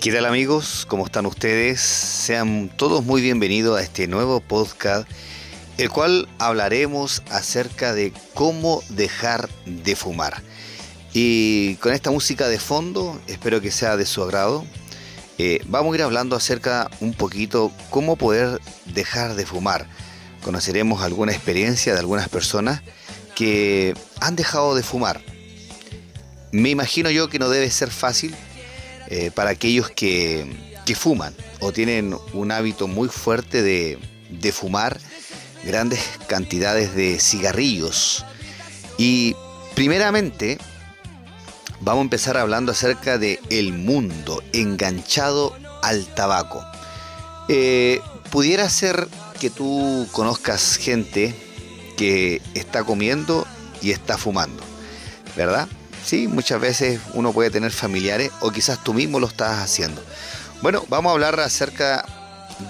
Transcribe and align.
¿Qué 0.00 0.12
tal 0.12 0.26
amigos? 0.26 0.86
¿Cómo 0.86 1.06
están 1.06 1.26
ustedes? 1.26 1.80
Sean 1.80 2.70
todos 2.76 3.04
muy 3.04 3.20
bienvenidos 3.20 3.76
a 3.76 3.82
este 3.82 4.06
nuevo 4.06 4.38
podcast, 4.38 5.08
el 5.76 5.90
cual 5.90 6.28
hablaremos 6.38 7.24
acerca 7.30 7.92
de 7.94 8.12
cómo 8.32 8.80
dejar 8.90 9.48
de 9.66 9.96
fumar. 9.96 10.40
Y 11.14 11.74
con 11.76 11.92
esta 11.92 12.12
música 12.12 12.46
de 12.46 12.60
fondo, 12.60 13.20
espero 13.26 13.60
que 13.60 13.72
sea 13.72 13.96
de 13.96 14.06
su 14.06 14.22
agrado, 14.22 14.64
eh, 15.36 15.60
vamos 15.66 15.92
a 15.92 15.96
ir 15.96 16.02
hablando 16.02 16.36
acerca 16.36 16.88
un 17.00 17.12
poquito 17.12 17.72
cómo 17.90 18.14
poder 18.14 18.60
dejar 18.86 19.34
de 19.34 19.46
fumar. 19.46 19.88
Conoceremos 20.44 21.02
alguna 21.02 21.32
experiencia 21.32 21.92
de 21.92 21.98
algunas 21.98 22.28
personas 22.28 22.82
que 23.34 23.94
han 24.20 24.36
dejado 24.36 24.76
de 24.76 24.84
fumar. 24.84 25.20
Me 26.52 26.70
imagino 26.70 27.10
yo 27.10 27.28
que 27.28 27.40
no 27.40 27.48
debe 27.48 27.68
ser 27.70 27.90
fácil 27.90 28.36
eh, 29.10 29.30
para 29.34 29.50
aquellos 29.50 29.90
que, 29.90 30.46
fuman 30.96 31.34
o 31.60 31.70
tienen 31.70 32.16
un 32.32 32.50
hábito 32.50 32.88
muy 32.88 33.10
fuerte 33.10 33.60
de, 33.60 33.98
de 34.30 34.52
fumar 34.52 34.98
grandes 35.62 36.00
cantidades 36.28 36.94
de 36.94 37.18
cigarrillos. 37.20 38.24
Y 38.96 39.36
primeramente 39.74 40.56
vamos 41.80 42.00
a 42.00 42.04
empezar 42.04 42.36
hablando 42.36 42.72
acerca 42.72 43.18
de 43.18 43.38
el 43.50 43.72
mundo 43.72 44.42
enganchado 44.52 45.54
al 45.82 46.06
tabaco. 46.06 46.64
Eh, 47.48 48.00
pudiera 48.30 48.68
ser 48.68 49.08
que 49.40 49.50
tú 49.50 50.06
conozcas 50.12 50.76
gente 50.76 51.34
que 51.96 52.42
está 52.54 52.84
comiendo 52.84 53.46
y 53.80 53.90
está 53.90 54.18
fumando, 54.18 54.62
¿verdad? 55.36 55.68
Sí, 56.08 56.26
muchas 56.26 56.58
veces 56.58 57.00
uno 57.12 57.34
puede 57.34 57.50
tener 57.50 57.70
familiares 57.70 58.30
o 58.40 58.50
quizás 58.50 58.82
tú 58.82 58.94
mismo 58.94 59.20
lo 59.20 59.26
estás 59.26 59.58
haciendo. 59.58 60.02
Bueno, 60.62 60.82
vamos 60.88 61.10
a 61.10 61.12
hablar 61.12 61.38
acerca 61.38 62.02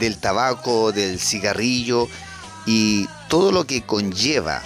del 0.00 0.18
tabaco, 0.18 0.90
del 0.90 1.20
cigarrillo 1.20 2.08
y 2.66 3.06
todo 3.28 3.52
lo 3.52 3.64
que 3.64 3.82
conlleva 3.82 4.60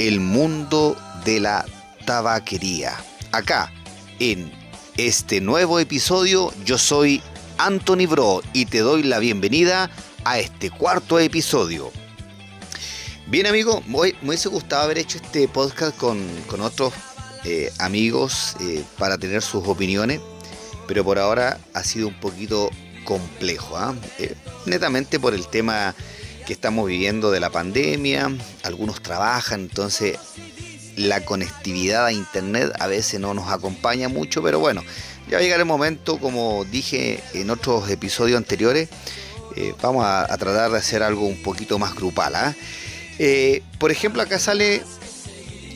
el 0.00 0.18
mundo 0.18 0.96
de 1.24 1.38
la 1.38 1.64
tabaquería 2.04 2.96
acá 3.30 3.72
en 4.18 4.50
este 4.96 5.40
nuevo 5.40 5.78
episodio. 5.78 6.52
Yo 6.64 6.78
soy 6.78 7.22
Anthony 7.58 8.08
Bro 8.08 8.42
y 8.54 8.66
te 8.66 8.80
doy 8.80 9.04
la 9.04 9.20
bienvenida 9.20 9.88
a 10.24 10.40
este 10.40 10.70
cuarto 10.72 11.20
episodio. 11.20 11.92
Bien 13.28 13.46
amigo, 13.46 13.82
me 13.86 14.14
hubiese 14.22 14.48
gustado 14.48 14.84
haber 14.84 14.96
hecho 14.96 15.18
este 15.18 15.46
podcast 15.48 15.94
con, 15.98 16.18
otros 16.60 16.94
eh, 17.44 17.72
amigos 17.78 18.56
eh, 18.60 18.84
para 18.98 19.16
tener 19.16 19.42
sus 19.42 19.66
opiniones, 19.66 20.20
pero 20.86 21.04
por 21.04 21.18
ahora 21.18 21.58
ha 21.72 21.84
sido 21.84 22.08
un 22.08 22.18
poquito 22.18 22.70
complejo, 23.04 23.76
¿ah? 23.76 23.94
eh, 24.18 24.34
netamente 24.66 25.20
por 25.20 25.34
el 25.34 25.46
tema 25.46 25.94
que 26.46 26.52
estamos 26.52 26.88
viviendo 26.88 27.30
de 27.30 27.40
la 27.40 27.50
pandemia, 27.50 28.30
algunos 28.64 29.02
trabajan, 29.02 29.60
entonces 29.60 30.18
la 30.96 31.24
conectividad 31.24 32.06
a 32.06 32.12
internet 32.12 32.72
a 32.80 32.88
veces 32.88 33.20
no 33.20 33.34
nos 33.34 33.52
acompaña 33.52 34.08
mucho, 34.08 34.42
pero 34.42 34.58
bueno, 34.58 34.82
ya 35.30 35.38
llegará 35.38 35.62
el 35.62 35.68
momento, 35.68 36.18
como 36.18 36.64
dije 36.64 37.22
en 37.34 37.50
otros 37.50 37.88
episodios 37.88 38.36
anteriores, 38.36 38.88
vamos 39.80 40.04
a, 40.04 40.26
tratar 40.38 40.70
de 40.70 40.78
hacer 40.78 41.02
algo 41.02 41.26
un 41.26 41.42
poquito 41.42 41.78
más 41.78 41.94
grupal. 41.94 42.34
¿ah? 42.34 42.54
Por 43.78 43.90
ejemplo, 43.90 44.22
acá 44.22 44.38
sale 44.38 44.82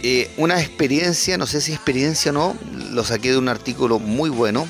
eh, 0.02 0.30
una 0.36 0.60
experiencia, 0.60 1.38
no 1.38 1.46
sé 1.46 1.60
si 1.60 1.72
experiencia 1.72 2.32
o 2.32 2.34
no, 2.34 2.56
lo 2.90 3.04
saqué 3.04 3.30
de 3.30 3.38
un 3.38 3.48
artículo 3.48 3.98
muy 3.98 4.30
bueno. 4.30 4.66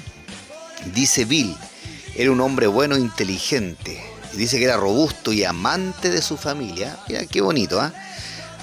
Dice 0.95 1.25
Bill, 1.25 1.57
era 2.17 2.31
un 2.31 2.41
hombre 2.41 2.67
bueno 2.67 2.97
e 2.97 3.01
inteligente. 3.01 4.03
Dice 4.35 4.59
que 4.59 4.65
era 4.65 4.77
robusto 4.77 5.33
y 5.33 5.45
amante 5.45 6.11
de 6.11 6.21
su 6.21 6.37
familia. 6.37 6.99
Mira, 7.09 7.25
qué 7.27 7.41
bonito, 7.41 7.81
¿ah? 7.81 7.93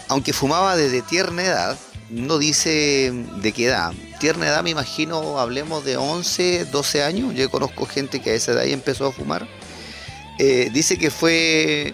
aunque 0.10 0.34
fumaba 0.34 0.76
desde 0.76 1.02
tierna 1.02 1.44
edad, 1.44 1.78
no 2.10 2.38
dice 2.38 3.14
de 3.42 3.52
qué 3.52 3.66
edad. 3.66 3.94
Tierna 4.20 4.48
edad 4.48 4.64
me 4.64 4.72
imagino, 4.72 5.40
hablemos 5.40 5.86
de 5.86 5.98
11, 5.98 6.66
12 6.66 7.04
años. 7.04 7.34
Yo 7.36 7.50
conozco 7.50 7.86
gente 7.86 8.20
que 8.20 8.32
a 8.32 8.34
esa 8.34 8.52
edad 8.52 8.66
ya 8.66 8.74
empezó 8.74 9.08
a 9.08 9.12
fumar. 9.12 9.48
Eh, 10.40 10.70
dice 10.74 10.98
que 10.98 11.10
fue 11.12 11.94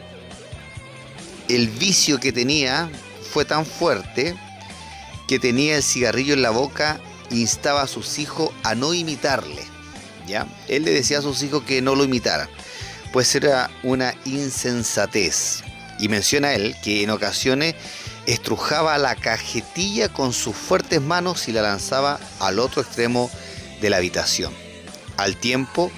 el 1.50 1.70
vicio 1.70 2.20
que 2.20 2.32
tenía 2.32 2.90
fue 3.32 3.46
tan 3.46 3.66
fuerte 3.66 4.36
que 5.28 5.40
tenía 5.40 5.78
el 5.78 5.84
cigarrillo 5.84 6.34
en 6.34 6.42
la 6.42 6.52
boca 6.52 7.00
e 7.32 7.36
instaba 7.36 7.82
a 7.82 7.88
sus 7.88 8.20
hijos 8.20 8.52
a 8.64 8.76
no 8.76 8.94
imitarle. 8.94 9.64
¿ya? 10.28 10.48
Él 10.68 10.84
le 10.84 10.92
decía 10.92 11.20
a 11.20 11.22
sus 11.22 11.42
hijos 11.44 11.64
que 11.64 11.82
no 11.82 11.96
lo 11.96 12.04
imitaran, 12.04 12.50
pues 13.12 13.34
era 13.36 13.70
una 13.84 14.14
insensatez. 14.26 15.64
Y 16.00 16.10
menciona 16.10 16.54
él 16.54 16.76
que 16.84 17.04
en 17.04 17.10
ocasiones 17.10 17.76
estrujaba 18.26 18.98
la 18.98 19.16
cajetilla 19.16 20.10
con 20.10 20.34
sus 20.34 20.56
fuertes 20.56 21.02
manos 21.02 21.48
y 21.48 21.52
la 21.52 21.62
lanzaba 21.62 22.20
al 22.40 22.60
otro 22.60 22.82
extremo 22.82 23.30
de 23.82 23.90
la 23.90 23.98
habitación, 23.98 24.54
al 25.18 25.38
tiempo 25.38 25.92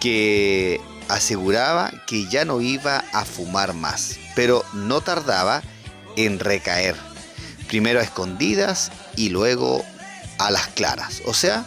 que 0.00 0.80
aseguraba 1.08 1.90
que 2.06 2.26
ya 2.26 2.44
no 2.44 2.60
iba 2.60 3.04
a 3.12 3.24
fumar 3.24 3.74
más, 3.74 4.18
pero 4.34 4.64
no 4.74 5.00
tardaba 5.00 5.62
en 6.16 6.38
recaer, 6.38 6.96
primero 7.68 8.00
a 8.00 8.02
escondidas 8.02 8.90
y 9.16 9.28
luego 9.28 9.84
a 10.38 10.50
las 10.50 10.66
claras, 10.68 11.22
o 11.26 11.34
sea, 11.34 11.64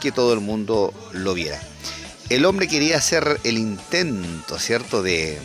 que 0.00 0.12
todo 0.12 0.32
el 0.34 0.40
mundo 0.40 0.92
lo 1.12 1.34
viera. 1.34 1.60
El 2.28 2.44
hombre 2.44 2.68
quería 2.68 2.98
hacer 2.98 3.40
el 3.44 3.58
intento, 3.58 4.58
¿cierto?, 4.58 5.02
de, 5.02 5.38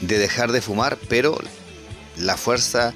de 0.00 0.18
dejar 0.18 0.52
de 0.52 0.60
fumar, 0.60 0.98
pero 1.08 1.38
la 2.16 2.36
fuerza 2.36 2.92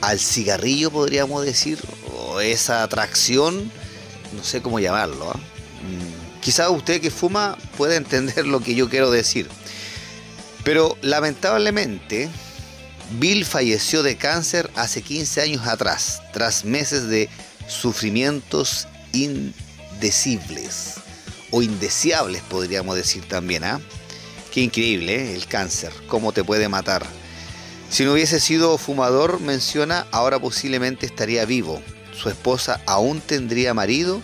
al 0.00 0.18
cigarrillo, 0.18 0.90
podríamos 0.90 1.44
decir, 1.44 1.78
o 2.12 2.40
esa 2.40 2.82
atracción, 2.82 3.70
no 4.36 4.44
sé 4.44 4.62
cómo 4.62 4.80
llamarlo. 4.80 5.32
Mm, 5.32 6.40
quizá 6.40 6.70
usted 6.70 7.00
que 7.00 7.10
fuma 7.10 7.56
puede 7.76 7.96
entender 7.96 8.46
lo 8.46 8.60
que 8.60 8.74
yo 8.74 8.88
quiero 8.88 9.10
decir. 9.10 9.48
Pero 10.64 10.96
lamentablemente, 11.00 12.28
Bill 13.18 13.44
falleció 13.44 14.02
de 14.02 14.16
cáncer 14.16 14.70
hace 14.76 15.02
15 15.02 15.40
años 15.40 15.66
atrás, 15.66 16.22
tras 16.32 16.64
meses 16.64 17.08
de 17.08 17.28
sufrimientos 17.66 18.86
indecibles 19.12 20.94
o 21.50 21.62
indeseables, 21.62 22.42
podríamos 22.42 22.94
decir 22.94 23.26
también. 23.26 23.64
¿ah? 23.64 23.80
Qué 24.52 24.60
increíble 24.60 25.14
¿eh? 25.16 25.34
el 25.34 25.46
cáncer, 25.46 25.92
cómo 26.06 26.32
te 26.32 26.44
puede 26.44 26.68
matar. 26.68 27.04
Si 27.90 28.04
no 28.04 28.12
hubiese 28.12 28.38
sido 28.38 28.78
fumador, 28.78 29.40
menciona, 29.40 30.06
ahora 30.12 30.38
posiblemente 30.38 31.06
estaría 31.06 31.44
vivo. 31.44 31.82
Su 32.14 32.28
esposa 32.28 32.80
aún 32.86 33.20
tendría 33.20 33.74
marido 33.74 34.20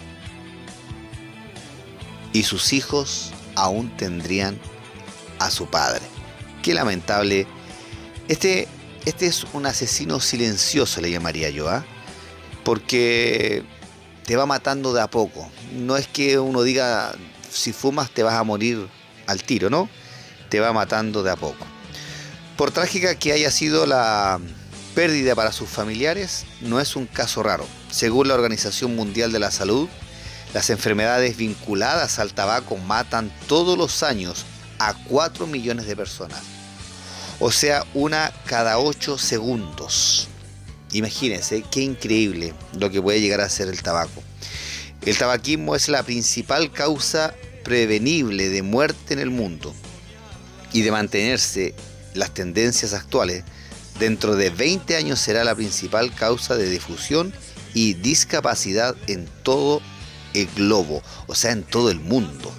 y 2.32 2.44
sus 2.44 2.72
hijos 2.72 3.32
aún 3.56 3.96
tendrían 3.96 4.58
a 5.40 5.50
su 5.50 5.66
padre. 5.66 6.02
Qué 6.62 6.74
lamentable. 6.74 7.46
Este, 8.28 8.68
este 9.06 9.26
es 9.26 9.46
un 9.52 9.64
asesino 9.66 10.20
silencioso, 10.20 11.00
le 11.00 11.10
llamaría 11.10 11.48
yo, 11.48 11.68
¿ah? 11.68 11.84
porque 12.64 13.62
te 14.26 14.34
va 14.34 14.44
matando 14.44 14.92
de 14.92 15.00
a 15.00 15.06
poco. 15.06 15.48
No 15.72 15.96
es 15.96 16.08
que 16.08 16.40
uno 16.40 16.62
diga, 16.62 17.14
si 17.48 17.72
fumas 17.72 18.10
te 18.10 18.24
vas 18.24 18.34
a 18.34 18.42
morir 18.42 18.88
al 19.28 19.44
tiro, 19.44 19.70
¿no? 19.70 19.88
Te 20.50 20.58
va 20.58 20.72
matando 20.72 21.22
de 21.22 21.30
a 21.30 21.36
poco. 21.36 21.64
Por 22.56 22.72
trágica 22.72 23.14
que 23.14 23.32
haya 23.32 23.52
sido 23.52 23.86
la 23.86 24.40
pérdida 24.96 25.36
para 25.36 25.52
sus 25.52 25.68
familiares, 25.68 26.44
no 26.60 26.80
es 26.80 26.96
un 26.96 27.06
caso 27.06 27.44
raro. 27.44 27.66
Según 27.92 28.26
la 28.26 28.34
Organización 28.34 28.96
Mundial 28.96 29.30
de 29.30 29.38
la 29.38 29.52
Salud, 29.52 29.88
las 30.52 30.68
enfermedades 30.70 31.36
vinculadas 31.36 32.18
al 32.18 32.34
tabaco 32.34 32.76
matan 32.76 33.30
todos 33.46 33.78
los 33.78 34.02
años 34.02 34.44
a 34.80 34.94
4 35.04 35.46
millones 35.46 35.86
de 35.86 35.94
personas. 35.94 36.55
O 37.38 37.50
sea, 37.50 37.84
una 37.92 38.32
cada 38.46 38.78
8 38.78 39.18
segundos. 39.18 40.28
Imagínense 40.92 41.64
qué 41.70 41.82
increíble 41.82 42.54
lo 42.78 42.90
que 42.90 43.02
puede 43.02 43.20
llegar 43.20 43.40
a 43.42 43.48
ser 43.48 43.68
el 43.68 43.82
tabaco. 43.82 44.22
El 45.02 45.18
tabaquismo 45.18 45.76
es 45.76 45.88
la 45.88 46.02
principal 46.02 46.72
causa 46.72 47.34
prevenible 47.62 48.48
de 48.48 48.62
muerte 48.62 49.12
en 49.12 49.20
el 49.20 49.30
mundo 49.30 49.74
y 50.72 50.82
de 50.82 50.90
mantenerse 50.90 51.74
las 52.14 52.32
tendencias 52.32 52.94
actuales, 52.94 53.44
dentro 53.98 54.36
de 54.36 54.50
20 54.50 54.96
años 54.96 55.20
será 55.20 55.44
la 55.44 55.54
principal 55.54 56.14
causa 56.14 56.56
de 56.56 56.68
difusión 56.68 57.32
y 57.74 57.94
discapacidad 57.94 58.96
en 59.06 59.28
todo 59.42 59.82
el 60.32 60.46
globo, 60.54 61.02
o 61.26 61.34
sea, 61.34 61.52
en 61.52 61.62
todo 61.62 61.90
el 61.90 62.00
mundo, 62.00 62.52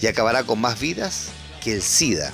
y 0.00 0.06
acabará 0.06 0.44
con 0.44 0.60
más 0.60 0.78
vidas 0.80 1.28
que 1.62 1.72
el 1.72 1.82
SIDA, 1.82 2.32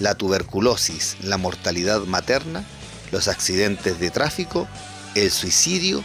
la 0.00 0.14
tuberculosis, 0.14 1.16
la 1.22 1.38
mortalidad 1.38 2.00
materna, 2.02 2.64
los 3.10 3.28
accidentes 3.28 4.00
de 4.00 4.10
tráfico, 4.10 4.68
el 5.14 5.30
suicidio 5.30 6.02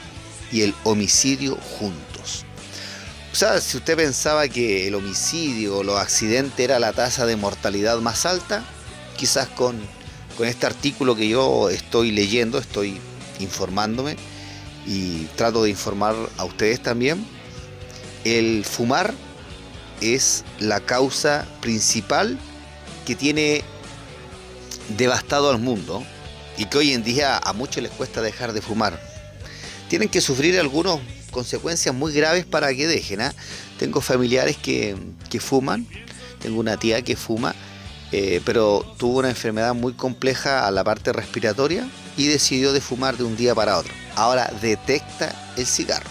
y 0.51 0.61
el 0.61 0.75
homicidio 0.83 1.55
juntos. 1.55 2.45
O 3.31 3.35
sea, 3.35 3.61
si 3.61 3.77
usted 3.77 3.95
pensaba 3.95 4.47
que 4.47 4.87
el 4.87 4.95
homicidio 4.95 5.77
o 5.77 5.83
los 5.83 5.99
accidentes 5.99 6.59
era 6.59 6.79
la 6.79 6.93
tasa 6.93 7.25
de 7.25 7.35
mortalidad 7.35 7.99
más 7.99 8.25
alta, 8.25 8.63
quizás 9.15 9.47
con, 9.47 9.79
con 10.37 10.47
este 10.47 10.65
artículo 10.65 11.15
que 11.15 11.27
yo 11.27 11.69
estoy 11.69 12.11
leyendo, 12.11 12.57
estoy 12.57 12.99
informándome 13.39 14.17
y 14.85 15.25
trato 15.35 15.63
de 15.63 15.69
informar 15.69 16.15
a 16.37 16.45
ustedes 16.45 16.81
también, 16.81 17.25
el 18.23 18.65
fumar 18.65 19.13
es 20.01 20.43
la 20.59 20.79
causa 20.79 21.45
principal 21.61 22.37
que 23.05 23.15
tiene 23.15 23.63
devastado 24.89 25.49
al 25.49 25.59
mundo 25.59 26.03
y 26.57 26.65
que 26.65 26.77
hoy 26.77 26.93
en 26.93 27.03
día 27.03 27.37
a 27.37 27.53
muchos 27.53 27.83
les 27.83 27.91
cuesta 27.91 28.21
dejar 28.21 28.53
de 28.53 28.61
fumar. 28.61 28.99
Tienen 29.89 30.09
que 30.09 30.21
sufrir 30.21 30.59
algunas 30.59 30.99
consecuencias 31.31 31.93
muy 31.93 32.13
graves 32.13 32.45
para 32.45 32.73
que 32.73 32.87
dejen. 32.87 33.21
¿ah? 33.21 33.33
Tengo 33.77 34.01
familiares 34.01 34.57
que, 34.57 34.95
fuman, 35.39 35.87
tengo 36.41 36.59
una 36.59 36.77
tía 36.77 37.01
que 37.03 37.15
fuma, 37.15 37.55
eh, 38.11 38.41
pero 38.43 38.85
tuvo 38.97 39.19
una 39.19 39.29
enfermedad 39.29 39.73
muy 39.73 39.93
compleja 39.93 40.65
a 40.65 40.71
la 40.71 40.83
parte 40.83 41.13
respiratoria 41.13 41.87
y 42.17 42.27
decidió 42.27 42.73
de 42.73 42.81
fumar 42.81 43.17
de 43.17 43.23
un 43.23 43.37
día 43.37 43.53
para 43.53 43.77
otro. 43.77 43.93
Ahora 44.15 44.51
detecta 44.61 45.53
el 45.57 45.65
cigarro. 45.67 46.09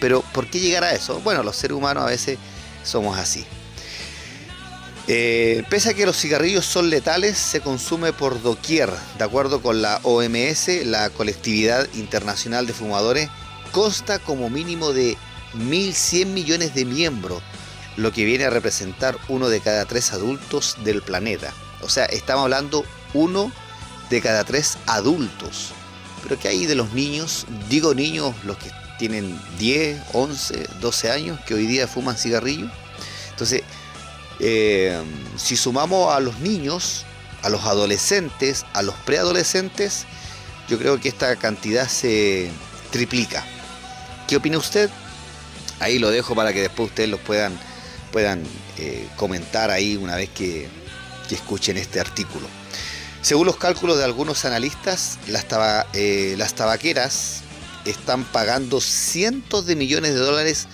Pero 0.00 0.22
¿por 0.32 0.48
qué 0.48 0.60
llegar 0.60 0.84
a 0.84 0.92
eso? 0.92 1.20
Bueno, 1.20 1.42
los 1.42 1.56
seres 1.56 1.76
humanos 1.76 2.04
a 2.04 2.06
veces 2.06 2.38
somos 2.84 3.18
así. 3.18 3.44
Eh, 5.10 5.64
pese 5.70 5.88
a 5.88 5.94
que 5.94 6.04
los 6.04 6.18
cigarrillos 6.18 6.66
son 6.66 6.90
letales, 6.90 7.38
se 7.38 7.62
consume 7.62 8.12
por 8.12 8.42
doquier. 8.42 8.90
De 9.16 9.24
acuerdo 9.24 9.62
con 9.62 9.80
la 9.80 10.00
OMS, 10.02 10.84
la 10.84 11.08
colectividad 11.08 11.88
internacional 11.94 12.66
de 12.66 12.74
fumadores 12.74 13.30
consta 13.72 14.18
como 14.18 14.50
mínimo 14.50 14.92
de 14.92 15.16
1.100 15.54 16.26
millones 16.26 16.74
de 16.74 16.84
miembros, 16.84 17.42
lo 17.96 18.12
que 18.12 18.26
viene 18.26 18.44
a 18.44 18.50
representar 18.50 19.16
uno 19.28 19.48
de 19.48 19.60
cada 19.60 19.86
tres 19.86 20.12
adultos 20.12 20.76
del 20.84 21.00
planeta. 21.00 21.54
O 21.80 21.88
sea, 21.88 22.04
estamos 22.04 22.44
hablando 22.44 22.84
uno 23.14 23.50
de 24.10 24.20
cada 24.20 24.44
tres 24.44 24.76
adultos. 24.84 25.72
Pero 26.22 26.38
¿qué 26.38 26.48
hay 26.48 26.66
de 26.66 26.74
los 26.74 26.92
niños? 26.92 27.46
Digo 27.70 27.94
niños, 27.94 28.34
los 28.44 28.58
que 28.58 28.70
tienen 28.98 29.40
10, 29.58 30.02
11, 30.12 30.68
12 30.82 31.10
años, 31.10 31.40
que 31.46 31.54
hoy 31.54 31.66
día 31.66 31.88
fuman 31.88 32.18
cigarrillos. 32.18 32.70
Entonces, 33.30 33.62
eh, 34.40 35.02
si 35.36 35.56
sumamos 35.56 36.14
a 36.14 36.20
los 36.20 36.38
niños, 36.40 37.04
a 37.42 37.48
los 37.48 37.64
adolescentes, 37.64 38.64
a 38.72 38.82
los 38.82 38.94
preadolescentes, 38.96 40.06
yo 40.68 40.78
creo 40.78 41.00
que 41.00 41.08
esta 41.08 41.34
cantidad 41.36 41.88
se 41.88 42.50
triplica. 42.90 43.44
¿Qué 44.26 44.36
opina 44.36 44.58
usted? 44.58 44.90
Ahí 45.80 45.98
lo 45.98 46.10
dejo 46.10 46.34
para 46.34 46.52
que 46.52 46.62
después 46.62 46.90
ustedes 46.90 47.08
lo 47.08 47.18
puedan, 47.18 47.58
puedan 48.12 48.42
eh, 48.76 49.08
comentar 49.16 49.70
ahí 49.70 49.96
una 49.96 50.16
vez 50.16 50.28
que, 50.30 50.68
escuchen 51.30 51.76
este 51.76 52.00
artículo. 52.00 52.46
Según 53.20 53.44
los 53.44 53.58
cálculos 53.58 53.98
de 53.98 54.04
algunos 54.04 54.46
analistas, 54.46 55.18
las, 55.26 55.44
eh, 55.92 56.36
las 56.38 56.54
tabaqueras 56.54 57.42
están 57.84 58.24
pagando 58.24 58.80
cientos 58.80 59.66
de 59.66 59.76
millones 59.76 60.14
de 60.14 60.20
dólares 60.20 60.68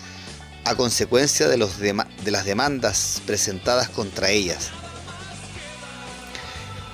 a 0.64 0.74
consecuencia 0.74 1.48
de, 1.48 1.56
los 1.56 1.78
de, 1.78 1.94
las 2.26 2.44
demandas 2.44 3.22
presentadas 3.26 3.88
contra 3.88 4.30
ellas. 4.30 4.70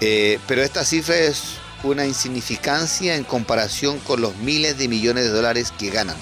Eh, 0.01 0.39
pero 0.47 0.63
esta 0.63 0.85
cifra 0.85 1.17
es 1.17 1.59
una 1.83 2.07
insignificancia 2.07 3.17
en 3.17 3.25
comparación 3.25 3.99
con 4.01 4.21
los 4.21 4.37
miles 4.37 4.79
de 4.79 4.89
millones 4.89 5.25
de 5.25 5.31
dólares 5.31 5.73
que 5.79 5.91
ganan. 5.91 6.17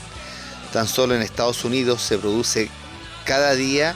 Tan 0.72 0.86
solo 0.86 1.14
en 1.14 1.22
Estados 1.22 1.64
Unidos 1.64 2.02
se 2.02 2.18
produce 2.18 2.68
cada 3.24 3.54
día 3.54 3.94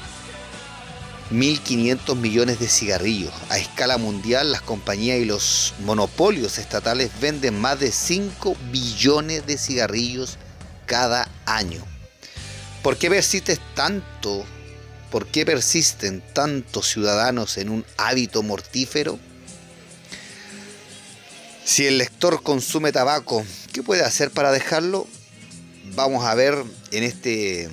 1.500 1.31 2.17
millones 2.17 2.59
de 2.59 2.69
cigarrillos. 2.69 3.33
A 3.49 3.59
escala 3.59 3.99
mundial, 3.99 4.53
las 4.53 4.63
compañías 4.63 5.19
y 5.19 5.25
los 5.25 5.75
monopolios 5.85 6.59
estatales 6.59 7.11
venden 7.21 7.61
más 7.61 7.81
de 7.81 7.91
5 7.91 8.57
billones 8.71 9.47
de 9.47 9.59
cigarrillos 9.59 10.39
cada 10.87 11.29
año. 11.47 11.92
¿Por 12.83 12.97
qué 12.97 13.09
persiste 13.09 13.59
tanto? 13.75 14.45
¿Por 15.11 15.27
qué 15.27 15.47
persisten 15.47 16.21
tantos 16.33 16.89
ciudadanos 16.89 17.57
en 17.59 17.69
un 17.69 17.85
hábito 17.97 18.43
mortífero? 18.43 19.21
Si 21.65 21.87
el 21.87 21.99
lector 21.99 22.43
consume 22.43 22.91
tabaco, 22.91 23.45
¿qué 23.73 23.85
puede 23.85 24.03
hacer 24.03 24.33
para 24.33 24.51
dejarlo? 24.51 25.07
Vamos 25.95 26.25
a 26.25 26.35
ver 26.35 26.55
en 26.91 27.05
este, 27.05 27.65
en 27.65 27.71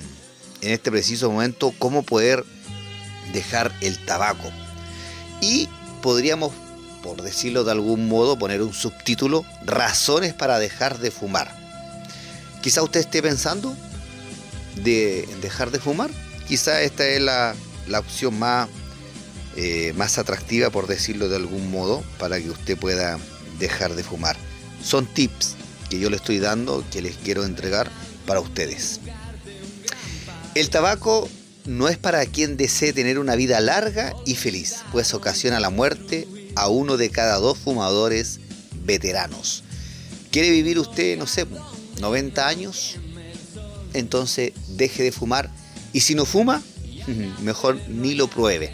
este 0.70 0.92
preciso 0.92 1.28
momento 1.28 1.74
cómo 1.78 2.04
poder 2.04 2.44
dejar 3.32 3.72
el 3.80 3.98
tabaco. 4.04 4.48
Y 5.40 5.68
podríamos, 6.02 6.52
por 7.02 7.20
decirlo 7.22 7.64
de 7.64 7.72
algún 7.72 8.06
modo, 8.06 8.38
poner 8.38 8.62
un 8.62 8.72
subtítulo, 8.72 9.44
razones 9.64 10.34
para 10.34 10.60
dejar 10.60 10.98
de 10.98 11.10
fumar. 11.10 11.52
Quizá 12.62 12.82
usted 12.82 13.00
esté 13.00 13.22
pensando, 13.22 13.74
de 14.76 15.28
dejar 15.40 15.70
de 15.70 15.78
fumar, 15.78 16.10
quizá 16.46 16.82
esta 16.82 17.06
es 17.06 17.20
la, 17.20 17.54
opción 17.98 18.38
más, 18.38 18.68
eh, 19.56 19.92
más 19.96 20.18
atractiva, 20.18 20.70
por 20.70 20.86
decirlo 20.86 21.28
de 21.28 21.36
algún 21.36 21.70
modo, 21.70 22.02
para 22.18 22.40
que 22.40 22.50
usted 22.50 22.78
pueda 22.78 23.18
dejar 23.58 23.94
de 23.94 24.02
fumar. 24.02 24.36
Son 24.82 25.06
tips 25.06 25.56
que 25.88 25.98
yo 25.98 26.08
le 26.08 26.16
estoy 26.16 26.38
dando, 26.38 26.84
que 26.90 27.02
les 27.02 27.16
quiero 27.16 27.44
entregar 27.44 27.90
para 28.26 28.40
ustedes. 28.40 29.00
El 30.54 30.70
tabaco 30.70 31.28
no 31.66 31.88
es 31.88 31.98
para 31.98 32.24
quien 32.26 32.56
desee 32.56 32.92
tener 32.92 33.18
una 33.18 33.36
vida 33.36 33.60
larga 33.60 34.14
y 34.26 34.34
feliz, 34.34 34.76
pues 34.92 35.14
ocasiona 35.14 35.60
la 35.60 35.70
muerte 35.70 36.26
a 36.56 36.68
uno 36.68 36.96
de 36.96 37.10
cada 37.10 37.36
dos 37.36 37.58
fumadores 37.58 38.40
veteranos. 38.84 39.62
¿Quiere 40.30 40.50
vivir 40.50 40.78
usted, 40.78 41.18
no 41.18 41.26
sé, 41.26 41.46
90 42.00 42.46
años? 42.46 42.96
Entonces 43.94 44.52
deje 44.68 45.02
de 45.02 45.12
fumar. 45.12 45.50
Y 45.92 46.00
si 46.00 46.14
no 46.14 46.24
fuma, 46.24 46.62
mejor 47.42 47.80
ni 47.88 48.14
lo 48.14 48.28
pruebe. 48.28 48.72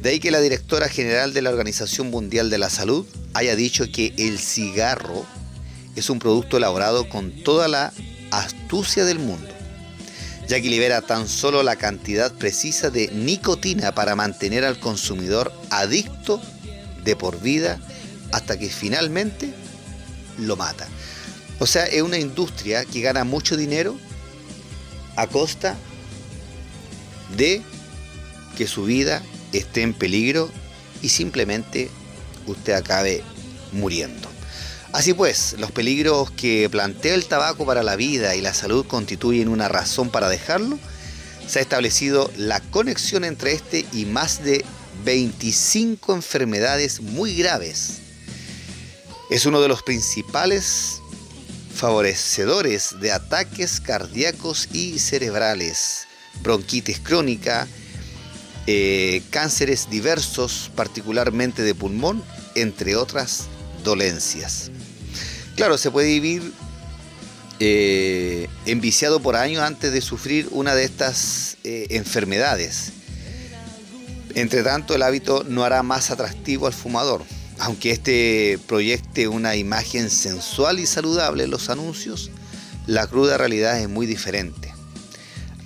De 0.00 0.10
ahí 0.10 0.20
que 0.20 0.32
la 0.32 0.40
directora 0.40 0.88
general 0.88 1.32
de 1.32 1.42
la 1.42 1.50
Organización 1.50 2.10
Mundial 2.10 2.50
de 2.50 2.58
la 2.58 2.70
Salud 2.70 3.06
haya 3.34 3.54
dicho 3.54 3.84
que 3.92 4.12
el 4.18 4.38
cigarro 4.38 5.24
es 5.94 6.10
un 6.10 6.18
producto 6.18 6.56
elaborado 6.56 7.08
con 7.08 7.30
toda 7.44 7.68
la 7.68 7.92
astucia 8.32 9.04
del 9.04 9.18
mundo, 9.18 9.48
ya 10.48 10.60
que 10.60 10.68
libera 10.68 11.02
tan 11.02 11.28
solo 11.28 11.62
la 11.62 11.76
cantidad 11.76 12.32
precisa 12.32 12.90
de 12.90 13.08
nicotina 13.12 13.94
para 13.94 14.16
mantener 14.16 14.64
al 14.64 14.80
consumidor 14.80 15.52
adicto 15.70 16.40
de 17.04 17.14
por 17.14 17.40
vida 17.40 17.78
hasta 18.32 18.58
que 18.58 18.68
finalmente 18.68 19.52
lo 20.38 20.56
mata. 20.56 20.88
O 21.58 21.66
sea, 21.66 21.84
es 21.84 22.02
una 22.02 22.18
industria 22.18 22.84
que 22.84 23.02
gana 23.02 23.22
mucho 23.22 23.56
dinero 23.56 23.96
a 25.16 25.26
costa 25.26 25.76
de 27.36 27.62
que 28.56 28.66
su 28.66 28.84
vida 28.84 29.22
esté 29.52 29.82
en 29.82 29.94
peligro 29.94 30.50
y 31.02 31.08
simplemente 31.08 31.90
usted 32.46 32.74
acabe 32.74 33.22
muriendo. 33.72 34.28
Así 34.92 35.14
pues, 35.14 35.56
los 35.58 35.70
peligros 35.70 36.30
que 36.30 36.68
plantea 36.70 37.14
el 37.14 37.24
tabaco 37.24 37.64
para 37.64 37.82
la 37.82 37.96
vida 37.96 38.34
y 38.34 38.42
la 38.42 38.52
salud 38.52 38.86
constituyen 38.86 39.48
una 39.48 39.68
razón 39.68 40.10
para 40.10 40.28
dejarlo. 40.28 40.78
Se 41.46 41.58
ha 41.58 41.62
establecido 41.62 42.30
la 42.36 42.60
conexión 42.60 43.24
entre 43.24 43.52
este 43.52 43.86
y 43.92 44.04
más 44.04 44.44
de 44.44 44.64
25 45.04 46.14
enfermedades 46.14 47.00
muy 47.00 47.34
graves. 47.34 47.98
Es 49.30 49.46
uno 49.46 49.62
de 49.62 49.68
los 49.68 49.82
principales 49.82 51.01
favorecedores 51.74 53.00
de 53.00 53.12
ataques 53.12 53.80
cardíacos 53.80 54.68
y 54.72 54.98
cerebrales, 54.98 56.06
bronquitis 56.42 57.00
crónica, 57.00 57.66
eh, 58.66 59.22
cánceres 59.30 59.90
diversos, 59.90 60.70
particularmente 60.76 61.62
de 61.62 61.74
pulmón, 61.74 62.22
entre 62.54 62.96
otras 62.96 63.46
dolencias. 63.82 64.70
Claro, 65.56 65.78
se 65.78 65.90
puede 65.90 66.08
vivir 66.08 66.52
eh, 67.58 68.48
enviciado 68.66 69.20
por 69.20 69.36
años 69.36 69.62
antes 69.62 69.92
de 69.92 70.00
sufrir 70.00 70.48
una 70.50 70.74
de 70.74 70.84
estas 70.84 71.56
eh, 71.64 71.86
enfermedades. 71.90 72.92
Entre 74.34 74.62
tanto, 74.62 74.94
el 74.94 75.02
hábito 75.02 75.44
no 75.46 75.64
hará 75.64 75.82
más 75.82 76.10
atractivo 76.10 76.66
al 76.66 76.72
fumador 76.72 77.22
aunque 77.62 77.92
este 77.92 78.58
proyecte 78.66 79.28
una 79.28 79.54
imagen 79.54 80.10
sensual 80.10 80.80
y 80.80 80.86
saludable 80.86 81.44
en 81.44 81.52
los 81.52 81.70
anuncios, 81.70 82.32
la 82.88 83.06
cruda 83.06 83.38
realidad 83.38 83.80
es 83.80 83.88
muy 83.88 84.04
diferente. 84.04 84.74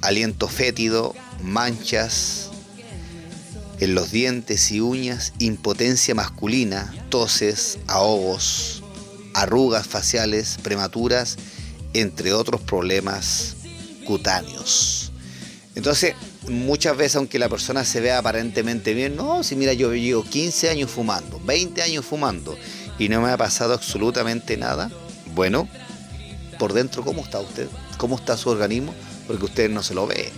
Aliento 0.03 0.47
fétido, 0.47 1.15
manchas 1.43 2.51
en 3.81 3.95
los 3.95 4.11
dientes 4.11 4.71
y 4.73 4.83
uñas, 4.83 5.33
impotencia 5.39 6.15
masculina, 6.15 6.95
toses, 7.09 7.79
ahogos, 7.87 8.83
arrugas 9.33 9.87
faciales 9.87 10.59
prematuras, 10.63 11.39
entre 11.95 12.35
otros 12.35 12.61
problemas 12.61 13.57
cutáneos. 14.05 15.13
Entonces, 15.75 16.15
muchas 16.49 16.97
veces, 16.97 17.17
aunque 17.17 17.39
la 17.39 17.49
persona 17.49 17.85
se 17.85 18.01
vea 18.01 18.19
aparentemente 18.19 18.95
bien, 18.95 19.17
no, 19.17 19.43
si 19.43 19.57
mira, 19.57 19.73
yo 19.73 19.93
llevo 19.95 20.25
15 20.25 20.71
años 20.71 20.91
fumando, 20.91 21.41
20 21.45 21.83
años 21.83 22.05
fumando 22.05 22.57
y 22.99 23.09
no 23.09 23.21
me 23.21 23.31
ha 23.31 23.37
pasado 23.37 23.75
absolutamente 23.75 24.57
nada, 24.57 24.91
bueno, 25.35 25.69
por 26.59 26.73
dentro, 26.73 27.05
¿cómo 27.05 27.23
está 27.23 27.41
usted? 27.41 27.69
¿Cómo 27.99 28.17
está 28.17 28.37
su 28.37 28.49
organismo? 28.49 28.95
Porque 29.27 29.45
usted 29.45 29.71
no 29.71 29.83
se 29.83 29.95
lo 29.95 30.07
ve. 30.07 30.33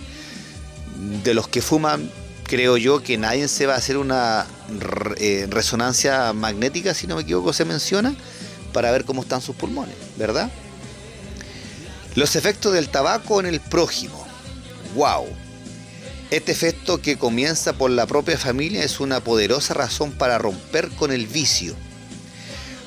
De 1.23 1.33
los 1.33 1.47
que 1.47 1.61
fuman, 1.61 2.11
creo 2.43 2.77
yo 2.77 3.01
que 3.01 3.17
nadie 3.17 3.47
se 3.47 3.65
va 3.65 3.75
a 3.75 3.77
hacer 3.77 3.97
una 3.97 4.45
eh, 5.17 5.47
resonancia 5.49 6.33
magnética, 6.33 6.93
si 6.93 7.07
no 7.07 7.15
me 7.15 7.21
equivoco, 7.21 7.53
se 7.53 7.65
menciona, 7.65 8.15
para 8.73 8.91
ver 8.91 9.05
cómo 9.05 9.21
están 9.21 9.41
sus 9.41 9.55
pulmones, 9.55 9.95
¿verdad? 10.17 10.49
Los 12.15 12.35
efectos 12.35 12.73
del 12.73 12.89
tabaco 12.89 13.39
en 13.39 13.45
el 13.45 13.59
prójimo. 13.61 14.25
¡Wow! 14.95 15.27
Este 16.31 16.51
efecto 16.51 17.01
que 17.01 17.17
comienza 17.17 17.73
por 17.73 17.89
la 17.89 18.05
propia 18.05 18.37
familia 18.37 18.83
es 18.83 18.99
una 18.99 19.19
poderosa 19.19 19.73
razón 19.73 20.11
para 20.11 20.37
romper 20.37 20.89
con 20.89 21.11
el 21.11 21.25
vicio. 21.25 21.73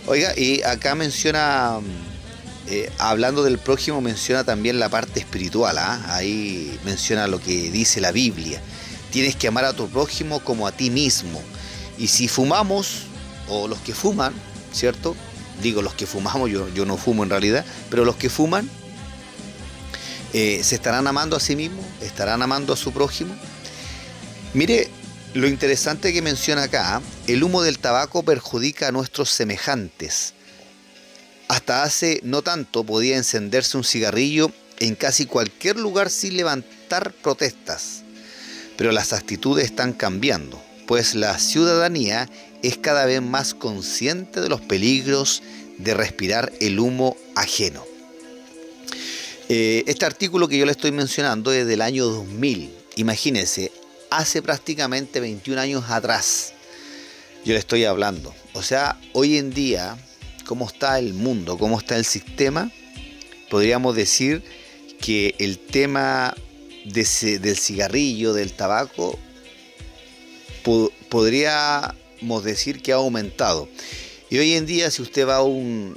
Oiga, 0.06 0.32
y 0.38 0.62
acá 0.62 0.94
menciona, 0.94 1.80
eh, 2.68 2.88
hablando 2.99 3.42
del 3.42 3.58
prójimo, 3.58 4.00
menciona 4.00 4.44
también 4.44 4.78
la 4.78 4.88
parte 4.90 5.18
espiritual. 5.18 5.76
¿ah? 5.78 6.00
Ahí 6.14 6.78
menciona 6.84 7.26
lo 7.26 7.40
que 7.40 7.72
dice 7.72 8.00
la 8.00 8.12
Biblia. 8.12 8.61
Tienes 9.11 9.34
que 9.34 9.49
amar 9.49 9.64
a 9.64 9.72
tu 9.72 9.88
prójimo 9.88 10.38
como 10.44 10.68
a 10.68 10.72
ti 10.72 10.90
mismo. 10.90 11.42
Y 11.99 12.06
si 12.06 12.28
fumamos, 12.28 13.06
o 13.49 13.66
los 13.66 13.80
que 13.80 13.92
fuman, 13.92 14.32
¿cierto? 14.72 15.16
Digo 15.61 15.82
los 15.82 15.94
que 15.94 16.06
fumamos, 16.06 16.49
yo, 16.49 16.68
yo 16.68 16.84
no 16.87 16.96
fumo 16.96 17.25
en 17.25 17.30
realidad, 17.30 17.64
pero 17.90 18.04
los 18.04 18.14
que 18.14 18.30
fuman, 18.30 18.70
eh, 20.32 20.62
¿Se 20.64 20.76
estarán 20.76 21.06
amando 21.06 21.36
a 21.36 21.40
sí 21.40 21.56
mismos? 21.56 21.84
¿Estarán 22.00 22.42
amando 22.42 22.72
a 22.72 22.76
su 22.76 22.92
prójimo? 22.92 23.34
Mire, 24.54 24.88
lo 25.34 25.46
interesante 25.46 26.12
que 26.12 26.22
menciona 26.22 26.64
acá, 26.64 27.02
el 27.26 27.42
humo 27.42 27.62
del 27.62 27.78
tabaco 27.78 28.22
perjudica 28.22 28.88
a 28.88 28.92
nuestros 28.92 29.30
semejantes. 29.30 30.34
Hasta 31.48 31.82
hace 31.82 32.20
no 32.22 32.42
tanto 32.42 32.84
podía 32.84 33.16
encenderse 33.16 33.76
un 33.76 33.84
cigarrillo 33.84 34.50
en 34.78 34.94
casi 34.94 35.26
cualquier 35.26 35.76
lugar 35.76 36.10
sin 36.10 36.36
levantar 36.36 37.12
protestas. 37.12 38.02
Pero 38.76 38.90
las 38.92 39.12
actitudes 39.12 39.66
están 39.66 39.92
cambiando, 39.92 40.62
pues 40.86 41.14
la 41.14 41.38
ciudadanía 41.38 42.28
es 42.62 42.78
cada 42.78 43.04
vez 43.04 43.20
más 43.20 43.54
consciente 43.54 44.40
de 44.40 44.48
los 44.48 44.60
peligros 44.60 45.42
de 45.78 45.94
respirar 45.94 46.52
el 46.60 46.80
humo 46.80 47.16
ajeno. 47.34 47.91
Eh, 49.54 49.85
este 49.87 50.06
artículo 50.06 50.49
que 50.49 50.56
yo 50.56 50.64
le 50.64 50.73
estoy 50.73 50.92
mencionando 50.92 51.52
es 51.52 51.66
del 51.66 51.82
año 51.82 52.06
2000. 52.06 52.75
Imagínense, 52.97 53.71
hace 54.09 54.40
prácticamente 54.40 55.21
21 55.21 55.61
años 55.61 55.85
atrás 55.90 56.54
yo 57.44 57.52
le 57.52 57.59
estoy 57.59 57.85
hablando. 57.85 58.35
O 58.54 58.62
sea, 58.62 58.99
hoy 59.12 59.37
en 59.37 59.52
día, 59.52 59.99
cómo 60.47 60.66
está 60.66 60.99
el 60.99 61.12
mundo, 61.12 61.59
cómo 61.59 61.78
está 61.78 61.99
el 61.99 62.06
sistema, 62.06 62.73
podríamos 63.50 63.94
decir 63.94 64.42
que 65.02 65.35
el 65.38 65.59
tema 65.59 66.35
del 66.87 67.59
cigarrillo, 67.59 68.32
del 68.32 68.54
tabaco, 68.54 69.18
podríamos 71.11 72.42
decir 72.42 72.80
que 72.80 72.92
ha 72.92 72.97
aumentado. 72.97 73.68
Y 74.30 74.38
hoy 74.38 74.54
en 74.54 74.64
día, 74.64 74.90
si 74.90 75.02
usted 75.02 75.28
va 75.28 75.37
a 75.37 75.42
un, 75.42 75.94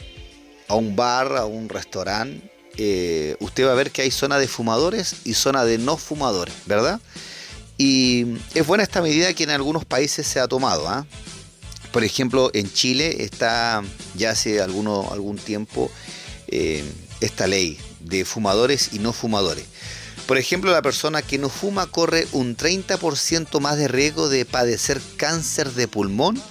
a 0.68 0.76
un 0.76 0.98
bar, 0.98 1.38
a 1.38 1.46
un 1.46 1.70
restaurante, 1.70 2.55
eh, 2.78 3.36
usted 3.40 3.66
va 3.66 3.72
a 3.72 3.76
ver 3.76 3.92
que 3.92 4.02
hay 4.02 4.12
zona 4.12 4.38
de 4.38 4.48
fumadores 4.48 5.16
y 5.24 5.34
zona 5.34 5.66
de 5.66 5.78
no 5.78 5.98
fumadores, 5.98 6.54
¿verdad? 6.66 7.00
Y 7.78 8.26
es 8.54 8.66
buena 8.66 8.84
esta 8.84 9.02
medida 9.02 9.34
que 9.34 9.44
en 9.44 9.50
algunos 9.50 9.86
países 9.86 10.28
se 10.28 10.40
ha 10.40 10.48
tomado. 10.48 10.88
¿ah? 10.88 11.06
Por 11.92 12.04
ejemplo, 12.04 12.52
en 12.54 12.72
Chile 12.72 13.24
está 13.24 13.84
ya 14.16 14.32
hace 14.32 14.62
alguno, 14.62 15.10
algún 15.12 15.38
tiempo 15.38 15.92
eh, 16.48 16.84
esta 17.22 17.48
ley 17.48 17.78
de 18.00 18.26
fumadores 18.26 18.90
y 18.94 19.00
no 19.00 19.14
fumadores. 19.14 19.66
Por 20.26 20.38
ejemplo, 20.38 20.72
la 20.72 20.82
persona 20.82 21.22
que 21.22 21.38
no 21.38 21.50
fuma 21.50 21.86
corre 21.88 22.28
un 22.32 22.58
30% 22.58 23.60
más 23.60 23.78
de 23.78 23.88
riesgo 23.88 24.28
de 24.28 24.46
padecer 24.46 25.00
cáncer 25.18 25.72
de 25.72 25.88
pulmón 25.88 26.42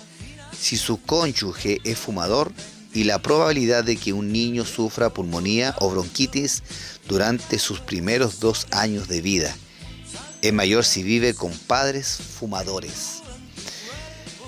si 0.59 0.77
su 0.77 1.03
cónyuge 1.03 1.81
es 1.85 1.99
fumador 1.99 2.53
y 2.95 3.05
la 3.05 3.21
probabilidad 3.21 3.85
de 3.85 3.97
que 3.97 4.13
un 4.13 4.33
niño 4.33 4.65
sufra 4.65 5.11
pulmonía 5.11 5.75
o 5.81 5.91
bronquitis 5.91 6.63
durante 7.09 7.59
sus 7.59 7.81
primeros 7.81 8.39
dos 8.39 8.69
años 8.71 9.09
de 9.09 9.21
vida. 9.21 9.55
Es 10.41 10.53
mayor 10.53 10.85
si 10.85 11.03
vive 11.03 11.35
con 11.35 11.51
padres 11.53 12.17
fumadores. 12.39 13.23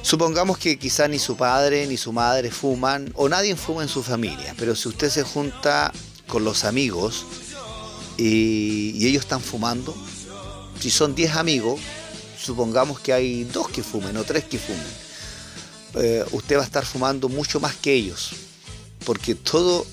Supongamos 0.03 0.59
que 0.59 0.79
quizá 0.79 1.09
ni 1.09 1.19
su 1.19 1.37
padre 1.37 1.89
ni 1.89 1.97
su 1.97 2.13
madre 2.13 2.53
fuman 2.53 3.11
o 3.17 3.29
nadie 3.29 3.57
fuma 3.57 3.83
en 3.83 3.89
su 3.89 4.05
familia, 4.05 4.55
pero 4.57 4.77
si 4.77 4.89
usted 4.89 5.11
se 5.11 5.25
junta 5.25 5.93
con 6.29 6.45
los 6.45 6.65
amigos 6.65 7.27
y, 8.17 9.05
ellos 9.05 9.25
están 9.25 9.41
fumando, 9.41 9.95
si 10.79 10.91
son 10.91 11.17
10 11.17 11.35
amigos, 11.35 11.81
supongamos 12.41 13.01
que 13.01 13.13
hay 13.13 13.43
dos 13.45 13.69
que 13.69 13.83
fumen 13.83 14.17
o 14.17 14.23
tres 14.23 14.45
que 14.45 14.59
fumen 14.59 15.06
eh, 15.95 16.25
usted 16.33 16.57
va 16.57 16.63
a 16.63 16.67
estar 16.67 16.85
fumando 16.85 17.29
mucho 17.29 17.61
más 17.61 17.75
que 17.77 17.93
ellos, 17.93 18.33
porque 19.05 19.35
todo 19.35 19.87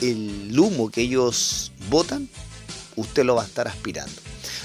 el 0.00 0.58
humo 0.58 0.90
que 0.90 1.02
ellos 1.02 1.72
botan, 1.88 2.28
usted 2.96 3.24
lo 3.24 3.34
va 3.34 3.42
a 3.42 3.46
estar 3.46 3.68
aspirando. 3.68 4.14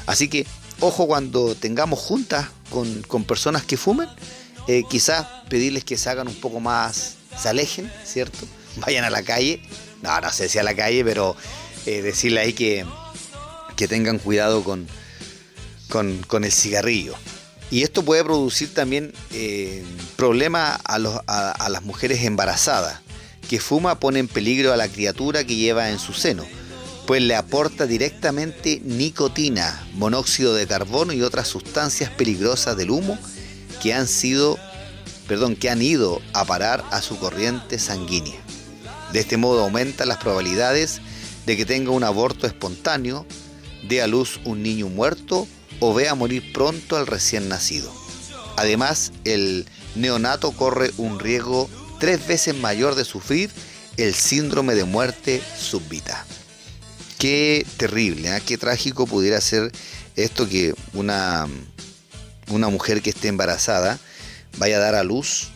Así 0.06 0.28
que, 0.28 0.46
ojo 0.80 1.08
cuando 1.08 1.56
tengamos 1.56 2.00
juntas 2.00 2.48
con, 2.70 3.24
personas 3.24 3.64
que 3.64 3.78
fumen, 3.78 4.10
eh, 4.68 4.84
quizás 4.90 5.26
pedirles 5.50 5.84
que 5.84 5.98
se 5.98 6.10
hagan 6.10 6.28
un 6.28 6.36
poco 6.36 6.60
más, 6.60 7.16
se 7.38 7.50
alejen, 7.50 7.92
¿cierto? 8.06 8.40
Vayan 8.78 9.04
a 9.04 9.10
la 9.10 9.24
calle, 9.24 9.62
no, 10.02 10.20
no 10.22 10.32
sé 10.32 10.50
si 10.50 10.60
a 10.60 10.64
la 10.64 10.76
calle, 10.76 11.04
pero 11.04 11.36
eh, 11.86 12.02
decirle 12.02 12.42
ahí 12.42 12.54
que, 12.54 12.86
que 13.76 13.88
tengan 13.88 14.20
cuidado 14.20 14.64
con, 14.64 14.88
con 15.90 16.44
el 16.44 16.52
cigarrillo. 16.52 17.16
Y 17.70 17.84
esto 17.84 18.04
puede 18.04 18.24
producir 18.24 18.74
también 18.74 19.14
eh, 19.32 19.84
problemas 20.16 20.80
a, 20.86 21.00
las 21.00 21.84
mujeres 21.84 22.24
embarazadas, 22.24 23.02
que 23.50 23.60
fuma 23.60 24.00
pone 24.00 24.20
en 24.20 24.28
peligro 24.28 24.72
a 24.72 24.78
la 24.78 24.88
criatura 24.88 25.44
que 25.44 25.56
lleva 25.56 25.90
en 25.90 26.00
su 26.00 26.14
seno, 26.14 26.46
pues 27.06 27.22
le 27.22 27.36
aporta 27.36 27.86
directamente 27.86 28.82
nicotina, 28.84 29.86
monóxido 29.94 30.54
de 30.54 30.68
carbono 30.68 31.14
y 31.14 31.22
otras 31.22 31.48
sustancias 31.48 32.10
peligrosas 32.10 32.78
del 32.78 32.92
humo 32.92 33.18
que 33.82 33.94
han 33.94 34.08
sido, 34.08 34.58
perdón, 35.28 35.56
que 35.56 35.70
han 35.70 35.82
ido 35.82 36.22
a 36.34 36.46
parar 36.46 36.84
a 36.92 37.02
su 37.02 37.18
corriente 37.18 37.80
sanguínea. 37.80 38.40
De 39.12 39.20
este 39.20 39.38
modo 39.38 39.64
aumentan 39.64 40.10
las 40.10 40.18
probabilidades 40.18 41.02
de 41.46 41.56
que 41.56 41.66
tenga 41.66 41.92
un 41.92 42.04
aborto 42.04 42.48
espontáneo, 42.48 43.26
dé 43.88 44.02
a 44.02 44.08
luz 44.08 44.40
un 44.44 44.64
niño 44.64 44.88
muerto 44.88 45.48
o 45.80 45.94
vea 45.94 46.16
morir 46.16 46.52
pronto 46.54 46.98
al 46.98 47.08
recién 47.08 47.50
nacido. 47.50 47.92
Además, 48.56 49.12
el 49.24 49.68
neonato 49.96 50.52
corre 50.52 50.92
un 50.98 51.20
riesgo 51.20 51.70
tres 52.00 52.26
veces 52.28 52.56
mayor 52.56 52.96
de 52.96 53.06
sufrir 53.06 53.52
el 53.98 54.14
síndrome 54.14 54.76
de 54.76 54.84
muerte 54.84 55.42
súbita. 55.58 56.26
Qué 57.18 57.66
terrible, 57.78 58.36
¿eh? 58.36 58.42
qué 58.46 58.58
trágico 58.58 59.08
pudiera 59.08 59.42
ser 59.42 59.72
esto 60.16 60.48
que 60.48 60.76
una, 60.94 61.48
una 62.50 62.70
mujer 62.70 63.02
que 63.02 63.10
esté 63.10 63.28
embarazada 63.28 64.00
vaya 64.58 64.78
a 64.78 64.82
dar 64.82 64.96
a 64.96 65.04
luz 65.04 65.50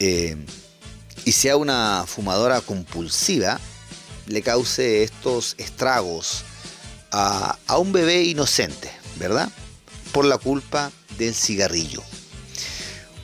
eh, 0.00 0.36
y 1.24 1.32
sea 1.32 1.56
una 1.56 2.04
fumadora 2.06 2.60
compulsiva, 2.60 3.60
le 4.26 4.42
cause 4.42 5.02
estos 5.02 5.54
estragos 5.58 6.44
a, 7.10 7.56
un 7.78 7.92
bebé 7.92 8.22
inocente, 8.22 8.90
¿verdad? 9.16 9.48
Por 10.12 10.24
la 10.24 10.38
culpa 10.38 10.90
del 11.18 11.34
cigarrillo. 11.34 12.02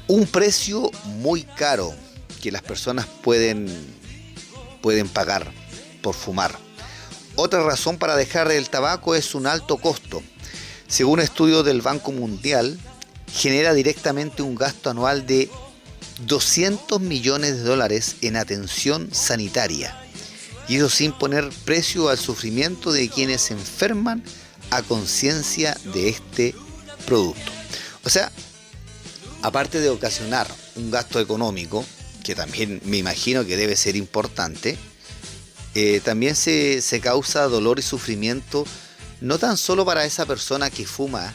Un 0.07 0.27
precio 0.27 0.91
muy 1.05 1.43
caro 1.43 1.95
que 2.43 2.53
las 2.53 2.63
personas 2.63 3.07
pueden, 3.23 3.67
pueden 4.83 5.09
pagar 5.09 5.51
por 6.03 6.15
fumar. 6.15 6.59
Otra 7.37 7.63
razón 7.65 7.99
para 7.99 8.17
dejar 8.17 8.51
el 8.53 8.69
tabaco 8.69 9.15
es 9.15 9.35
un 9.35 9.47
alto 9.47 9.79
costo. 9.79 10.23
Según 10.87 11.21
estudios 11.21 11.65
del 11.65 11.81
Banco 11.81 12.13
Mundial, 12.13 12.79
genera 13.33 13.75
directamente 13.75 14.43
un 14.43 14.55
gasto 14.55 14.91
anual 14.91 15.27
de 15.27 15.51
200 16.27 17.01
millones 17.01 17.57
de 17.57 17.63
dólares 17.63 18.17
en 18.21 18.37
atención 18.37 19.09
sanitaria 19.13 20.04
y 20.69 20.77
eso 20.77 20.89
sin 20.89 21.13
poner 21.13 21.51
precio 21.65 22.09
al 22.09 22.19
sufrimiento 22.19 22.93
de 22.93 23.09
quienes 23.09 23.51
enferman 23.51 24.23
a 24.71 24.83
conciencia 24.83 25.77
de 25.93 26.09
este 26.09 26.55
producto. 27.07 27.53
O 28.05 28.11
sea, 28.11 28.33
aparte 29.43 29.81
de 29.81 29.91
ocasionar 29.91 30.47
un 30.77 30.91
gasto 30.91 31.21
económico, 31.21 31.85
que 32.23 32.35
también 32.35 32.81
me 32.85 32.97
imagino 32.97 33.45
que 33.45 33.57
debe 33.57 33.77
ser 33.77 33.97
importante, 33.97 34.79
eh, 35.75 36.01
también 36.05 36.37
se, 36.37 36.81
se, 36.81 37.01
causa 37.01 37.43
dolor 37.49 37.79
y 37.79 37.83
sufrimiento 37.83 38.65
no 39.21 39.39
tan 39.39 39.57
solo 39.57 39.85
para 39.85 40.05
esa 40.05 40.25
persona 40.25 40.71
que 40.71 40.87
fuma, 40.87 41.35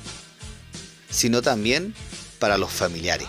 sino 1.09 1.41
también 1.41 1.93
para 2.39 2.57
los 2.57 2.71
familiares. 2.71 3.27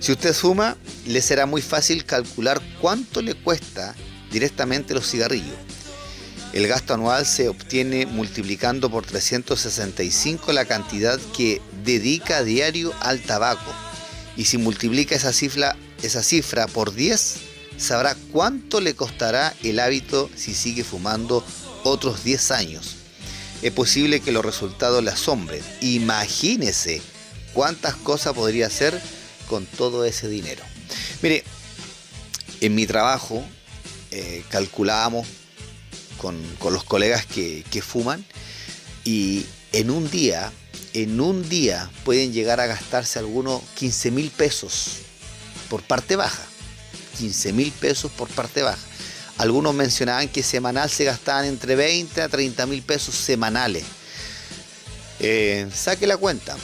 Si 0.00 0.12
usted 0.12 0.34
fuma, 0.34 0.76
le 1.06 1.20
será 1.20 1.44
muy 1.44 1.60
fácil 1.60 2.04
calcular 2.06 2.60
cuánto 2.80 3.20
le 3.20 3.34
cuesta 3.34 3.94
directamente 4.30 4.94
los 4.94 5.08
cigarrillos. 5.10 5.56
El 6.52 6.66
gasto 6.66 6.94
anual 6.94 7.26
se 7.26 7.48
obtiene 7.48 8.06
multiplicando 8.06 8.90
por 8.90 9.06
365 9.06 10.52
la 10.52 10.64
cantidad 10.64 11.20
que 11.36 11.62
dedica 11.84 12.42
diario 12.42 12.92
al 13.00 13.20
tabaco. 13.20 13.72
Y 14.36 14.46
si 14.46 14.58
multiplica 14.58 15.14
esa 15.14 15.32
cifra, 15.32 15.76
esa 16.02 16.22
cifra 16.24 16.66
por 16.66 16.92
10, 16.92 17.36
sabrá 17.76 18.16
cuánto 18.32 18.80
le 18.80 18.94
costará 18.94 19.54
el 19.62 19.78
hábito 19.78 20.28
si 20.34 20.54
sigue 20.54 20.82
fumando 20.82 21.44
otros 21.84 22.24
10 22.24 22.50
años. 22.50 22.96
Es 23.62 23.72
posible 23.72 24.20
que 24.20 24.32
los 24.32 24.44
resultados 24.44 25.04
le 25.04 25.10
asombren. 25.10 25.62
Imagínese 25.80 27.00
cuántas 27.52 27.94
cosas 27.94 28.32
podría 28.32 28.66
hacer 28.66 29.00
con 29.48 29.66
todo 29.66 30.04
ese 30.04 30.28
dinero. 30.28 30.64
Mire, 31.22 31.44
en 32.60 32.74
mi 32.74 32.86
trabajo 32.86 33.44
eh, 34.10 34.44
calculábamos 34.50 35.26
con, 36.16 36.36
los 36.70 36.84
colegas 36.84 37.26
que, 37.26 37.82
fuman 37.82 38.24
y 39.04 39.46
en 39.72 39.90
un 39.90 40.10
día, 40.10 40.52
en 40.92 41.20
un 41.20 41.48
día 41.48 41.90
pueden 42.04 42.32
llegar 42.32 42.60
a 42.60 42.66
gastarse 42.66 43.18
algunos 43.18 43.62
15 43.76 44.10
mil 44.10 44.30
pesos 44.30 44.98
por 45.68 45.82
parte 45.82 46.16
baja. 46.16 46.42
15 47.18 47.52
mil 47.52 47.72
pesos 47.72 48.10
por 48.10 48.28
parte 48.28 48.62
baja. 48.62 48.78
Algunos 49.38 49.74
mencionaban 49.74 50.28
que 50.28 50.42
semanal 50.42 50.90
se 50.90 51.04
gastaban 51.04 51.46
entre 51.46 51.74
20 51.76 52.20
a 52.20 52.28
30 52.28 52.66
mil 52.66 52.82
pesos 52.82 53.14
semanales. 53.14 53.84
Eh, 55.20 55.66
saque 55.72 56.06
la 56.06 56.16
cuenta. 56.16 56.56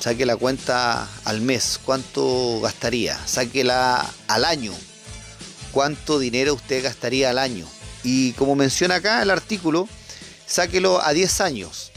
Saque 0.00 0.26
la 0.26 0.36
cuenta 0.36 1.08
al 1.24 1.40
mes. 1.40 1.80
¿Cuánto 1.84 2.60
gastaría? 2.60 3.18
Sáquela 3.26 4.08
al 4.28 4.44
año. 4.44 4.72
¿Cuánto 5.74 6.20
dinero 6.20 6.54
usted 6.54 6.84
gastaría 6.84 7.30
al 7.30 7.38
año? 7.38 7.66
Y 8.04 8.30
como 8.34 8.54
menciona 8.54 8.94
acá 8.94 9.20
el 9.20 9.30
artículo, 9.30 9.88
sáquelo 10.46 11.02
a 11.02 11.12
10 11.12 11.40
años. 11.40 11.90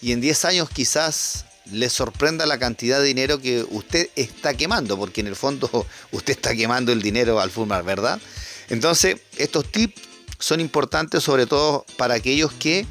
Y 0.00 0.10
en 0.10 0.20
10 0.20 0.44
años 0.44 0.68
quizás 0.68 1.44
le 1.70 1.88
sorprenda 1.88 2.46
la 2.46 2.58
cantidad 2.58 2.98
de 2.98 3.06
dinero 3.06 3.40
que 3.40 3.64
usted 3.70 4.10
está 4.16 4.54
quemando, 4.54 4.98
porque 4.98 5.20
en 5.20 5.28
el 5.28 5.36
fondo 5.36 5.86
usted 6.10 6.32
está 6.32 6.56
quemando 6.56 6.90
el 6.90 7.00
dinero 7.00 7.38
al 7.38 7.52
fumar, 7.52 7.84
¿verdad? 7.84 8.20
Entonces, 8.70 9.18
estos 9.36 9.70
tips 9.70 10.02
son 10.40 10.58
importantes 10.58 11.22
sobre 11.22 11.46
todo 11.46 11.86
para 11.96 12.14
aquellos 12.14 12.52
que 12.52 12.86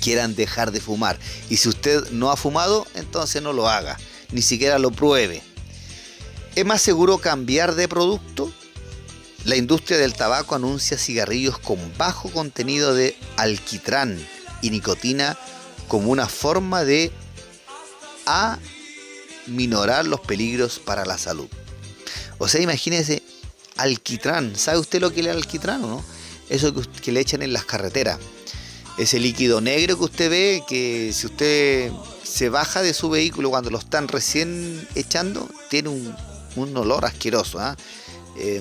quieran 0.00 0.36
dejar 0.36 0.70
de 0.70 0.80
fumar. 0.80 1.18
Y 1.50 1.56
si 1.56 1.68
usted 1.68 2.08
no 2.12 2.30
ha 2.30 2.36
fumado, 2.36 2.86
entonces 2.94 3.42
no 3.42 3.52
lo 3.52 3.68
haga, 3.68 3.98
ni 4.30 4.40
siquiera 4.40 4.78
lo 4.78 4.92
pruebe. 4.92 5.42
¿Es 6.54 6.64
más 6.64 6.80
seguro 6.80 7.18
cambiar 7.18 7.74
de 7.74 7.88
producto? 7.88 8.52
La 9.44 9.56
industria 9.56 9.98
del 9.98 10.14
tabaco 10.14 10.54
anuncia 10.54 10.98
cigarrillos 10.98 11.58
con 11.58 11.78
bajo 11.96 12.30
contenido 12.30 12.94
de 12.94 13.16
alquitrán 13.36 14.18
y 14.62 14.70
nicotina 14.70 15.38
como 15.86 16.10
una 16.10 16.28
forma 16.28 16.84
de 16.84 17.12
aminorar 19.46 20.06
los 20.06 20.20
peligros 20.20 20.78
para 20.78 21.06
la 21.06 21.18
salud. 21.18 21.48
O 22.38 22.48
sea, 22.48 22.60
imagínese 22.60 23.22
alquitrán. 23.76 24.56
¿Sabe 24.56 24.78
usted 24.78 25.00
lo 25.00 25.12
que 25.12 25.20
es 25.20 25.26
el 25.26 25.36
alquitrán 25.36 25.82
o 25.84 25.88
no? 25.88 26.04
Eso 26.48 26.74
que, 26.74 27.12
le 27.12 27.20
echan 27.20 27.42
en 27.42 27.52
las 27.52 27.64
carreteras. 27.64 28.18
Ese 28.98 29.20
líquido 29.20 29.60
negro 29.60 29.96
que 29.96 30.04
usted 30.04 30.30
ve, 30.30 30.62
que 30.68 31.12
si 31.12 31.26
usted 31.26 31.92
se 32.24 32.48
baja 32.48 32.82
de 32.82 32.92
su 32.92 33.08
vehículo 33.08 33.50
cuando 33.50 33.70
lo 33.70 33.78
están 33.78 34.08
recién 34.08 34.86
echando, 34.94 35.48
tiene 35.70 35.88
un, 35.88 36.76
olor 36.76 37.04
asqueroso. 37.04 37.60
¿ah? 37.60 37.76
Eh, 38.36 38.60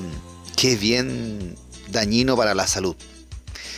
que 0.57 0.73
es 0.73 0.79
bien 0.79 1.55
dañino 1.91 2.35
para 2.35 2.55
la 2.55 2.67
salud. 2.67 2.95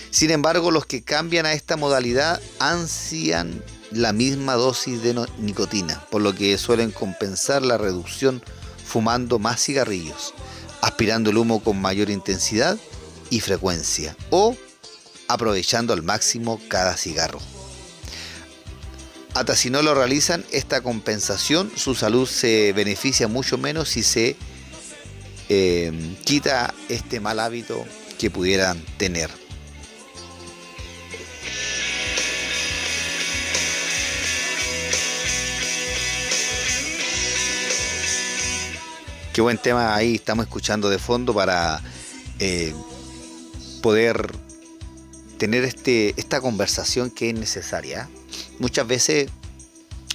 Sin 0.09 0.31
embargo, 0.31 0.71
los 0.71 0.87
que 0.87 1.03
cambian 1.03 1.45
a 1.45 1.53
esta 1.53 1.77
modalidad 1.77 2.41
ansian 2.57 3.63
la 3.91 4.13
misma 4.13 4.53
dosis 4.53 5.03
de 5.03 5.27
nicotina, 5.37 6.03
por 6.09 6.21
lo 6.21 6.33
que 6.33 6.57
suelen 6.57 6.91
compensar 6.91 7.61
la 7.61 7.77
reducción 7.77 8.41
fumando 8.83 9.37
más 9.37 9.63
cigarrillos, 9.63 10.33
aspirando 10.81 11.29
el 11.29 11.37
humo 11.37 11.61
con 11.61 11.79
mayor 11.79 12.09
intensidad 12.09 12.77
y 13.29 13.41
frecuencia 13.41 14.15
o 14.31 14.55
aprovechando 15.27 15.93
al 15.93 16.01
máximo 16.01 16.59
cada 16.69 16.95
cigarro. 16.97 17.39
Hasta 19.35 19.55
si 19.55 19.69
no 19.69 19.81
lo 19.83 19.93
realizan, 19.93 20.45
esta 20.51 20.81
compensación, 20.81 21.71
su 21.75 21.93
salud 21.93 22.27
se 22.27 22.73
beneficia 22.73 23.27
mucho 23.27 23.57
menos 23.57 23.89
si 23.89 24.01
se 24.01 24.37
eh, 25.49 25.91
quita 26.23 26.73
este 26.87 27.19
mal 27.19 27.39
hábito 27.39 27.85
que 28.17 28.29
pudieran 28.29 28.79
tener. 28.97 29.29
Qué 39.33 39.41
buen 39.41 39.57
tema 39.57 39.95
ahí 39.95 40.15
estamos 40.15 40.45
escuchando 40.45 40.89
de 40.89 40.99
fondo 40.99 41.33
para 41.33 41.81
eh, 42.39 42.73
poder 43.81 44.31
tener 45.37 45.63
este, 45.63 46.13
esta 46.17 46.41
conversación 46.41 47.09
que 47.09 47.29
es 47.29 47.35
necesaria. 47.35 48.09
Muchas 48.59 48.85
veces 48.85 49.29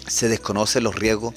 se 0.06 0.28
desconocen 0.28 0.84
los 0.84 0.94
riesgos 0.94 1.34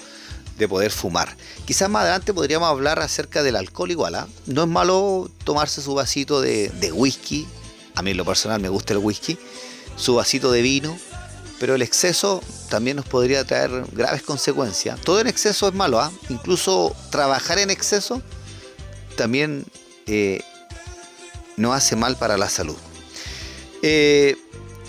de 0.57 0.67
poder 0.67 0.91
fumar. 0.91 1.35
Quizás 1.65 1.89
más 1.89 2.03
adelante 2.03 2.33
podríamos 2.33 2.69
hablar 2.69 2.99
acerca 2.99 3.43
del 3.43 3.55
alcohol 3.55 3.91
igual. 3.91 4.15
¿ah? 4.15 4.27
No 4.45 4.63
es 4.63 4.67
malo 4.67 5.29
tomarse 5.43 5.81
su 5.81 5.93
vasito 5.93 6.41
de, 6.41 6.91
whisky. 6.93 7.47
A 7.95 8.01
mí 8.01 8.11
en 8.11 8.17
lo 8.17 8.25
personal 8.25 8.59
me 8.59 8.69
gusta 8.69 8.93
el 8.93 8.99
whisky. 8.99 9.37
Su 9.95 10.15
vasito 10.15 10.51
de 10.51 10.61
vino. 10.61 10.97
Pero 11.59 11.73
el 11.73 11.81
exceso 11.81 12.43
también 12.69 12.97
nos 12.97 13.07
podría 13.07 13.43
traer 13.43 13.85
graves 13.91 14.21
consecuencias. 14.21 15.01
Todo 15.01 15.19
en 15.19 15.27
exceso 15.27 15.67
es 15.67 15.73
malo. 15.73 15.99
¿ah? 15.99 16.11
Incluso 16.29 16.95
trabajar 17.09 17.57
en 17.59 17.71
exceso 17.71 18.21
también 19.15 19.65
eh, 20.05 20.41
no 21.55 21.73
hace 21.73 21.95
mal 21.95 22.15
para 22.17 22.37
la 22.37 22.49
salud. 22.49 22.77
Eh, 23.81 24.35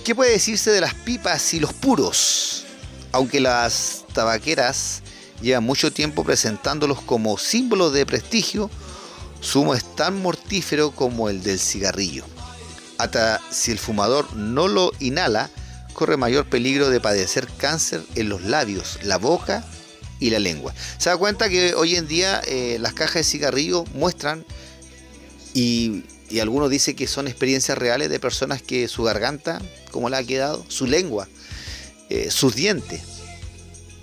¿Qué 0.05 0.15
puede 0.15 0.33
decirse 0.33 0.71
de 0.71 0.81
las 0.81 0.95
pipas 0.95 1.53
y 1.55 1.61
los 1.61 1.73
puros? 1.73 2.65
Aunque 3.13 3.41
las 3.41 4.05
tabaqueras 4.13 5.03
lleva 5.41 5.61
mucho 5.61 5.93
tiempo 5.93 6.25
presentándolos 6.25 7.01
como 7.01 7.39
símbolos 7.39 7.93
de 7.93 8.07
prestigio, 8.07 8.71
su 9.41 9.61
humo 9.61 9.75
es 9.75 9.85
tan 9.95 10.21
mortífero 10.21 10.91
como 10.91 11.29
el 11.29 11.43
del 11.43 11.59
cigarrillo. 11.59 12.25
Hasta 12.99 13.41
si 13.51 13.71
el 13.71 13.79
fumador 13.79 14.35
no 14.35 14.67
lo 14.67 14.93
inhala, 14.99 15.51
corre 15.93 16.17
mayor 16.17 16.47
peligro 16.47 16.91
de 16.91 17.01
padecer 17.01 17.49
cáncer 17.57 18.03
en 18.15 18.29
los 18.29 18.43
labios, 18.43 18.99
la 19.03 19.19
boca 19.19 19.65
y 20.21 20.31
la 20.31 20.39
lengua. 20.41 20.75
Se 20.99 21.11
da 21.11 21.17
cuenta 21.17 21.49
que 21.49 21.75
hoy 21.75 21.97
en 21.97 22.09
día 22.09 22.41
eh, 22.47 22.79
las 22.81 22.93
cajas 22.93 23.15
de 23.15 23.25
cigarrillo 23.25 23.85
muestran 23.95 24.45
y, 25.55 26.05
algunos 26.41 26.69
dicen 26.71 26.95
que 26.95 27.07
son 27.07 27.27
experiencias 27.27 27.79
reales 27.79 28.11
de 28.11 28.21
personas 28.21 28.61
que 28.61 28.87
su 28.87 29.03
garganta, 29.03 29.63
como 29.91 30.11
le 30.11 30.17
ha 30.17 30.25
quedado, 30.25 30.65
su 30.69 30.87
lengua, 30.87 31.27
eh, 32.11 32.31
sus 32.31 32.55
dientes, 32.55 33.01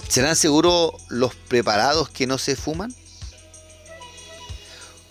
¿Serán 0.08 0.36
seguros 0.36 0.94
los 1.10 1.36
preparados 1.36 2.10
que 2.10 2.28
no 2.28 2.38
se 2.38 2.56
fuman? 2.56 2.94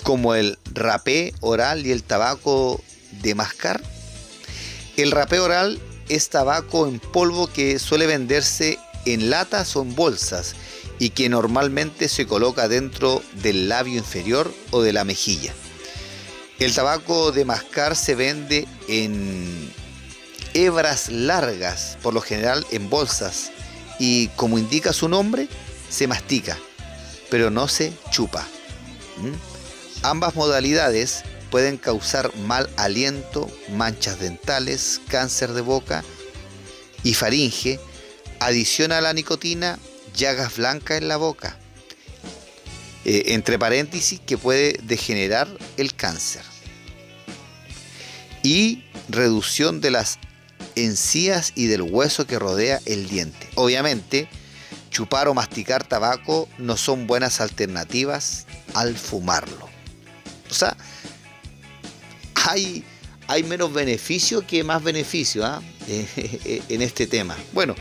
Como 0.03 0.35
el 0.35 0.59
rapé 0.73 1.35
oral 1.41 1.87
y 1.87 1.91
el 1.91 2.03
tabaco 2.03 2.83
de 3.23 3.35
mascar. 3.35 3.83
El 4.97 5.11
rapé 5.11 5.41
oral 5.41 5.81
es 6.09 6.29
tabaco 6.29 6.87
en 6.87 7.01
polvo 7.01 7.47
que 7.49 7.79
suele 7.79 8.07
venderse 8.07 8.79
en 9.07 9.31
latas 9.31 9.77
o 9.77 9.83
en 9.83 9.95
bolsas 9.95 10.55
y 10.99 11.11
que 11.11 11.29
normalmente 11.29 12.09
se 12.09 12.27
coloca 12.27 12.69
dentro 12.69 13.23
del 13.43 13.69
labio 13.69 13.99
inferior 13.99 14.53
o 14.71 14.83
de 14.83 14.93
la 14.93 15.05
mejilla. 15.05 15.53
El 16.59 16.75
tabaco 16.75 17.33
de 17.33 17.45
mascar 17.45 17.97
se 17.97 18.15
vende 18.15 18.69
en 18.89 19.73
hebras 20.55 21.09
largas, 21.11 21.99
por 22.01 22.15
lo 22.15 22.21
general 22.21 22.65
en 22.71 22.89
bolsas, 22.89 23.51
y 23.99 24.29
como 24.29 24.59
indica 24.59 24.93
su 24.93 25.09
nombre, 25.09 25.49
se 25.89 26.07
mastica, 26.07 26.59
pero 27.31 27.51
no 27.51 27.69
se 27.69 27.93
chupa. 28.11 28.47
Ambas 30.03 30.35
modalidades 30.35 31.23
pueden 31.51 31.79
causar 31.79 32.35
mal 32.37 32.69
aliento, 32.77 33.49
manchas 33.71 34.19
dentales, 34.19 35.01
cáncer 35.09 35.53
de 35.53 35.61
boca 35.61 36.05
y 37.03 37.15
faringe, 37.15 37.79
adición 38.41 38.93
a 38.93 39.01
la 39.01 39.13
nicotina, 39.13 39.79
llagas 40.17 40.57
blancas 40.57 40.99
en 40.99 41.09
la 41.09 41.17
boca. 41.17 41.57
Eh, 43.05 43.35
entre 43.35 43.59
paréntesis, 43.59 44.19
que 44.19 44.39
puede 44.39 44.79
degenerar 44.83 45.47
el 45.77 45.95
cáncer. 45.95 46.43
Y 48.43 48.85
reducción 49.09 49.81
de 49.81 49.91
las 49.91 50.19
encías 50.77 51.53
y 51.55 51.67
del 51.67 51.83
hueso 51.83 52.27
que 52.27 52.39
rodea 52.39 52.81
el 52.87 53.09
diente. 53.09 53.49
Obviamente, 53.55 54.29
chupar 54.91 55.29
o 55.29 55.35
masticar 55.35 55.85
tabaco 55.85 56.49
no 56.59 56.77
son 56.77 57.07
buenas 57.07 57.41
alternativas 57.41 58.47
al 58.75 58.97
fumarlo. 58.97 59.69
O 60.51 60.55
sea, 60.55 60.77
hay, 62.47 62.85
menos 63.45 63.73
beneficio 63.73 64.47
que 64.47 64.63
más 64.63 64.83
beneficio 64.83 65.45
¿ah? 65.45 65.63
en 65.89 66.83
este 66.83 67.07
tema. 67.07 67.37
Bueno, 67.53 67.75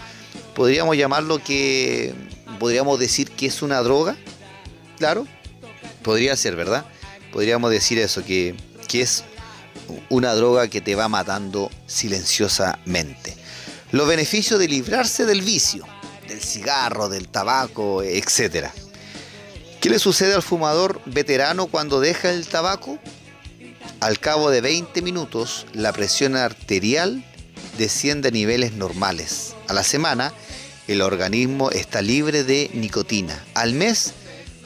podríamos 0.55 0.97
llamarlo 0.97 1.43
que, 1.43 2.13
podríamos 2.59 2.99
decir 2.99 3.29
que 3.31 3.47
es 3.47 3.61
una 3.61 3.81
droga, 3.81 4.15
claro, 4.97 5.27
podría 6.01 6.35
ser, 6.35 6.55
¿verdad? 6.55 6.85
Podríamos 7.31 7.71
decir 7.71 7.99
eso, 7.99 8.23
que 8.23 8.55
es 8.93 9.23
una 10.09 10.33
droga 10.33 10.67
que 10.67 10.81
te 10.81 10.95
va 10.95 11.07
matando 11.07 11.69
silenciosamente. 11.87 13.35
Los 13.91 14.07
beneficios 14.07 14.59
de 14.59 14.67
librarse 14.67 15.25
del 15.25 15.41
vicio, 15.41 15.85
del 16.27 16.41
cigarro, 16.41 17.09
del 17.09 17.27
tabaco, 17.27 18.01
etc. 18.01 18.67
¿Qué 19.79 19.89
le 19.89 19.99
sucede 19.99 20.33
al 20.33 20.41
fumador 20.41 21.01
veterano 21.05 21.67
cuando 21.67 21.99
deja 21.99 22.31
el 22.31 22.47
tabaco? 22.47 22.99
Al 23.99 24.19
cabo 24.19 24.49
de 24.49 24.61
20 24.61 25.01
minutos, 25.01 25.65
la 25.73 25.93
presión 25.93 26.35
arterial 26.35 27.23
desciende 27.77 28.29
a 28.29 28.31
niveles 28.31 28.73
normales. 28.73 29.55
A 29.67 29.73
la 29.73 29.83
semana, 29.83 30.33
el 30.87 31.01
organismo 31.01 31.71
está 31.71 32.01
libre 32.01 32.43
de 32.43 32.69
nicotina. 32.73 33.41
Al 33.53 33.73
mes, 33.73 34.13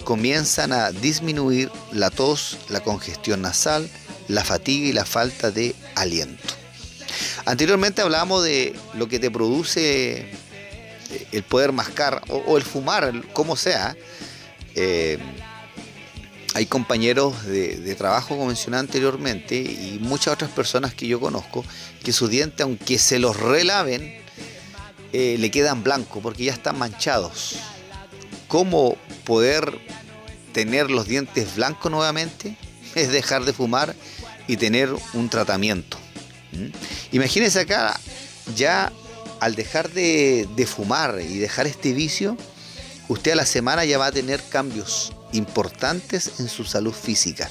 comienzan 0.03 0.71
a 0.71 0.91
disminuir 0.91 1.69
la 1.91 2.09
tos, 2.09 2.57
la 2.69 2.79
congestión 2.79 3.41
nasal, 3.41 3.89
la 4.27 4.43
fatiga 4.43 4.87
y 4.87 4.93
la 4.93 5.05
falta 5.05 5.51
de 5.51 5.75
aliento. 5.95 6.53
Anteriormente 7.45 8.01
hablábamos 8.01 8.43
de 8.43 8.75
lo 8.95 9.07
que 9.07 9.19
te 9.19 9.31
produce 9.31 10.19
eh, 10.19 11.27
el 11.31 11.43
poder 11.43 11.71
mascar 11.71 12.21
o, 12.29 12.57
el 12.57 12.63
fumar, 12.63 13.23
como 13.33 13.55
sea. 13.55 13.95
Eh, 14.75 15.17
hay 16.53 16.65
compañeros 16.65 17.45
de, 17.45 17.95
trabajo, 17.95 18.29
como 18.29 18.47
mencioné 18.47 18.77
anteriormente, 18.77 19.55
y 19.55 19.99
muchas 20.01 20.33
otras 20.33 20.51
personas 20.51 20.93
que 20.93 21.07
yo 21.07 21.19
conozco, 21.19 21.63
que 22.03 22.11
sus 22.11 22.29
dientes, 22.29 22.61
aunque 22.61 22.97
se 22.97 23.19
los 23.19 23.37
relaven, 23.37 24.17
eh, 25.13 25.37
le 25.39 25.51
quedan 25.51 25.83
blancos 25.83 26.21
porque 26.21 26.45
ya 26.45 26.53
están 26.53 26.77
manchados. 26.77 27.57
¿Cómo 28.47 28.97
poder 29.23 29.79
tener 30.51 30.89
los 30.89 31.07
dientes 31.07 31.55
blancos 31.55 31.91
nuevamente? 31.91 32.57
Es 32.95 33.11
dejar 33.11 33.45
de 33.45 33.53
fumar 33.53 33.95
y 34.47 34.57
tener 34.57 34.89
un 35.13 35.29
tratamiento. 35.29 35.97
Imagínense 37.11 37.59
acá, 37.59 37.99
ya 38.55 38.91
al 39.39 39.55
dejar 39.55 39.91
de, 39.91 40.67
fumar 40.67 41.19
y 41.21 41.37
dejar 41.37 41.67
este 41.67 41.93
vicio, 41.93 42.37
usted 43.07 43.31
a 43.31 43.35
la 43.35 43.45
semana 43.45 43.85
ya 43.85 43.97
va 43.97 44.07
a 44.07 44.11
tener 44.11 44.41
cambios 44.49 45.13
importantes 45.33 46.39
en 46.39 46.49
su 46.49 46.63
salud 46.63 46.93
física. 46.93 47.49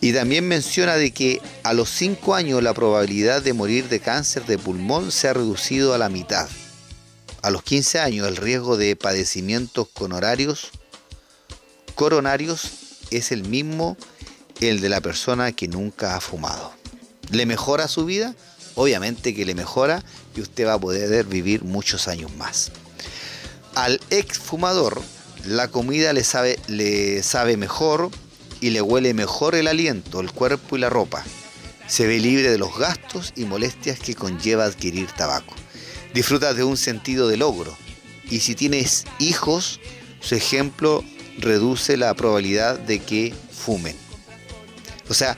Y 0.00 0.12
también 0.12 0.46
menciona 0.46 0.96
de 0.96 1.12
que 1.12 1.40
a 1.62 1.72
los 1.72 1.88
5 1.90 2.34
años 2.34 2.62
la 2.62 2.74
probabilidad 2.74 3.42
de 3.42 3.54
morir 3.54 3.88
de 3.88 4.00
cáncer 4.00 4.44
de 4.44 4.58
pulmón 4.58 5.10
se 5.10 5.28
ha 5.28 5.32
reducido 5.32 5.94
a 5.94 5.98
la 5.98 6.10
mitad. 6.10 6.48
A 7.42 7.50
los 7.50 7.62
15 7.62 8.00
años 8.00 8.28
el 8.28 8.36
riesgo 8.36 8.76
de 8.76 8.96
padecimientos 8.96 9.88
coronarios, 9.88 10.70
coronarios 11.94 12.70
es 13.10 13.32
el 13.32 13.44
mismo 13.44 13.96
el 14.60 14.80
de 14.80 14.88
la 14.88 15.00
persona 15.00 15.52
que 15.52 15.68
nunca 15.68 16.16
ha 16.16 16.20
fumado. 16.20 16.72
¿Le 17.30 17.46
mejora 17.46 17.88
su 17.88 18.04
vida? 18.04 18.34
Obviamente 18.74 19.34
que 19.34 19.44
le 19.44 19.54
mejora 19.54 20.02
y 20.36 20.40
usted 20.40 20.66
va 20.66 20.74
a 20.74 20.80
poder 20.80 21.24
vivir 21.24 21.64
muchos 21.64 22.08
años 22.08 22.34
más. 22.36 22.72
Al 23.74 24.00
ex 24.10 24.38
fumador, 24.38 25.00
la 25.46 25.68
comida 25.68 26.12
le 26.12 26.24
sabe, 26.24 26.58
le 26.68 27.22
sabe 27.22 27.56
mejor 27.56 28.10
y 28.60 28.70
le 28.70 28.80
huele 28.80 29.14
mejor 29.14 29.54
el 29.54 29.66
aliento, 29.66 30.20
el 30.20 30.32
cuerpo 30.32 30.76
y 30.76 30.80
la 30.80 30.90
ropa. 30.90 31.24
Se 31.86 32.06
ve 32.06 32.18
libre 32.18 32.50
de 32.50 32.58
los 32.58 32.76
gastos 32.78 33.32
y 33.36 33.44
molestias 33.44 33.98
que 33.98 34.14
conlleva 34.14 34.64
adquirir 34.64 35.08
tabaco. 35.08 35.54
Disfruta 36.14 36.54
de 36.54 36.64
un 36.64 36.76
sentido 36.76 37.28
de 37.28 37.36
logro. 37.36 37.76
Y 38.30 38.40
si 38.40 38.54
tienes 38.54 39.04
hijos, 39.18 39.80
su 40.20 40.34
ejemplo 40.34 41.04
reduce 41.38 41.96
la 41.96 42.14
probabilidad 42.14 42.78
de 42.78 43.00
que 43.00 43.34
fumen. 43.52 44.03
O 45.08 45.14
sea, 45.14 45.36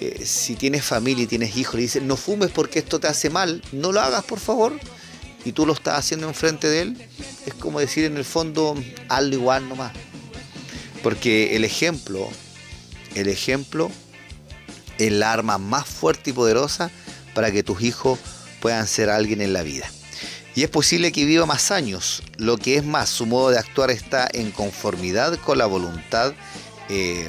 eh, 0.00 0.24
si 0.26 0.56
tienes 0.56 0.84
familia 0.84 1.24
y 1.24 1.26
tienes 1.26 1.56
hijos 1.56 1.76
y 1.76 1.82
dicen, 1.82 2.06
no 2.06 2.16
fumes 2.16 2.50
porque 2.50 2.78
esto 2.78 3.00
te 3.00 3.08
hace 3.08 3.30
mal, 3.30 3.62
no 3.72 3.92
lo 3.92 4.00
hagas 4.00 4.24
por 4.24 4.40
favor, 4.40 4.78
y 5.44 5.52
tú 5.52 5.64
lo 5.64 5.72
estás 5.72 5.98
haciendo 5.98 6.28
enfrente 6.28 6.68
de 6.68 6.82
él, 6.82 7.08
es 7.46 7.54
como 7.54 7.80
decir 7.80 8.04
en 8.04 8.16
el 8.16 8.24
fondo, 8.24 8.74
hazlo 9.08 9.34
igual 9.34 9.68
nomás. 9.68 9.92
Porque 11.02 11.54
el 11.54 11.64
ejemplo, 11.64 12.28
el 13.14 13.28
ejemplo 13.28 13.90
es 14.98 15.12
la 15.12 15.32
arma 15.32 15.58
más 15.58 15.86
fuerte 15.86 16.30
y 16.30 16.32
poderosa 16.32 16.90
para 17.34 17.52
que 17.52 17.62
tus 17.62 17.82
hijos 17.82 18.18
puedan 18.60 18.86
ser 18.86 19.08
alguien 19.08 19.40
en 19.40 19.52
la 19.52 19.62
vida. 19.62 19.88
Y 20.56 20.62
es 20.62 20.70
posible 20.70 21.12
que 21.12 21.24
viva 21.24 21.46
más 21.46 21.70
años, 21.70 22.22
lo 22.38 22.56
que 22.56 22.76
es 22.76 22.84
más, 22.84 23.10
su 23.10 23.26
modo 23.26 23.50
de 23.50 23.58
actuar 23.58 23.90
está 23.90 24.26
en 24.32 24.50
conformidad 24.50 25.38
con 25.38 25.58
la 25.58 25.66
voluntad 25.66 26.32
eh, 26.88 27.28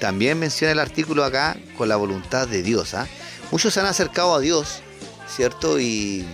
también 0.00 0.38
menciona 0.38 0.72
el 0.72 0.78
artículo 0.80 1.24
acá 1.24 1.56
con 1.76 1.88
la 1.88 1.96
voluntad 1.96 2.48
de 2.48 2.62
Dios. 2.62 2.94
¿ah? 2.94 3.06
Muchos 3.52 3.74
se 3.74 3.80
han 3.80 3.86
acercado 3.86 4.34
a 4.34 4.40
Dios, 4.40 4.80
¿cierto? 5.28 5.78
Y, 5.78 6.26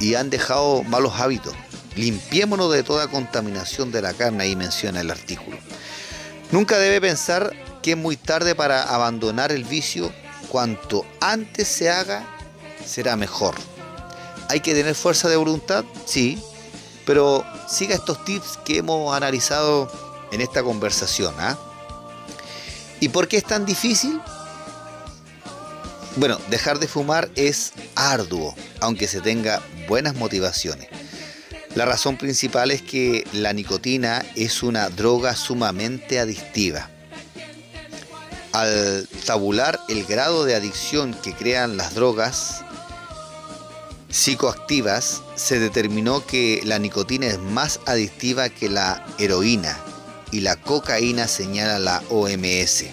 y 0.00 0.14
han 0.14 0.30
dejado 0.30 0.82
malos 0.84 1.20
hábitos. 1.20 1.54
Limpiémonos 1.96 2.72
de 2.72 2.84
toda 2.84 3.08
contaminación 3.08 3.90
de 3.90 4.02
la 4.02 4.14
carne, 4.14 4.44
ahí 4.44 4.56
menciona 4.56 5.00
el 5.00 5.10
artículo. 5.10 5.58
Nunca 6.52 6.78
debe 6.78 7.00
pensar 7.00 7.52
que 7.82 7.90
es 7.92 7.96
muy 7.96 8.16
tarde 8.16 8.54
para 8.54 8.82
abandonar 8.84 9.52
el 9.52 9.64
vicio. 9.64 10.12
Cuanto 10.48 11.04
antes 11.20 11.68
se 11.68 11.90
haga, 11.90 12.24
será 12.86 13.16
mejor. 13.16 13.54
¿Hay 14.48 14.60
que 14.60 14.72
tener 14.72 14.94
fuerza 14.94 15.28
de 15.28 15.36
voluntad? 15.36 15.84
Sí, 16.06 16.42
pero 17.04 17.44
siga 17.68 17.94
estos 17.94 18.24
tips 18.24 18.58
que 18.64 18.78
hemos 18.78 19.14
analizado 19.14 19.90
en 20.30 20.40
esta 20.40 20.62
conversación. 20.62 21.34
¿ah? 21.38 21.58
¿Y 23.00 23.08
por 23.10 23.28
qué 23.28 23.36
es 23.36 23.44
tan 23.44 23.64
difícil? 23.64 24.20
Bueno, 26.16 26.38
dejar 26.50 26.80
de 26.80 26.88
fumar 26.88 27.30
es 27.36 27.72
arduo, 27.94 28.54
aunque 28.80 29.06
se 29.06 29.20
tenga 29.20 29.62
buenas 29.86 30.16
motivaciones. 30.16 30.88
La 31.76 31.84
razón 31.84 32.16
principal 32.16 32.72
es 32.72 32.82
que 32.82 33.24
la 33.32 33.52
nicotina 33.52 34.24
es 34.34 34.64
una 34.64 34.88
droga 34.88 35.36
sumamente 35.36 36.18
adictiva. 36.18 36.90
Al 38.50 39.06
tabular 39.26 39.78
el 39.88 40.04
grado 40.04 40.44
de 40.44 40.56
adicción 40.56 41.14
que 41.22 41.34
crean 41.34 41.76
las 41.76 41.94
drogas 41.94 42.64
psicoactivas, 44.10 45.22
se 45.36 45.60
determinó 45.60 46.26
que 46.26 46.62
la 46.64 46.80
nicotina 46.80 47.26
es 47.26 47.38
más 47.38 47.78
adictiva 47.86 48.48
que 48.48 48.68
la 48.68 49.06
heroína, 49.18 49.78
y 50.32 50.40
la 50.40 50.56
cocaína, 50.56 51.28
señala 51.28 51.78
la 51.78 52.02
OMS. 52.10 52.86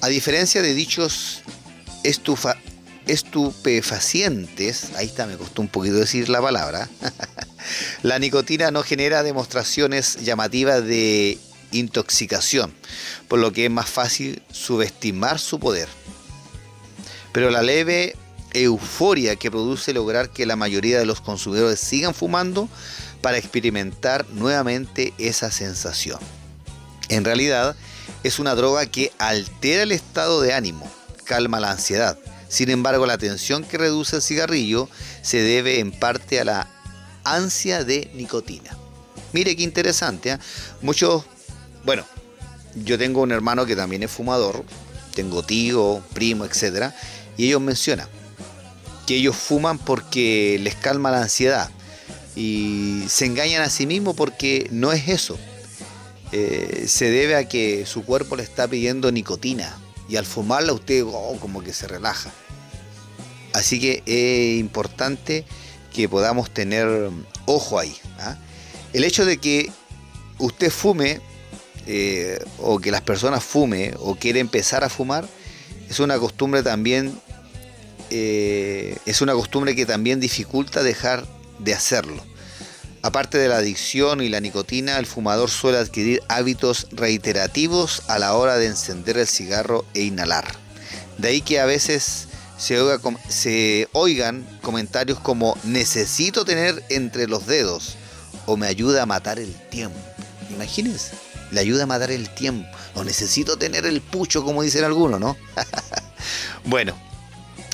A 0.00 0.08
diferencia 0.08 0.62
de 0.62 0.74
dichos 0.74 1.42
estupefacientes, 2.04 4.90
ahí 4.96 5.06
está, 5.06 5.26
me 5.26 5.36
costó 5.36 5.62
un 5.62 5.68
poquito 5.68 5.96
decir 5.96 6.28
la 6.28 6.40
palabra, 6.40 6.88
la 8.02 8.18
nicotina 8.18 8.70
no 8.70 8.82
genera 8.82 9.22
demostraciones 9.22 10.24
llamativas 10.24 10.84
de 10.84 11.38
intoxicación, 11.72 12.72
por 13.26 13.38
lo 13.38 13.52
que 13.52 13.66
es 13.66 13.70
más 13.70 13.90
fácil 13.90 14.42
subestimar 14.52 15.38
su 15.38 15.58
poder. 15.58 15.88
Pero 17.32 17.50
la 17.50 17.62
leve 17.62 18.16
euforia 18.54 19.36
que 19.36 19.50
produce 19.50 19.92
lograr 19.92 20.30
que 20.30 20.46
la 20.46 20.56
mayoría 20.56 20.98
de 20.98 21.06
los 21.06 21.20
consumidores 21.20 21.80
sigan 21.80 22.14
fumando 22.14 22.68
para 23.20 23.38
experimentar 23.38 24.26
nuevamente 24.30 25.12
esa 25.18 25.50
sensación. 25.50 26.18
En 27.08 27.24
realidad, 27.24 27.76
es 28.22 28.38
una 28.38 28.54
droga 28.54 28.86
que 28.86 29.12
altera 29.18 29.82
el 29.82 29.92
estado 29.92 30.40
de 30.40 30.54
ánimo, 30.54 30.90
calma 31.24 31.60
la 31.60 31.70
ansiedad. 31.70 32.18
Sin 32.48 32.70
embargo, 32.70 33.06
la 33.06 33.18
tensión 33.18 33.64
que 33.64 33.78
reduce 33.78 34.16
el 34.16 34.22
cigarrillo 34.22 34.88
se 35.22 35.38
debe 35.38 35.80
en 35.80 35.92
parte 35.92 36.40
a 36.40 36.44
la 36.44 36.68
ansia 37.24 37.84
de 37.84 38.10
nicotina. 38.14 38.76
Mire 39.32 39.54
qué 39.54 39.62
interesante. 39.62 40.30
¿eh? 40.32 40.38
Muchos, 40.80 41.24
bueno, 41.84 42.04
yo 42.74 42.98
tengo 42.98 43.22
un 43.22 43.32
hermano 43.32 43.66
que 43.66 43.76
también 43.76 44.02
es 44.02 44.10
fumador, 44.10 44.64
tengo 45.14 45.42
tío, 45.42 46.02
primo, 46.14 46.44
etc. 46.44 46.92
Y 47.36 47.46
ellos 47.46 47.60
mencionan 47.60 48.08
que 49.06 49.16
ellos 49.16 49.36
fuman 49.36 49.78
porque 49.78 50.58
les 50.60 50.74
calma 50.74 51.10
la 51.10 51.22
ansiedad 51.22 51.70
y 52.38 53.02
se 53.08 53.26
engañan 53.26 53.62
a 53.62 53.68
sí 53.68 53.84
mismos 53.84 54.14
porque 54.14 54.68
no 54.70 54.92
es 54.92 55.08
eso. 55.08 55.36
Eh, 56.30 56.84
se 56.86 57.10
debe 57.10 57.34
a 57.34 57.48
que 57.48 57.84
su 57.84 58.04
cuerpo 58.04 58.36
le 58.36 58.44
está 58.44 58.68
pidiendo 58.68 59.10
nicotina 59.10 59.76
y 60.08 60.16
al 60.16 60.24
fumarla 60.24 60.72
usted 60.72 61.02
oh, 61.04 61.36
como 61.40 61.64
que 61.64 61.72
se 61.72 61.88
relaja. 61.88 62.30
Así 63.52 63.80
que 63.80 64.04
es 64.06 64.60
importante 64.60 65.44
que 65.92 66.08
podamos 66.08 66.48
tener 66.54 67.10
ojo 67.46 67.80
ahí. 67.80 67.96
¿ah? 68.20 68.38
El 68.92 69.02
hecho 69.02 69.24
de 69.24 69.38
que 69.38 69.72
usted 70.38 70.70
fume 70.70 71.20
eh, 71.88 72.38
o 72.58 72.78
que 72.78 72.92
las 72.92 73.00
personas 73.00 73.42
fume 73.42 73.94
o 73.98 74.14
quiere 74.14 74.38
empezar 74.38 74.84
a 74.84 74.88
fumar 74.88 75.26
es 75.90 75.98
una 75.98 76.18
costumbre 76.18 76.62
también 76.62 77.18
eh, 78.10 78.96
es 79.06 79.22
una 79.22 79.32
costumbre 79.32 79.74
que 79.74 79.86
también 79.86 80.20
dificulta 80.20 80.84
dejar 80.84 81.26
de 81.58 81.74
hacerlo. 81.74 82.22
Aparte 83.02 83.38
de 83.38 83.48
la 83.48 83.58
adicción 83.58 84.20
y 84.20 84.28
la 84.28 84.40
nicotina, 84.40 84.98
el 84.98 85.06
fumador 85.06 85.50
suele 85.50 85.78
adquirir 85.78 86.22
hábitos 86.28 86.88
reiterativos 86.90 88.02
a 88.08 88.18
la 88.18 88.34
hora 88.34 88.56
de 88.56 88.66
encender 88.66 89.18
el 89.18 89.28
cigarro 89.28 89.84
e 89.94 90.02
inhalar. 90.02 90.46
De 91.16 91.28
ahí 91.28 91.40
que 91.40 91.60
a 91.60 91.64
veces 91.64 92.28
se, 92.58 93.88
oigan 93.92 94.44
comentarios 94.62 95.20
como 95.20 95.56
necesito 95.62 96.44
tener 96.44 96.82
entre 96.88 97.28
los 97.28 97.46
dedos 97.46 97.94
o 98.46 98.56
me 98.56 98.66
ayuda 98.66 99.02
a 99.02 99.06
matar 99.06 99.38
el 99.38 99.54
tiempo. 99.54 99.98
Imagínense, 100.50 101.12
le 101.52 101.60
ayuda 101.60 101.84
a 101.84 101.86
matar 101.86 102.10
el 102.10 102.28
tiempo 102.28 102.68
o 102.94 103.04
necesito 103.04 103.56
tener 103.56 103.86
el 103.86 104.00
pucho 104.00 104.44
como 104.44 104.62
dicen 104.62 104.84
algunos, 104.84 105.20
¿no? 105.20 105.36
bueno, 106.64 106.94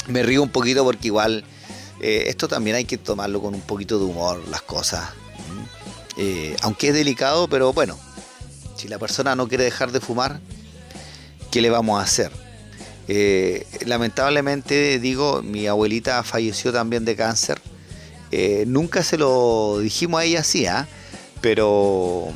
me 0.07 0.23
río 0.23 0.42
un 0.42 0.51
poquito 0.51 0.85
porque 0.85 1.09
igual 1.09 1.44
eh, 2.01 2.25
esto 2.27 2.49
también 2.49 2.77
hay 2.77 2.85
que 2.85 2.99
tomarlo 2.99 3.41
con 3.41 3.55
un 3.55 3.61
poquito 3.61 3.99
de 3.99 4.05
humor, 4.05 4.43
las 4.49 4.63
cosas. 4.63 5.11
Eh, 6.17 6.57
aunque 6.63 6.89
es 6.89 6.95
delicado, 6.95 7.49
pero 7.49 7.73
bueno, 7.73 7.99
si 8.77 8.89
la 8.89 8.99
persona 8.99 9.35
no 9.35 9.49
quiere 9.49 9.65
dejar 9.65 9.93
de 9.93 10.01
fumar, 10.01 10.41
¿qué 11.51 11.61
le 11.61 11.71
vamos 11.71 12.01
a 12.01 12.05
hacer? 12.05 12.31
Eh, 13.09 13.67
lamentablemente, 13.85 14.99
digo, 14.99 15.43
mi 15.43 15.67
abuelita 15.67 16.23
falleció 16.23 16.73
también 16.73 17.05
de 17.05 17.17
cáncer. 17.17 17.61
nunca 18.67 19.03
se 19.03 19.17
lo 19.17 19.79
dijimos 19.79 20.21
a 20.21 20.25
ella 20.25 20.41
así, 20.41 20.67
¿ah? 20.67 20.89
pero 21.41 22.29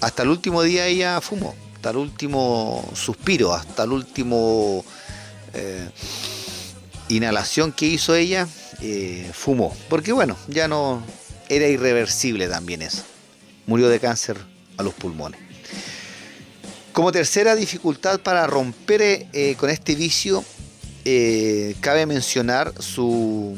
hasta 0.00 0.22
el 0.22 0.30
último 0.30 0.62
día 0.62 0.86
ella 0.86 1.20
fumó, 1.20 1.54
hasta 1.74 1.90
el 1.90 1.98
último 1.98 2.88
suspiro, 2.94 3.52
hasta 3.52 3.84
el 3.84 3.92
último 3.92 4.84
inhalación 7.08 7.72
que 7.72 7.86
hizo 7.86 8.14
ella, 8.14 8.48
eh, 8.80 9.30
fumó. 9.32 9.74
Porque 9.88 10.12
bueno, 10.12 10.36
ya 10.48 10.68
no 10.68 11.02
era 11.48 11.66
irreversible 11.66 12.48
también 12.48 12.82
eso. 12.82 13.02
Murió 13.66 13.88
de 13.88 13.98
cáncer 14.00 14.36
a 14.76 14.82
los 14.82 14.94
pulmones. 14.94 15.40
Como 16.92 17.12
tercera 17.12 17.54
dificultad 17.54 18.20
para 18.20 18.46
romper 18.46 19.28
eh, 19.32 19.54
con 19.58 19.70
este 19.70 19.94
vicio, 19.94 20.44
eh, 21.04 21.76
cabe 21.80 22.06
mencionar 22.06 22.72
su 22.80 23.56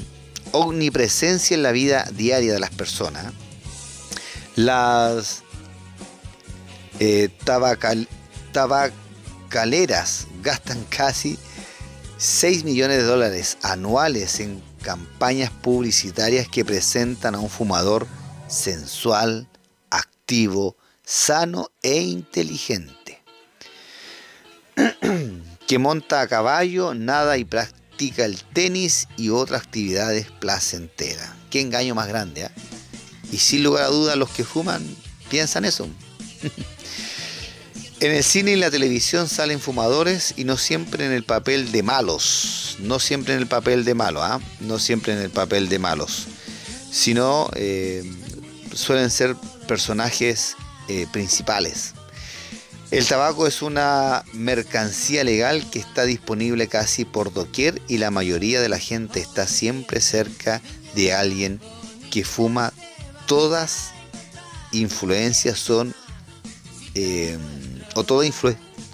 omnipresencia 0.52 1.54
en 1.54 1.62
la 1.62 1.72
vida 1.72 2.08
diaria 2.12 2.52
de 2.52 2.60
las 2.60 2.70
personas. 2.70 3.32
Las 4.56 5.44
tabacaleras 8.52 10.26
gastan 10.42 10.84
casi 10.88 11.38
6 12.18 12.64
millones 12.64 12.96
de 12.96 13.04
dólares 13.04 13.58
anuales 13.62 14.40
en 14.40 14.67
campañas 14.78 15.50
publicitarias 15.50 16.48
que 16.48 16.64
presentan 16.64 17.34
a 17.34 17.40
un 17.40 17.50
fumador 17.50 18.06
sensual, 18.48 19.46
activo, 19.90 20.76
sano 21.04 21.70
e 21.82 22.00
inteligente, 22.00 23.22
que 25.66 25.78
monta 25.78 26.20
a 26.20 26.28
caballo, 26.28 26.94
nada 26.94 27.36
y 27.38 27.44
practica 27.44 28.24
el 28.24 28.42
tenis 28.42 29.08
y 29.16 29.30
otras 29.30 29.62
actividades 29.62 30.30
placenteras. 30.30 31.30
Qué 31.50 31.60
engaño 31.60 31.94
más 31.94 32.08
grande, 32.08 32.42
¿eh? 32.42 32.50
Y 33.30 33.38
sin 33.38 33.62
lugar 33.62 33.84
a 33.84 33.88
dudas 33.88 34.16
los 34.16 34.30
que 34.30 34.44
fuman 34.44 34.82
piensan 35.28 35.64
eso. 35.64 35.88
En 38.00 38.12
el 38.12 38.22
cine 38.22 38.52
y 38.52 38.56
la 38.56 38.70
televisión 38.70 39.28
salen 39.28 39.58
fumadores 39.58 40.34
y 40.36 40.44
no 40.44 40.56
siempre 40.56 41.04
en 41.04 41.10
el 41.10 41.24
papel 41.24 41.72
de 41.72 41.82
malos, 41.82 42.76
no 42.78 43.00
siempre 43.00 43.34
en 43.34 43.40
el 43.40 43.48
papel 43.48 43.84
de 43.84 43.94
malo, 43.94 44.22
¿ah? 44.22 44.40
no 44.60 44.78
siempre 44.78 45.14
en 45.14 45.18
el 45.18 45.30
papel 45.30 45.68
de 45.68 45.80
malos, 45.80 46.28
sino 46.92 47.50
eh, 47.56 48.04
suelen 48.72 49.10
ser 49.10 49.34
personajes 49.66 50.54
eh, 50.86 51.08
principales. 51.12 51.94
El 52.92 53.04
tabaco 53.04 53.48
es 53.48 53.62
una 53.62 54.24
mercancía 54.32 55.24
legal 55.24 55.68
que 55.68 55.80
está 55.80 56.04
disponible 56.04 56.68
casi 56.68 57.04
por 57.04 57.32
doquier 57.32 57.82
y 57.88 57.98
la 57.98 58.12
mayoría 58.12 58.60
de 58.60 58.68
la 58.68 58.78
gente 58.78 59.18
está 59.18 59.48
siempre 59.48 60.00
cerca 60.00 60.62
de 60.94 61.12
alguien 61.12 61.60
que 62.12 62.24
fuma. 62.24 62.72
Todas 63.26 63.90
influencias 64.70 65.58
son 65.58 65.94
eh, 66.94 67.36
o 67.98 68.04
toda, 68.04 68.26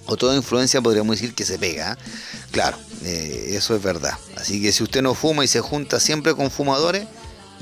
o 0.07 0.17
toda 0.17 0.37
influencia 0.37 0.81
podríamos 0.81 1.17
decir 1.17 1.35
que 1.35 1.45
se 1.45 1.59
pega. 1.59 1.97
Claro, 2.51 2.77
eh, 3.05 3.51
eso 3.51 3.77
es 3.77 3.83
verdad. 3.83 4.14
Así 4.37 4.62
que 4.62 4.73
si 4.73 4.83
usted 4.83 5.03
no 5.03 5.14
fuma 5.14 5.45
y 5.45 5.49
se 5.49 5.61
junta 5.61 6.01
siempre 6.01 6.35
con 6.35 6.51
fumadores, 6.51 7.07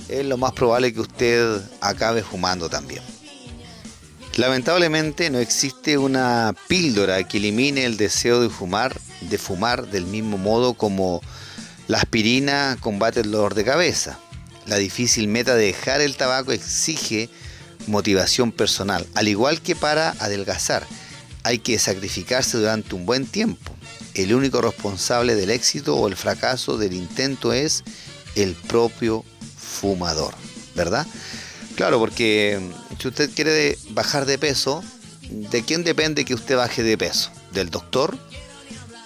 es 0.09 0.25
lo 0.25 0.37
más 0.37 0.53
probable 0.53 0.93
que 0.93 1.01
usted 1.01 1.61
acabe 1.81 2.23
fumando 2.23 2.69
también. 2.69 3.03
Lamentablemente 4.37 5.29
no 5.29 5.39
existe 5.39 5.99
una 5.99 6.55
píldora 6.69 7.23
que 7.25 7.37
elimine 7.37 7.85
el 7.85 7.99
deseo 7.99 8.41
de 8.41 8.49
fumar, 8.49 8.99
de 9.21 9.37
fumar 9.37 9.89
del 9.89 10.07
mismo 10.07 10.39
modo 10.39 10.75
como 10.75 11.21
la 11.87 11.99
aspirina 11.99 12.79
combate 12.81 13.21
el 13.21 13.31
dolor 13.31 13.55
de 13.55 13.65
cabeza. 13.65 14.19
La 14.67 14.77
difícil 14.77 15.29
meta 15.29 15.55
de 15.55 15.67
dejar 15.67 16.01
el 16.01 16.17
tabaco 16.17 16.53
exige 16.53 17.29
motivación 17.87 18.53
personal, 18.53 19.07
al 19.15 19.29
igual 19.29 19.61
que 19.61 19.77
para 19.77 20.11
adelgazar 20.21 20.87
hay 21.45 21.59
que 21.59 21.79
sacrificarse 21.79 22.59
durante 22.59 22.95
un 22.95 23.07
buen 23.07 23.27
tiempo. 23.27 23.73
El 24.15 24.35
único 24.35 24.61
responsable 24.61 25.35
del 25.35 25.51
éxito 25.51 25.97
o 25.97 26.09
el 26.09 26.17
fracaso 26.17 26.77
del 26.77 26.93
intento 26.93 27.53
es 27.53 27.83
el 28.35 28.55
propio 28.55 29.25
fumador, 29.57 30.35
¿verdad? 30.75 31.07
Claro, 31.75 31.99
porque 31.99 32.61
mm, 32.61 33.01
si 33.01 33.09
usted 33.09 33.31
quiere 33.35 33.79
bajar 33.91 34.27
de 34.27 34.39
peso, 34.39 34.85
¿de 35.31 35.63
quién 35.63 35.85
depende 35.85 36.25
que 36.25 36.35
usted 36.35 36.57
baje 36.57 36.83
de 36.83 36.99
peso? 36.99 37.31
¿Del 37.53 37.71
doctor? 37.71 38.19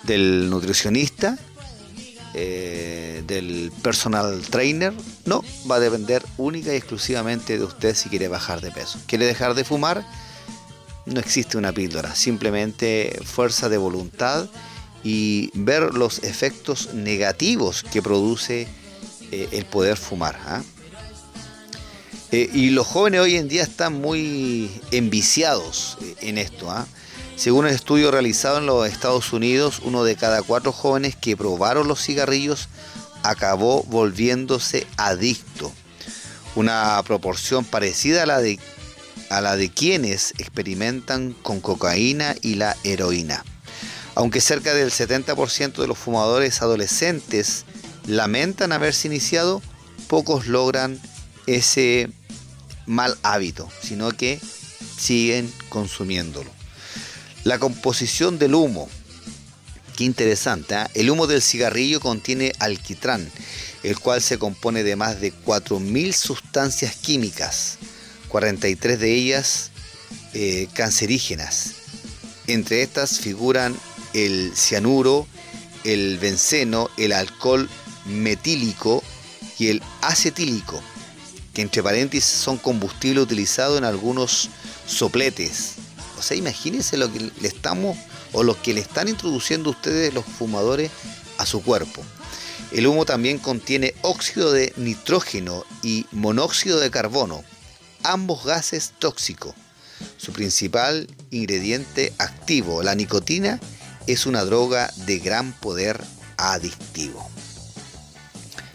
¿Del 0.02 0.50
nutricionista? 0.50 1.38
Eh, 2.34 3.22
¿Del 3.26 3.72
personal 3.82 4.42
trainer? 4.42 4.92
No, 5.24 5.42
va 5.70 5.76
a 5.76 5.80
depender 5.80 6.22
única 6.36 6.72
y 6.72 6.76
exclusivamente 6.76 7.56
de 7.56 7.64
usted 7.64 7.94
si 7.94 8.08
quiere 8.08 8.28
bajar 8.28 8.60
de 8.60 8.70
peso. 8.72 8.98
¿Quiere 9.06 9.24
dejar 9.24 9.54
de 9.54 9.64
fumar? 9.64 10.04
No 11.06 11.20
existe 11.20 11.56
una 11.56 11.72
píldora, 11.72 12.14
simplemente 12.14 13.18
fuerza 13.24 13.68
de 13.68 13.78
voluntad 13.78 14.48
y 15.04 15.50
ver 15.54 15.94
los 15.94 16.24
efectos 16.24 16.92
negativos 16.94 17.84
que 17.84 18.02
produce 18.02 18.66
eh, 19.30 19.48
el 19.52 19.64
poder 19.64 19.96
fumar. 19.96 20.38
¿ah? 20.46 20.62
Eh, 22.32 22.50
y 22.52 22.70
los 22.70 22.86
jóvenes 22.86 23.20
hoy 23.20 23.36
en 23.36 23.46
día 23.46 23.62
están 23.62 24.00
muy 24.00 24.70
enviciados 24.90 25.96
eh, 26.02 26.16
en 26.22 26.38
esto. 26.38 26.70
¿ah? 26.70 26.86
Según 27.36 27.66
un 27.66 27.70
estudio 27.70 28.10
realizado 28.10 28.58
en 28.58 28.66
los 28.66 28.88
Estados 28.88 29.32
Unidos, 29.32 29.80
uno 29.84 30.02
de 30.02 30.16
cada 30.16 30.42
cuatro 30.42 30.72
jóvenes 30.72 31.14
que 31.14 31.36
probaron 31.36 31.86
los 31.86 32.02
cigarrillos 32.02 32.68
acabó 33.22 33.84
volviéndose 33.84 34.86
adicto. 34.96 35.70
Una 36.56 37.00
proporción 37.06 37.64
parecida 37.64 38.24
a 38.24 38.26
la 38.26 38.40
de 38.40 38.58
a 39.30 39.40
la 39.40 39.56
de 39.56 39.70
quienes 39.70 40.32
experimentan 40.38 41.34
con 41.42 41.60
cocaína 41.60 42.34
y 42.42 42.54
la 42.54 42.76
heroína. 42.84 43.44
Aunque 44.14 44.40
cerca 44.40 44.74
del 44.74 44.90
70% 44.90 45.74
de 45.74 45.86
los 45.86 45.98
fumadores 45.98 46.62
adolescentes 46.62 47.64
lamentan 48.06 48.72
haberse 48.72 49.08
iniciado, 49.08 49.62
pocos 50.08 50.46
logran 50.46 51.00
ese 51.46 52.08
mal 52.86 53.18
hábito, 53.22 53.68
sino 53.82 54.10
que 54.12 54.40
siguen 54.98 55.52
consumiéndolo. 55.68 56.50
La 57.44 57.58
composición 57.58 58.38
del 58.38 58.54
humo. 58.54 58.88
Qué 59.96 60.04
interesante. 60.04 60.74
¿eh? 60.74 60.86
El 60.94 61.10
humo 61.10 61.26
del 61.26 61.42
cigarrillo 61.42 62.00
contiene 62.00 62.52
alquitrán, 62.58 63.30
el 63.82 63.98
cual 63.98 64.22
se 64.22 64.38
compone 64.38 64.82
de 64.82 64.96
más 64.96 65.20
de 65.20 65.32
4.000 65.32 66.12
sustancias 66.12 66.96
químicas 66.96 67.78
43 68.28 68.98
de 68.98 69.14
ellas 69.14 69.70
eh, 70.34 70.68
cancerígenas. 70.74 71.74
Entre 72.46 72.82
estas 72.82 73.18
figuran 73.18 73.76
el 74.12 74.52
cianuro, 74.54 75.26
el 75.84 76.18
benceno, 76.18 76.90
el 76.96 77.12
alcohol 77.12 77.68
metílico 78.06 79.02
y 79.58 79.68
el 79.68 79.82
acetílico, 80.02 80.82
que 81.54 81.62
entre 81.62 81.82
paréntesis 81.82 82.30
son 82.30 82.58
combustible 82.58 83.20
utilizado 83.20 83.78
en 83.78 83.84
algunos 83.84 84.50
sopletes. 84.86 85.74
O 86.18 86.22
sea, 86.22 86.36
imagínense 86.36 86.96
lo 86.96 87.12
que 87.12 87.30
le 87.40 87.48
estamos 87.48 87.96
o 88.32 88.42
lo 88.42 88.60
que 88.60 88.74
le 88.74 88.80
están 88.80 89.08
introduciendo 89.08 89.70
ustedes 89.70 90.12
los 90.12 90.24
fumadores 90.24 90.90
a 91.38 91.46
su 91.46 91.62
cuerpo. 91.62 92.02
El 92.72 92.86
humo 92.86 93.04
también 93.04 93.38
contiene 93.38 93.94
óxido 94.02 94.52
de 94.52 94.72
nitrógeno 94.76 95.64
y 95.82 96.06
monóxido 96.10 96.80
de 96.80 96.90
carbono, 96.90 97.44
ambos 98.12 98.44
gases 98.44 98.92
tóxicos. 98.98 99.54
Su 100.16 100.32
principal 100.32 101.08
ingrediente 101.30 102.12
activo, 102.18 102.82
la 102.82 102.94
nicotina, 102.94 103.60
es 104.06 104.26
una 104.26 104.44
droga 104.44 104.92
de 105.06 105.18
gran 105.18 105.52
poder 105.52 106.02
adictivo. 106.36 107.28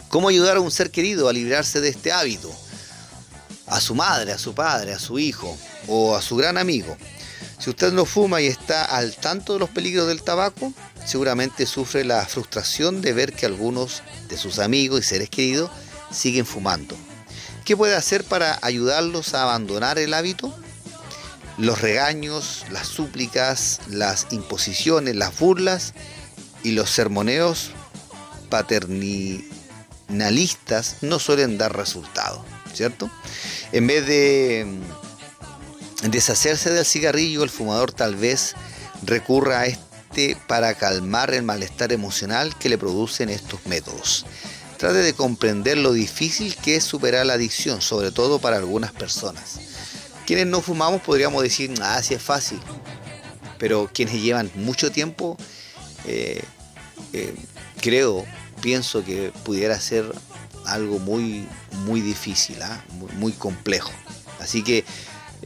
¿Cómo 0.08 0.28
ayudar 0.28 0.58
a 0.58 0.60
un 0.60 0.70
ser 0.70 0.90
querido 0.90 1.28
a 1.28 1.32
librarse 1.32 1.80
de 1.80 1.88
este 1.88 2.12
hábito? 2.12 2.52
A 3.66 3.80
su 3.80 3.94
madre, 3.94 4.32
a 4.32 4.38
su 4.38 4.54
padre, 4.54 4.92
a 4.92 4.98
su 4.98 5.18
hijo 5.18 5.56
o 5.86 6.14
a 6.14 6.20
su 6.20 6.36
gran 6.36 6.58
amigo. 6.58 6.96
Si 7.58 7.70
usted 7.70 7.92
no 7.92 8.04
fuma 8.04 8.42
y 8.42 8.46
está 8.46 8.84
al 8.84 9.16
tanto 9.16 9.54
de 9.54 9.60
los 9.60 9.70
peligros 9.70 10.08
del 10.08 10.22
tabaco, 10.22 10.72
seguramente 11.06 11.64
sufre 11.64 12.04
la 12.04 12.26
frustración 12.26 13.00
de 13.00 13.12
ver 13.12 13.32
que 13.32 13.46
algunos 13.46 14.02
de 14.28 14.36
sus 14.36 14.58
amigos 14.58 15.00
y 15.00 15.04
seres 15.04 15.30
queridos 15.30 15.70
siguen 16.10 16.44
fumando. 16.44 16.96
¿Qué 17.64 17.76
puede 17.76 17.94
hacer 17.94 18.24
para 18.24 18.58
ayudarlos 18.62 19.34
a 19.34 19.42
abandonar 19.42 19.98
el 19.98 20.14
hábito? 20.14 20.52
Los 21.58 21.80
regaños, 21.80 22.64
las 22.70 22.88
súplicas, 22.88 23.80
las 23.88 24.26
imposiciones, 24.30 25.14
las 25.14 25.38
burlas 25.38 25.94
y 26.64 26.72
los 26.72 26.90
sermoneos 26.90 27.70
paternalistas 28.48 30.96
no 31.02 31.20
suelen 31.20 31.56
dar 31.56 31.76
resultado, 31.76 32.44
¿cierto? 32.74 33.08
En 33.70 33.86
vez 33.86 34.04
de 34.06 34.66
deshacerse 36.10 36.70
del 36.70 36.84
cigarrillo, 36.84 37.44
el 37.44 37.50
fumador 37.50 37.92
tal 37.92 38.16
vez 38.16 38.56
recurra 39.04 39.60
a 39.60 39.66
este 39.66 40.36
para 40.48 40.74
calmar 40.74 41.32
el 41.32 41.44
malestar 41.44 41.92
emocional 41.92 42.58
que 42.58 42.68
le 42.68 42.76
producen 42.76 43.28
estos 43.28 43.64
métodos. 43.66 44.26
Trate 44.82 44.98
de 44.98 45.14
comprender 45.14 45.78
lo 45.78 45.92
difícil 45.92 46.56
que 46.56 46.74
es 46.74 46.82
superar 46.82 47.24
la 47.24 47.34
adicción, 47.34 47.80
sobre 47.80 48.10
todo 48.10 48.40
para 48.40 48.56
algunas 48.56 48.90
personas. 48.90 49.60
Quienes 50.26 50.48
no 50.48 50.60
fumamos 50.60 51.00
podríamos 51.02 51.40
decir, 51.40 51.72
ah, 51.80 52.02
sí 52.02 52.14
es 52.14 52.22
fácil, 52.22 52.58
pero 53.60 53.88
quienes 53.94 54.20
llevan 54.20 54.50
mucho 54.56 54.90
tiempo, 54.90 55.36
eh, 56.04 56.42
eh, 57.12 57.32
creo, 57.80 58.26
pienso 58.60 59.04
que 59.04 59.30
pudiera 59.44 59.78
ser 59.78 60.04
algo 60.66 60.98
muy, 60.98 61.46
muy 61.84 62.00
difícil, 62.00 62.60
¿ah? 62.60 62.84
muy 63.18 63.30
complejo. 63.30 63.92
Así 64.40 64.64
que 64.64 64.84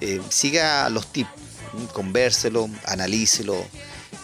eh, 0.01 0.22
siga 0.31 0.88
los 0.88 1.12
tips, 1.12 1.29
convérselo, 1.92 2.70
analícelo, 2.87 3.66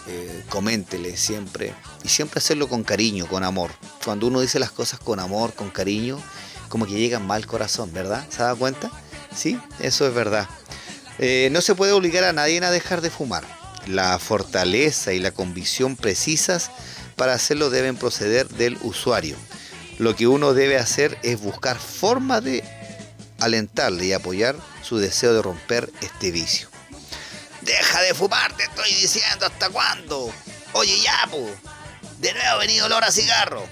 eh, 0.07 0.43
coméntele 0.49 1.15
siempre. 1.17 1.73
Y 2.03 2.09
siempre 2.09 2.39
hacerlo 2.39 2.67
con 2.67 2.83
cariño, 2.83 3.27
con 3.27 3.43
amor. 3.43 3.71
Cuando 4.03 4.27
uno 4.27 4.41
dice 4.41 4.59
las 4.59 4.71
cosas 4.71 4.99
con 4.99 5.19
amor, 5.19 5.53
con 5.53 5.69
cariño, 5.69 6.19
como 6.69 6.85
que 6.85 6.93
llegan 6.93 7.25
mal 7.25 7.45
corazón, 7.45 7.93
¿verdad? 7.93 8.25
¿Se 8.29 8.43
da 8.43 8.55
cuenta? 8.55 8.91
Sí, 9.35 9.59
eso 9.79 10.07
es 10.07 10.13
verdad. 10.13 10.47
Eh, 11.19 11.49
no 11.51 11.61
se 11.61 11.75
puede 11.75 11.91
obligar 11.91 12.23
a 12.23 12.33
nadie 12.33 12.63
a 12.63 12.71
dejar 12.71 13.01
de 13.01 13.09
fumar. 13.09 13.43
La 13.87 14.17
fortaleza 14.19 15.13
y 15.13 15.19
la 15.19 15.31
convicción 15.31 15.95
precisas 15.95 16.71
para 17.15 17.33
hacerlo 17.33 17.69
deben 17.69 17.97
proceder 17.97 18.47
del 18.49 18.77
usuario. 18.81 19.35
Lo 19.99 20.15
que 20.15 20.27
uno 20.27 20.53
debe 20.53 20.77
hacer 20.77 21.17
es 21.21 21.39
buscar 21.39 21.77
formas 21.77 22.43
de 22.43 22.63
alentarle 23.39 24.07
y 24.07 24.13
apoyar 24.13 24.55
su 24.81 24.97
deseo 24.97 25.33
de 25.33 25.41
romper 25.41 25.91
este 26.01 26.31
vicio. 26.31 26.72
Deja 27.65 28.01
de 28.01 28.13
fumar, 28.13 28.55
te 28.57 28.63
estoy 28.63 28.93
diciendo, 28.93 29.45
¿hasta 29.45 29.69
cuándo? 29.69 30.31
Oye, 30.73 30.99
ya, 31.01 31.29
De 32.19 32.33
nuevo 32.33 32.49
ha 32.49 32.57
venido 32.57 32.85
olor 32.87 33.03
a 33.03 33.11
cigarro. 33.11 33.63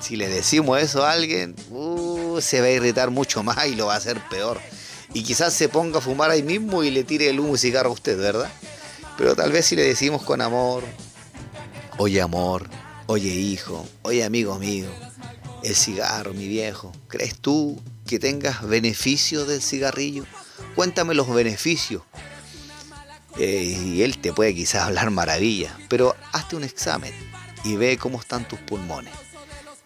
Si 0.00 0.16
le 0.16 0.28
decimos 0.28 0.80
eso 0.80 1.06
a 1.06 1.12
alguien, 1.12 1.54
uh, 1.70 2.40
se 2.40 2.60
va 2.60 2.66
a 2.66 2.70
irritar 2.70 3.10
mucho 3.10 3.42
más 3.42 3.66
y 3.66 3.74
lo 3.74 3.86
va 3.86 3.94
a 3.94 3.98
hacer 3.98 4.20
peor. 4.28 4.60
Y 5.14 5.22
quizás 5.22 5.54
se 5.54 5.68
ponga 5.68 5.98
a 5.98 6.02
fumar 6.02 6.30
ahí 6.30 6.42
mismo 6.42 6.82
y 6.82 6.90
le 6.90 7.04
tire 7.04 7.28
el 7.28 7.38
humo 7.38 7.54
y 7.54 7.58
cigarro 7.58 7.90
a 7.90 7.92
usted, 7.92 8.18
¿verdad? 8.18 8.50
Pero 9.16 9.36
tal 9.36 9.52
vez 9.52 9.66
si 9.66 9.76
le 9.76 9.82
decimos 9.82 10.22
con 10.22 10.40
amor, 10.40 10.84
oye 11.98 12.20
amor, 12.20 12.68
oye 13.06 13.28
hijo, 13.28 13.86
oye 14.02 14.24
amigo 14.24 14.58
mío, 14.58 14.88
el 15.62 15.76
cigarro, 15.76 16.34
mi 16.34 16.48
viejo, 16.48 16.92
¿crees 17.08 17.38
tú 17.38 17.80
que 18.06 18.18
tengas 18.18 18.66
beneficios 18.66 19.46
del 19.46 19.62
cigarrillo? 19.62 20.24
Cuéntame 20.74 21.14
los 21.14 21.32
beneficios. 21.32 22.02
Eh, 23.38 23.62
y 23.84 24.02
él 24.02 24.18
te 24.18 24.32
puede 24.32 24.54
quizás 24.54 24.82
hablar 24.82 25.10
maravilla, 25.10 25.76
pero 25.88 26.14
hazte 26.32 26.56
un 26.56 26.64
examen 26.64 27.12
y 27.64 27.76
ve 27.76 27.96
cómo 27.96 28.20
están 28.20 28.46
tus 28.46 28.58
pulmones. 28.60 29.12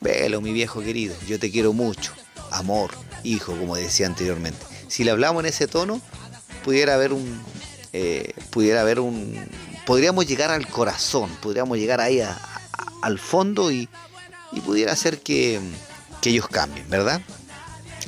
Velo, 0.01 0.41
mi 0.41 0.53
viejo 0.53 0.83
querido, 0.83 1.15
yo 1.27 1.39
te 1.39 1.51
quiero 1.51 1.73
mucho. 1.73 2.13
Amor, 2.51 2.91
hijo, 3.23 3.57
como 3.57 3.77
decía 3.77 4.07
anteriormente. 4.07 4.65
Si 4.89 5.05
le 5.05 5.11
hablamos 5.11 5.43
en 5.43 5.47
ese 5.47 5.67
tono, 5.67 6.01
pudiera 6.65 6.95
haber 6.95 7.13
un. 7.13 7.41
Eh, 7.93 8.33
pudiera 8.51 8.83
haber 8.83 9.01
un. 9.01 9.49
Podríamos 9.87 10.27
llegar 10.27 10.51
al 10.51 10.67
corazón, 10.67 11.31
podríamos 11.41 11.79
llegar 11.79 12.01
ahí 12.01 12.21
al 13.03 13.19
fondo 13.19 13.71
y, 13.71 13.89
y 14.53 14.61
pudiera 14.61 14.93
hacer 14.93 15.21
que, 15.21 15.61
que 16.21 16.31
ellos 16.31 16.49
cambien, 16.49 16.89
¿verdad? 16.91 17.21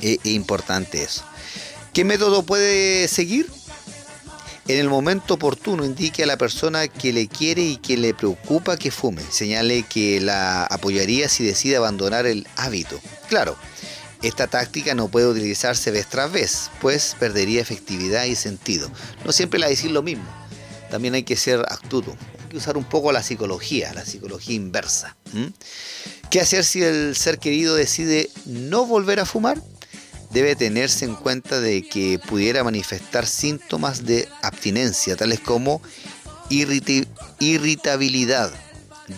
Es, 0.01 0.19
importante 0.25 1.03
eso. 1.03 1.23
¿Qué 1.93 2.03
método 2.03 2.43
puede 2.43 3.07
seguir? 3.07 3.49
En 4.69 4.77
el 4.77 4.87
momento 4.87 5.33
oportuno 5.33 5.83
indique 5.83 6.21
a 6.21 6.27
la 6.27 6.37
persona 6.37 6.87
que 6.87 7.11
le 7.11 7.27
quiere 7.27 7.63
y 7.63 7.77
que 7.77 7.97
le 7.97 8.13
preocupa 8.13 8.77
que 8.77 8.91
fume. 8.91 9.23
Señale 9.31 9.81
que 9.81 10.21
la 10.21 10.63
apoyaría 10.63 11.27
si 11.27 11.43
decide 11.43 11.77
abandonar 11.77 12.27
el 12.27 12.47
hábito. 12.55 13.01
Claro, 13.29 13.57
esta 14.21 14.45
táctica 14.45 14.93
no 14.93 15.07
puede 15.07 15.25
utilizarse 15.25 15.89
vez 15.89 16.05
tras 16.05 16.31
vez, 16.31 16.69
pues 16.81 17.15
perdería 17.19 17.61
efectividad 17.61 18.25
y 18.25 18.35
sentido. 18.35 18.91
No 19.25 19.31
siempre 19.31 19.59
la 19.59 19.67
decir 19.67 19.89
lo 19.89 20.03
mismo. 20.03 20.29
También 20.91 21.15
hay 21.15 21.23
que 21.23 21.35
ser 21.35 21.65
astuto. 21.67 22.15
Hay 22.43 22.49
que 22.49 22.57
usar 22.57 22.77
un 22.77 22.83
poco 22.83 23.11
la 23.11 23.23
psicología, 23.23 23.91
la 23.95 24.05
psicología 24.05 24.53
inversa. 24.53 25.17
¿Qué 26.29 26.41
hacer 26.41 26.63
si 26.63 26.83
el 26.83 27.15
ser 27.15 27.39
querido 27.39 27.73
decide 27.73 28.29
no 28.45 28.85
volver 28.85 29.19
a 29.19 29.25
fumar? 29.25 29.59
Debe 30.31 30.55
tenerse 30.55 31.05
en 31.05 31.15
cuenta 31.15 31.59
de 31.59 31.87
que 31.87 32.19
pudiera 32.19 32.63
manifestar 32.63 33.25
síntomas 33.25 34.05
de 34.05 34.29
abstinencia, 34.43 35.15
tales 35.15 35.39
como 35.39 35.81
irritabilidad, 36.49 38.51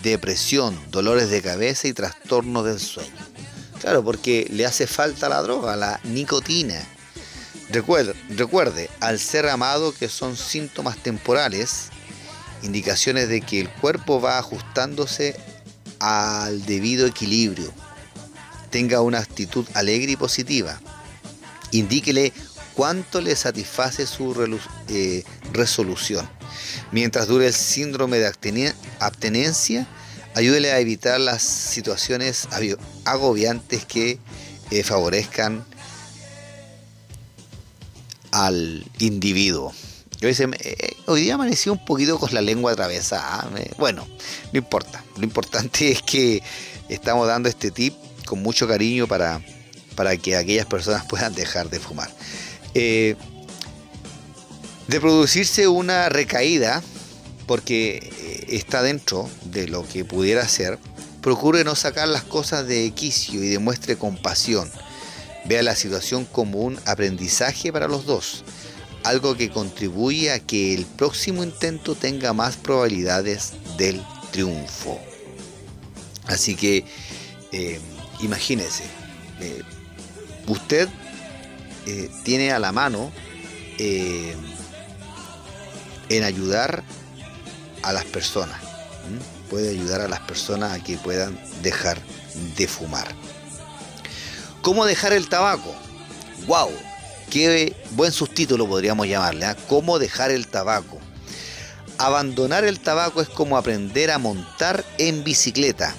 depresión, 0.02 0.78
dolores 0.90 1.28
de 1.28 1.42
cabeza 1.42 1.88
y 1.88 1.92
trastornos 1.92 2.64
del 2.64 2.80
sueño. 2.80 3.12
Claro, 3.80 4.04
porque 4.04 4.46
le 4.50 4.64
hace 4.64 4.86
falta 4.86 5.28
la 5.28 5.42
droga, 5.42 5.76
la 5.76 6.00
nicotina. 6.04 6.80
Recuerde, 7.68 8.14
recuerde, 8.30 8.88
al 9.00 9.18
ser 9.18 9.48
amado 9.48 9.92
que 9.92 10.08
son 10.08 10.36
síntomas 10.36 10.96
temporales, 10.98 11.88
indicaciones 12.62 13.28
de 13.28 13.40
que 13.40 13.60
el 13.60 13.70
cuerpo 13.70 14.20
va 14.20 14.38
ajustándose 14.38 15.36
al 15.98 16.64
debido 16.64 17.06
equilibrio. 17.06 17.72
Tenga 18.70 19.00
una 19.00 19.18
actitud 19.18 19.66
alegre 19.74 20.12
y 20.12 20.16
positiva. 20.16 20.80
Indíquele 21.72 22.32
cuánto 22.74 23.20
le 23.20 23.34
satisface 23.36 24.06
su 24.06 24.34
eh, 24.88 25.24
resolución. 25.52 26.28
Mientras 26.90 27.28
dure 27.28 27.46
el 27.46 27.54
síndrome 27.54 28.18
de 28.18 28.32
abstenencia, 28.98 29.86
ayúdele 30.34 30.72
a 30.72 30.78
evitar 30.78 31.20
las 31.20 31.42
situaciones 31.42 32.48
agobiantes 33.04 33.84
que 33.84 34.18
eh, 34.70 34.82
favorezcan 34.82 35.64
al 38.30 38.84
individuo. 38.98 39.72
Eh, 40.20 40.96
hoy 41.06 41.22
día 41.22 41.34
amanecí 41.34 41.68
un 41.68 41.84
poquito 41.84 42.18
con 42.18 42.32
la 42.32 42.40
lengua 42.40 42.72
atravesada. 42.72 43.50
Bueno, 43.76 44.06
no 44.52 44.58
importa. 44.58 45.04
Lo 45.16 45.24
importante 45.24 45.90
es 45.90 46.02
que 46.02 46.42
estamos 46.88 47.26
dando 47.26 47.48
este 47.48 47.70
tip 47.70 47.94
con 48.24 48.40
mucho 48.40 48.68
cariño 48.68 49.08
para, 49.08 49.42
para 49.94 50.16
que 50.16 50.36
aquellas 50.36 50.66
personas 50.66 51.04
puedan 51.08 51.34
dejar 51.34 51.70
de 51.70 51.80
fumar. 51.80 52.10
Eh, 52.74 53.16
de 54.88 55.00
producirse 55.00 55.68
una 55.68 56.08
recaída, 56.08 56.82
porque 57.46 58.10
eh, 58.18 58.46
está 58.56 58.82
dentro 58.82 59.28
de 59.44 59.68
lo 59.68 59.86
que 59.86 60.04
pudiera 60.04 60.46
ser, 60.48 60.78
procure 61.20 61.64
no 61.64 61.76
sacar 61.76 62.08
las 62.08 62.24
cosas 62.24 62.66
de 62.66 62.90
quicio 62.90 63.42
y 63.42 63.48
demuestre 63.48 63.96
compasión. 63.96 64.70
Vea 65.44 65.62
la 65.62 65.76
situación 65.76 66.24
como 66.24 66.60
un 66.60 66.78
aprendizaje 66.84 67.72
para 67.72 67.88
los 67.88 68.06
dos 68.06 68.44
algo 69.04 69.36
que 69.36 69.50
contribuye 69.50 70.30
a 70.30 70.38
que 70.40 70.74
el 70.74 70.86
próximo 70.86 71.42
intento 71.42 71.94
tenga 71.94 72.32
más 72.32 72.56
probabilidades 72.56 73.52
del 73.76 74.02
triunfo. 74.30 75.00
Así 76.26 76.54
que 76.54 76.84
eh, 77.50 77.80
imagínese, 78.20 78.84
eh, 79.40 79.62
usted 80.46 80.88
eh, 81.86 82.10
tiene 82.24 82.52
a 82.52 82.58
la 82.58 82.72
mano 82.72 83.10
en 83.78 84.36
ayudar 86.22 86.84
a 87.82 87.92
las 87.92 88.04
personas. 88.04 88.60
puede 89.50 89.70
ayudar 89.70 90.00
a 90.00 90.08
las 90.08 90.20
personas 90.20 90.72
a 90.72 90.82
que 90.82 90.96
puedan 90.96 91.38
dejar 91.62 91.98
de 92.56 92.66
fumar. 92.66 93.08
¿Cómo 94.62 94.86
dejar 94.86 95.12
el 95.12 95.28
tabaco? 95.28 95.74
¡Wow! 96.46 96.70
Qué 97.28 97.74
buen 97.90 98.12
subtítulo 98.12 98.66
podríamos 98.66 99.08
llamarle. 99.08 99.46
¿eh? 99.46 99.56
¿Cómo 99.68 99.98
dejar 99.98 100.30
el 100.30 100.46
tabaco? 100.46 100.98
Abandonar 101.98 102.64
el 102.64 102.78
tabaco 102.78 103.20
es 103.20 103.28
como 103.28 103.56
aprender 103.56 104.10
a 104.10 104.18
montar 104.18 104.84
en 104.98 105.24
bicicleta. 105.24 105.94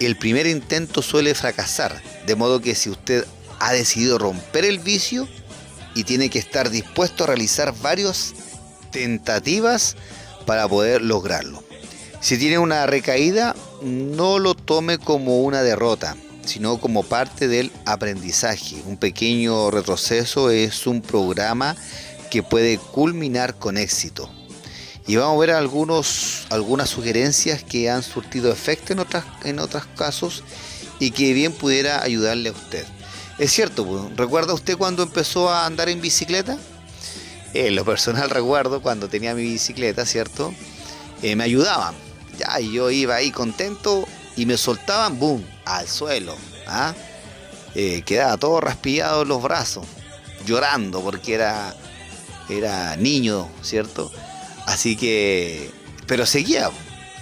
El 0.00 0.16
primer 0.16 0.46
intento 0.46 1.02
suele 1.02 1.34
fracasar, 1.34 2.02
de 2.26 2.36
modo 2.36 2.60
que 2.60 2.74
si 2.74 2.90
usted 2.90 3.26
ha 3.58 3.72
decidido 3.72 4.18
romper 4.18 4.64
el 4.64 4.78
vicio 4.78 5.28
y 5.94 6.04
tiene 6.04 6.30
que 6.30 6.38
estar 6.38 6.70
dispuesto 6.70 7.24
a 7.24 7.28
realizar 7.28 7.74
varias 7.82 8.34
tentativas 8.90 9.96
para 10.46 10.68
poder 10.68 11.02
lograrlo. 11.02 11.62
Si 12.20 12.38
tiene 12.38 12.58
una 12.58 12.86
recaída, 12.86 13.54
no 13.82 14.38
lo 14.38 14.54
tome 14.54 14.98
como 14.98 15.42
una 15.42 15.62
derrota, 15.62 16.16
sino 16.44 16.78
como 16.78 17.02
parte 17.02 17.48
del 17.48 17.72
aprendizaje. 17.84 18.82
Un 18.86 18.96
pequeño 18.96 19.70
retroceso 19.70 20.50
es 20.50 20.86
un 20.86 21.02
programa 21.02 21.76
que 22.30 22.42
puede 22.42 22.78
culminar 22.78 23.58
con 23.58 23.76
éxito. 23.76 24.30
Y 25.06 25.16
vamos 25.16 25.36
a 25.36 25.40
ver 25.40 25.50
algunos, 25.50 26.46
algunas 26.50 26.88
sugerencias 26.88 27.64
que 27.64 27.90
han 27.90 28.02
surtido 28.02 28.52
efecto 28.52 28.92
en, 28.92 29.00
otras, 29.00 29.24
en 29.44 29.58
otros 29.58 29.84
casos 29.96 30.44
y 31.02 31.10
que 31.10 31.32
bien 31.32 31.52
pudiera 31.52 32.00
ayudarle 32.00 32.50
a 32.50 32.52
usted. 32.52 32.86
Es 33.36 33.50
cierto, 33.50 33.84
pues, 33.84 34.16
¿recuerda 34.16 34.54
usted 34.54 34.78
cuando 34.78 35.02
empezó 35.02 35.50
a 35.50 35.66
andar 35.66 35.88
en 35.88 36.00
bicicleta? 36.00 36.56
En 37.54 37.74
lo 37.74 37.84
personal 37.84 38.30
recuerdo 38.38 38.80
cuando 38.80 39.08
tenía 39.08 39.34
mi 39.34 39.42
bicicleta, 39.42 40.06
¿cierto? 40.06 40.54
Eh, 41.20 41.34
me 41.34 41.42
ayudaban. 41.42 41.96
Ya, 42.38 42.60
y 42.60 42.72
yo 42.72 42.88
iba 42.88 43.16
ahí 43.16 43.32
contento 43.32 44.06
y 44.36 44.46
me 44.46 44.56
soltaban, 44.56 45.18
¡boom!, 45.18 45.44
al 45.64 45.88
suelo. 45.88 46.36
¿ah? 46.68 46.94
Eh, 47.74 48.02
quedaba 48.06 48.36
todo 48.36 48.60
raspillado 48.60 49.22
en 49.22 49.28
los 49.28 49.42
brazos, 49.42 49.84
llorando 50.46 51.00
porque 51.00 51.34
era, 51.34 51.74
era 52.48 52.94
niño, 52.94 53.48
¿cierto? 53.60 54.12
Así 54.66 54.94
que, 54.94 55.68
pero 56.06 56.26
seguía, 56.26 56.70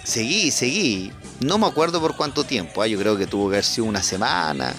seguí, 0.03 0.51
seguí. 0.51 1.11
No 1.41 1.57
me 1.57 1.65
acuerdo 1.65 1.99
por 1.99 2.15
cuánto 2.15 2.43
tiempo, 2.43 2.83
¿ah? 2.83 2.87
yo 2.87 2.99
creo 2.99 3.17
que 3.17 3.25
tuvo 3.25 3.49
que 3.49 3.55
haber 3.55 3.65
sido 3.65 3.85
una 3.85 4.03
semana, 4.03 4.75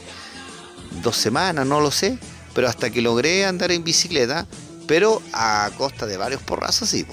dos 1.03 1.17
semanas, 1.17 1.67
no 1.67 1.81
lo 1.81 1.91
sé, 1.91 2.19
pero 2.55 2.69
hasta 2.69 2.91
que 2.91 3.03
logré 3.03 3.45
andar 3.45 3.73
en 3.73 3.83
bicicleta, 3.83 4.47
pero 4.87 5.21
a 5.33 5.71
costa 5.77 6.07
de 6.07 6.17
varios 6.17 6.41
porrazos, 6.43 6.89
sí. 6.89 7.05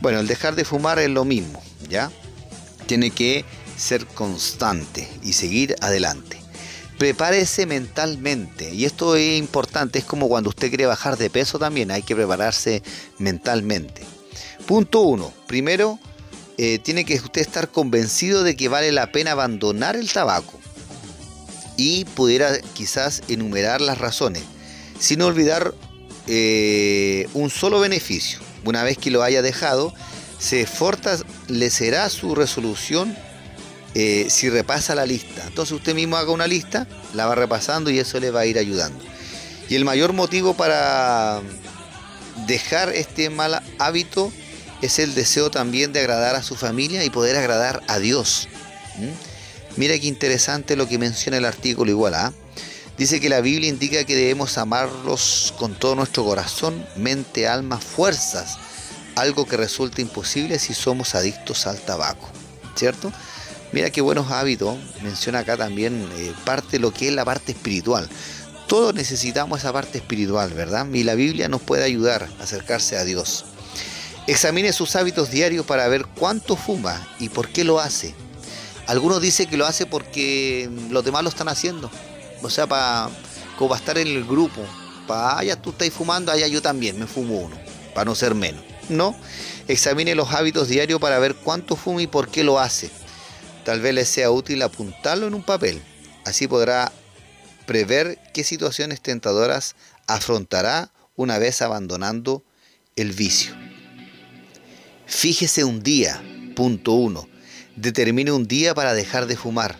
Bueno, 0.00 0.20
el 0.20 0.28
dejar 0.28 0.54
de 0.54 0.64
fumar 0.64 1.00
es 1.00 1.10
lo 1.10 1.24
mismo, 1.24 1.60
¿ya? 1.88 2.12
Tiene 2.86 3.10
que 3.10 3.44
ser 3.76 4.06
constante 4.06 5.10
y 5.24 5.32
seguir 5.32 5.74
adelante. 5.80 6.40
Prepárese 6.96 7.66
mentalmente, 7.66 8.72
y 8.72 8.84
esto 8.84 9.16
es 9.16 9.36
importante, 9.36 9.98
es 9.98 10.04
como 10.04 10.28
cuando 10.28 10.50
usted 10.50 10.68
quiere 10.68 10.86
bajar 10.86 11.16
de 11.16 11.28
peso 11.28 11.58
también, 11.58 11.90
hay 11.90 12.02
que 12.02 12.14
prepararse 12.14 12.84
mentalmente. 13.18 14.02
Punto 14.64 15.00
uno. 15.00 15.32
Primero, 15.48 15.98
eh, 16.58 16.78
tiene 16.78 17.04
que 17.04 17.14
usted 17.14 17.40
estar 17.40 17.68
convencido 17.68 18.42
de 18.42 18.56
que 18.56 18.68
vale 18.68 18.92
la 18.92 19.12
pena 19.12 19.32
abandonar 19.32 19.96
el 19.96 20.10
tabaco. 20.10 20.58
Y 21.76 22.06
pudiera 22.06 22.58
quizás 22.72 23.22
enumerar 23.28 23.80
las 23.80 23.98
razones, 23.98 24.42
sin 24.98 25.20
olvidar 25.20 25.74
eh, 26.26 27.28
un 27.34 27.50
solo 27.50 27.80
beneficio. 27.80 28.40
Una 28.64 28.82
vez 28.82 28.96
que 28.96 29.10
lo 29.10 29.22
haya 29.22 29.42
dejado, 29.42 29.92
se 30.38 30.66
fortalecerá 30.66 32.08
su 32.08 32.34
resolución 32.34 33.16
eh, 33.94 34.26
si 34.28 34.48
repasa 34.48 34.94
la 34.94 35.06
lista. 35.06 35.42
Entonces 35.46 35.72
usted 35.72 35.94
mismo 35.94 36.16
haga 36.16 36.30
una 36.30 36.46
lista, 36.46 36.86
la 37.14 37.26
va 37.26 37.34
repasando 37.34 37.90
y 37.90 37.98
eso 37.98 38.18
le 38.20 38.30
va 38.30 38.40
a 38.40 38.46
ir 38.46 38.58
ayudando. 38.58 39.02
Y 39.68 39.74
el 39.74 39.84
mayor 39.84 40.12
motivo 40.12 40.54
para 40.54 41.40
dejar 42.46 42.90
este 42.90 43.30
mal 43.30 43.62
hábito 43.78 44.32
es 44.82 44.98
el 44.98 45.14
deseo 45.14 45.50
también 45.50 45.92
de 45.92 46.00
agradar 46.00 46.34
a 46.34 46.42
su 46.42 46.54
familia 46.54 47.04
y 47.04 47.10
poder 47.10 47.36
agradar 47.36 47.82
a 47.88 47.98
Dios. 47.98 48.48
¿Mm? 48.98 49.78
Mira 49.78 49.98
qué 49.98 50.06
interesante 50.06 50.76
lo 50.76 50.88
que 50.88 50.98
menciona 50.98 51.38
el 51.38 51.44
artículo 51.44 51.90
igual. 51.90 52.14
¿ah? 52.14 52.32
Dice 52.98 53.20
que 53.20 53.28
la 53.28 53.40
Biblia 53.40 53.68
indica 53.68 54.04
que 54.04 54.16
debemos 54.16 54.56
amarlos 54.56 55.52
con 55.58 55.74
todo 55.74 55.94
nuestro 55.94 56.24
corazón, 56.24 56.86
mente, 56.96 57.46
alma, 57.46 57.78
fuerzas, 57.78 58.58
algo 59.16 59.46
que 59.46 59.56
resulta 59.56 60.00
imposible 60.00 60.58
si 60.58 60.72
somos 60.72 61.14
adictos 61.14 61.66
al 61.66 61.78
tabaco, 61.80 62.28
¿cierto? 62.74 63.12
Mira 63.72 63.90
qué 63.90 64.00
buenos 64.00 64.30
hábitos, 64.30 64.78
menciona 65.02 65.40
acá 65.40 65.56
también 65.56 66.08
eh, 66.16 66.32
parte 66.44 66.78
lo 66.78 66.92
que 66.92 67.08
es 67.08 67.14
la 67.14 67.24
parte 67.24 67.52
espiritual. 67.52 68.08
Todos 68.66 68.94
necesitamos 68.94 69.60
esa 69.60 69.72
parte 69.72 69.98
espiritual, 69.98 70.52
¿verdad? 70.54 70.86
Y 70.92 71.04
la 71.04 71.14
Biblia 71.14 71.48
nos 71.48 71.60
puede 71.60 71.84
ayudar 71.84 72.28
a 72.40 72.44
acercarse 72.44 72.96
a 72.96 73.04
Dios. 73.04 73.44
Examine 74.26 74.72
sus 74.72 74.96
hábitos 74.96 75.30
diarios 75.30 75.64
para 75.64 75.86
ver 75.86 76.04
cuánto 76.04 76.56
fuma 76.56 77.06
y 77.20 77.28
por 77.28 77.48
qué 77.48 77.62
lo 77.62 77.78
hace. 77.78 78.14
Algunos 78.86 79.22
dicen 79.22 79.48
que 79.48 79.56
lo 79.56 79.66
hace 79.66 79.86
porque 79.86 80.68
los 80.90 81.04
demás 81.04 81.22
lo 81.22 81.28
están 81.28 81.48
haciendo. 81.48 81.90
O 82.42 82.50
sea, 82.50 82.66
para 82.66 83.08
como 83.56 83.74
estar 83.74 83.98
en 83.98 84.08
el 84.08 84.24
grupo. 84.24 84.62
Para, 85.06 85.38
allá 85.38 85.56
tú 85.56 85.70
estás 85.70 85.90
fumando, 85.90 86.32
allá 86.32 86.48
yo 86.48 86.60
también 86.60 86.98
me 86.98 87.06
fumo 87.06 87.38
uno. 87.38 87.56
Para 87.94 88.04
no 88.06 88.14
ser 88.14 88.34
menos. 88.34 88.62
No. 88.88 89.16
Examine 89.68 90.14
los 90.14 90.32
hábitos 90.32 90.68
diarios 90.68 91.00
para 91.00 91.18
ver 91.18 91.34
cuánto 91.34 91.76
fuma 91.76 92.02
y 92.02 92.06
por 92.06 92.28
qué 92.28 92.42
lo 92.42 92.58
hace. 92.58 92.90
Tal 93.64 93.80
vez 93.80 93.94
le 93.94 94.04
sea 94.04 94.30
útil 94.30 94.62
apuntarlo 94.62 95.26
en 95.26 95.34
un 95.34 95.42
papel. 95.42 95.82
Así 96.24 96.48
podrá 96.48 96.92
prever 97.66 98.18
qué 98.32 98.44
situaciones 98.44 99.00
tentadoras 99.00 99.76
afrontará 100.06 100.90
una 101.16 101.38
vez 101.38 101.62
abandonando 101.62 102.44
el 102.94 103.12
vicio. 103.12 103.65
Fíjese 105.06 105.62
un 105.62 105.82
día, 105.82 106.20
punto 106.56 106.92
uno. 106.92 107.28
Determine 107.76 108.32
un 108.32 108.48
día 108.48 108.74
para 108.74 108.92
dejar 108.92 109.26
de 109.26 109.36
fumar. 109.36 109.78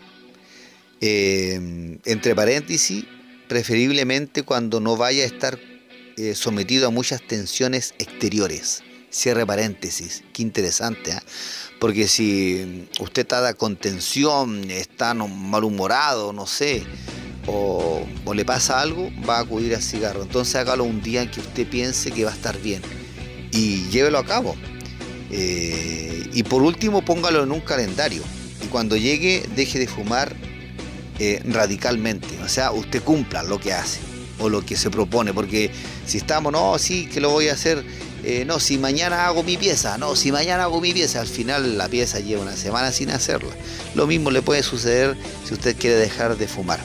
Eh, 1.01 1.99
entre 2.05 2.35
paréntesis, 2.35 3.05
preferiblemente 3.49 4.45
cuando 4.45 4.81
no 4.81 4.97
vaya 4.97 5.24
a 5.24 5.27
estar 5.27 5.59
eh, 6.16 6.35
sometido 6.35 6.87
a 6.87 6.91
muchas 6.91 7.20
tensiones 7.27 7.95
exteriores. 7.99 8.83
Cierre 9.11 9.47
paréntesis, 9.47 10.24
qué 10.33 10.43
interesante, 10.43 11.12
¿ah? 11.12 11.22
porque 11.81 12.07
si 12.07 12.87
usted 13.01 13.22
está 13.22 13.55
con 13.55 13.77
tensión, 13.77 14.70
está 14.70 15.14
malhumorado, 15.14 16.33
no 16.33 16.47
sé, 16.47 16.85
o, 17.47 18.07
o, 18.24 18.35
le 18.35 18.45
pasa 18.45 18.81
algo, 18.81 19.11
va 19.27 19.39
a 19.39 19.41
acudir 19.41 19.74
al 19.74 19.83
cigarro. 19.83 20.22
Entonces 20.22 20.57
hágalo 20.57 20.85
un 20.85 21.03
día 21.03 21.22
en 21.22 21.31
que 21.31 21.41
usted 21.41 21.66
piense 21.66 22.11
que 22.11 22.24
va 22.24 22.31
a 22.31 22.35
estar 22.35 22.61
bien 22.61 22.83
y 23.53 23.89
llévelo 23.89 24.18
a 24.18 24.27
cabo. 24.27 24.55
Eh, 25.39 26.30
y 26.32 26.43
por 26.45 26.62
último, 26.62 27.05
póngalo 27.05 27.43
en 27.43 27.53
un 27.53 27.61
calendario. 27.61 28.22
Y 28.64 28.68
cuando 28.68 28.97
llegue, 28.97 29.47
deje 29.55 29.78
de 29.78 29.87
fumar 29.87 30.34
eh, 31.18 31.43
radicalmente. 31.45 32.28
O 32.43 32.49
sea, 32.49 32.72
usted 32.72 33.03
cumpla 33.03 33.43
lo 33.43 33.61
que 33.61 33.74
hace 33.74 34.01
o 34.39 34.49
lo 34.49 34.64
que 34.64 34.76
se 34.76 34.91
propone. 34.91 35.34
Porque 35.34 35.70
si 36.07 36.16
estamos, 36.18 36.53
no, 36.53 36.78
sí, 36.78 37.07
que 37.07 37.20
lo 37.20 37.30
voy 37.30 37.49
a 37.49 37.53
hacer. 37.53 37.84
Eh, 38.24 38.45
no, 38.47 38.59
si 38.59 38.78
mañana 38.78 39.26
hago 39.26 39.43
mi 39.43 39.57
pieza, 39.57 39.99
no, 39.99 40.16
si 40.16 40.32
mañana 40.32 40.64
hago 40.64 40.80
mi 40.80 40.93
pieza, 40.93 41.20
al 41.20 41.28
final 41.28 41.78
la 41.78 41.89
pieza 41.89 42.18
lleva 42.18 42.43
una 42.43 42.57
semana 42.57 42.91
sin 42.91 43.11
hacerla. 43.11 43.53
Lo 43.95 44.07
mismo 44.07 44.30
le 44.30 44.43
puede 44.43 44.62
suceder 44.62 45.16
si 45.45 45.55
usted 45.55 45.76
quiere 45.76 45.97
dejar 45.97 46.37
de 46.37 46.49
fumar. 46.49 46.80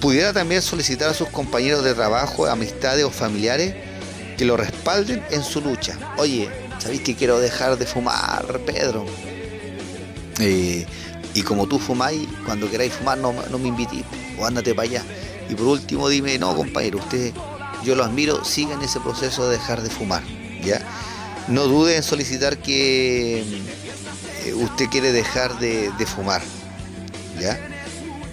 pudiera 0.00 0.32
también 0.34 0.60
solicitar 0.60 1.08
a 1.08 1.14
sus 1.14 1.28
compañeros 1.28 1.82
de 1.82 1.94
trabajo, 1.94 2.46
amistades 2.46 3.04
o 3.04 3.10
familiares 3.10 3.74
que 4.36 4.44
lo 4.44 4.56
respalden 4.56 5.22
en 5.30 5.42
su 5.42 5.60
lucha. 5.60 5.96
Oye, 6.18 6.48
¿sabéis 6.78 7.00
que 7.00 7.14
quiero 7.14 7.38
dejar 7.38 7.76
de 7.78 7.86
fumar, 7.86 8.60
Pedro? 8.66 9.06
Eh, 10.38 10.86
y 11.34 11.42
como 11.42 11.66
tú 11.66 11.78
fumáis, 11.78 12.28
cuando 12.44 12.70
queráis 12.70 12.92
fumar 12.92 13.18
no, 13.18 13.32
me 13.32 13.68
invitís, 13.68 14.04
o 14.38 14.46
ándate 14.46 14.74
para 14.74 14.88
allá. 14.88 15.02
Y 15.48 15.54
por 15.54 15.66
último 15.66 16.08
dime, 16.08 16.38
no 16.38 16.54
compañero, 16.54 16.98
usted, 16.98 17.32
yo 17.84 17.94
lo 17.94 18.04
admiro, 18.04 18.44
siga 18.44 18.74
en 18.74 18.82
ese 18.82 19.00
proceso 19.00 19.48
de 19.48 19.56
dejar 19.56 19.82
de 19.82 19.90
fumar. 19.90 20.22
¿ya? 20.62 20.80
No 21.48 21.64
dude 21.64 21.96
en 21.96 22.02
solicitar 22.02 22.58
que 22.58 23.40
eh, 24.44 24.54
usted 24.54 24.86
quiere 24.86 25.12
dejar 25.12 25.58
de, 25.58 25.90
de 25.98 26.06
fumar. 26.06 26.42
¿ya? 27.40 27.58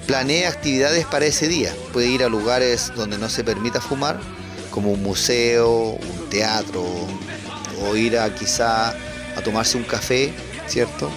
Planee 0.08 0.47
actividades 0.47 1.06
para 1.06 1.26
ese 1.26 1.47
día. 1.47 1.74
Puede 1.93 2.08
ir 2.08 2.24
a 2.24 2.30
lugares 2.30 2.91
donde 2.95 3.18
no 3.18 3.30
se 3.30 3.43
permita 3.43 3.80
fumar 3.80 4.20
como 4.74 4.92
un 4.92 5.04
museo, 5.04 6.00
un 6.02 6.30
teatro, 6.32 6.84
o 7.84 7.96
ir 7.96 8.18
a 8.18 8.34
quizá 8.34 8.90
a 8.90 9.42
tomarse 9.44 9.78
un 9.78 9.84
café, 9.84 10.34
¿cierto? 10.68 11.12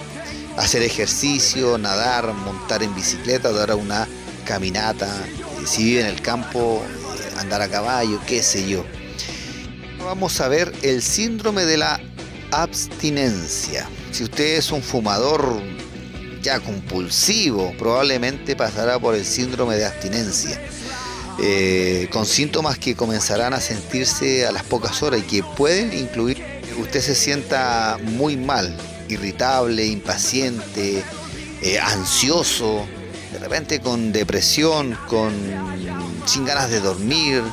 Hacer 0.57 0.83
ejercicio, 0.83 1.79
nadar, 1.79 2.33
montar 2.33 2.83
en 2.83 2.93
bicicleta, 2.93 3.51
dar 3.51 3.73
una 3.73 4.07
caminata, 4.45 5.07
eh, 5.07 5.65
si 5.65 5.85
vive 5.85 6.01
en 6.01 6.07
el 6.07 6.21
campo, 6.21 6.83
eh, 6.83 7.39
andar 7.39 7.63
a 7.63 7.67
caballo, 7.67 8.19
qué 8.27 8.43
sé 8.43 8.69
yo. 8.69 8.85
Vamos 10.05 10.39
a 10.39 10.47
ver 10.47 10.71
el 10.83 11.01
síndrome 11.01 11.65
de 11.65 11.77
la 11.77 11.99
abstinencia. 12.51 13.89
Si 14.11 14.23
usted 14.23 14.57
es 14.57 14.71
un 14.71 14.83
fumador 14.83 15.59
ya 16.43 16.59
compulsivo, 16.59 17.73
probablemente 17.79 18.55
pasará 18.55 18.99
por 18.99 19.15
el 19.15 19.25
síndrome 19.25 19.77
de 19.77 19.85
abstinencia. 19.85 20.61
Eh, 21.39 22.09
con 22.11 22.25
síntomas 22.25 22.79
que 22.79 22.95
comenzarán 22.95 23.53
a 23.53 23.61
sentirse 23.61 24.47
a 24.47 24.51
las 24.51 24.63
pocas 24.63 25.03
horas 25.03 25.19
y 25.19 25.23
que 25.23 25.43
pueden 25.43 25.93
incluir 25.93 26.37
que 26.37 26.73
usted 26.81 26.99
se 26.99 27.13
sienta 27.13 27.99
muy 28.01 28.35
mal, 28.35 28.75
irritable, 29.07 29.85
impaciente, 29.85 31.03
eh, 31.61 31.79
ansioso, 31.79 32.87
de 33.31 33.37
repente 33.37 33.79
con 33.81 34.11
depresión, 34.11 34.97
con 35.07 35.31
sin 36.25 36.43
ganas 36.43 36.71
de 36.71 36.79
dormir, 36.79 37.43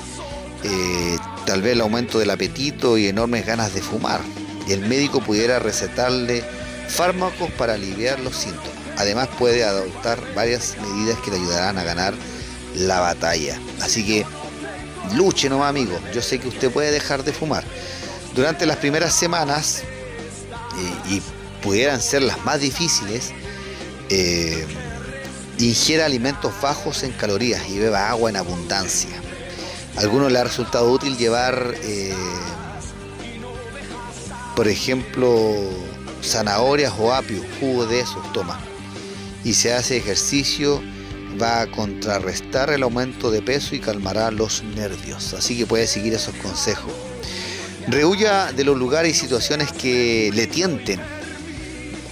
eh, 0.62 1.18
tal 1.44 1.60
vez 1.60 1.72
el 1.72 1.82
aumento 1.82 2.18
del 2.18 2.30
apetito 2.30 2.96
y 2.96 3.08
enormes 3.08 3.44
ganas 3.44 3.74
de 3.74 3.82
fumar. 3.82 4.22
Y 4.66 4.72
el 4.72 4.80
médico 4.80 5.20
pudiera 5.20 5.58
recetarle 5.58 6.42
fármacos 6.88 7.50
para 7.52 7.74
aliviar 7.74 8.18
los 8.20 8.34
síntomas. 8.34 8.70
Además 8.96 9.28
puede 9.38 9.62
adoptar 9.62 10.18
varias 10.34 10.74
medidas 10.80 11.18
que 11.18 11.32
le 11.32 11.36
ayudarán 11.36 11.76
a 11.76 11.84
ganar 11.84 12.14
la 12.74 13.00
batalla. 13.00 13.58
Así 13.80 14.04
que 14.04 14.26
luche 15.14 15.48
nomás 15.48 15.70
amigo, 15.70 15.98
yo 16.12 16.22
sé 16.22 16.38
que 16.38 16.48
usted 16.48 16.70
puede 16.70 16.90
dejar 16.90 17.24
de 17.24 17.32
fumar. 17.32 17.64
Durante 18.34 18.66
las 18.66 18.78
primeras 18.78 19.14
semanas, 19.14 19.82
y 21.08 21.22
pudieran 21.62 22.00
ser 22.00 22.22
las 22.22 22.44
más 22.44 22.60
difíciles, 22.60 23.32
eh, 24.08 24.66
ingiera 25.58 26.04
alimentos 26.04 26.52
bajos 26.60 27.02
en 27.02 27.12
calorías 27.12 27.68
y 27.68 27.78
beba 27.78 28.10
agua 28.10 28.30
en 28.30 28.36
abundancia. 28.36 29.10
A 29.96 30.00
algunos 30.00 30.32
le 30.32 30.38
ha 30.38 30.44
resultado 30.44 30.90
útil 30.90 31.16
llevar, 31.16 31.74
eh, 31.82 32.14
por 34.56 34.68
ejemplo, 34.68 35.54
zanahorias 36.22 36.92
o 36.98 37.12
apio, 37.14 37.42
jugo 37.60 37.86
de 37.86 38.00
esos, 38.00 38.32
toma. 38.32 38.58
Y 39.44 39.54
se 39.54 39.72
hace 39.72 39.96
ejercicio, 39.96 40.82
va 41.40 41.62
a 41.62 41.66
contrarrestar 41.70 42.70
el 42.70 42.82
aumento 42.82 43.30
de 43.30 43.42
peso 43.42 43.74
y 43.74 43.80
calmará 43.80 44.30
los 44.30 44.62
nervios. 44.62 45.34
Así 45.34 45.56
que 45.56 45.66
puede 45.66 45.86
seguir 45.86 46.14
esos 46.14 46.34
consejos. 46.36 46.92
Rehuya 47.88 48.52
de 48.52 48.64
los 48.64 48.76
lugares 48.76 49.16
y 49.16 49.20
situaciones 49.20 49.72
que 49.72 50.30
le 50.34 50.46
tienten. 50.46 51.00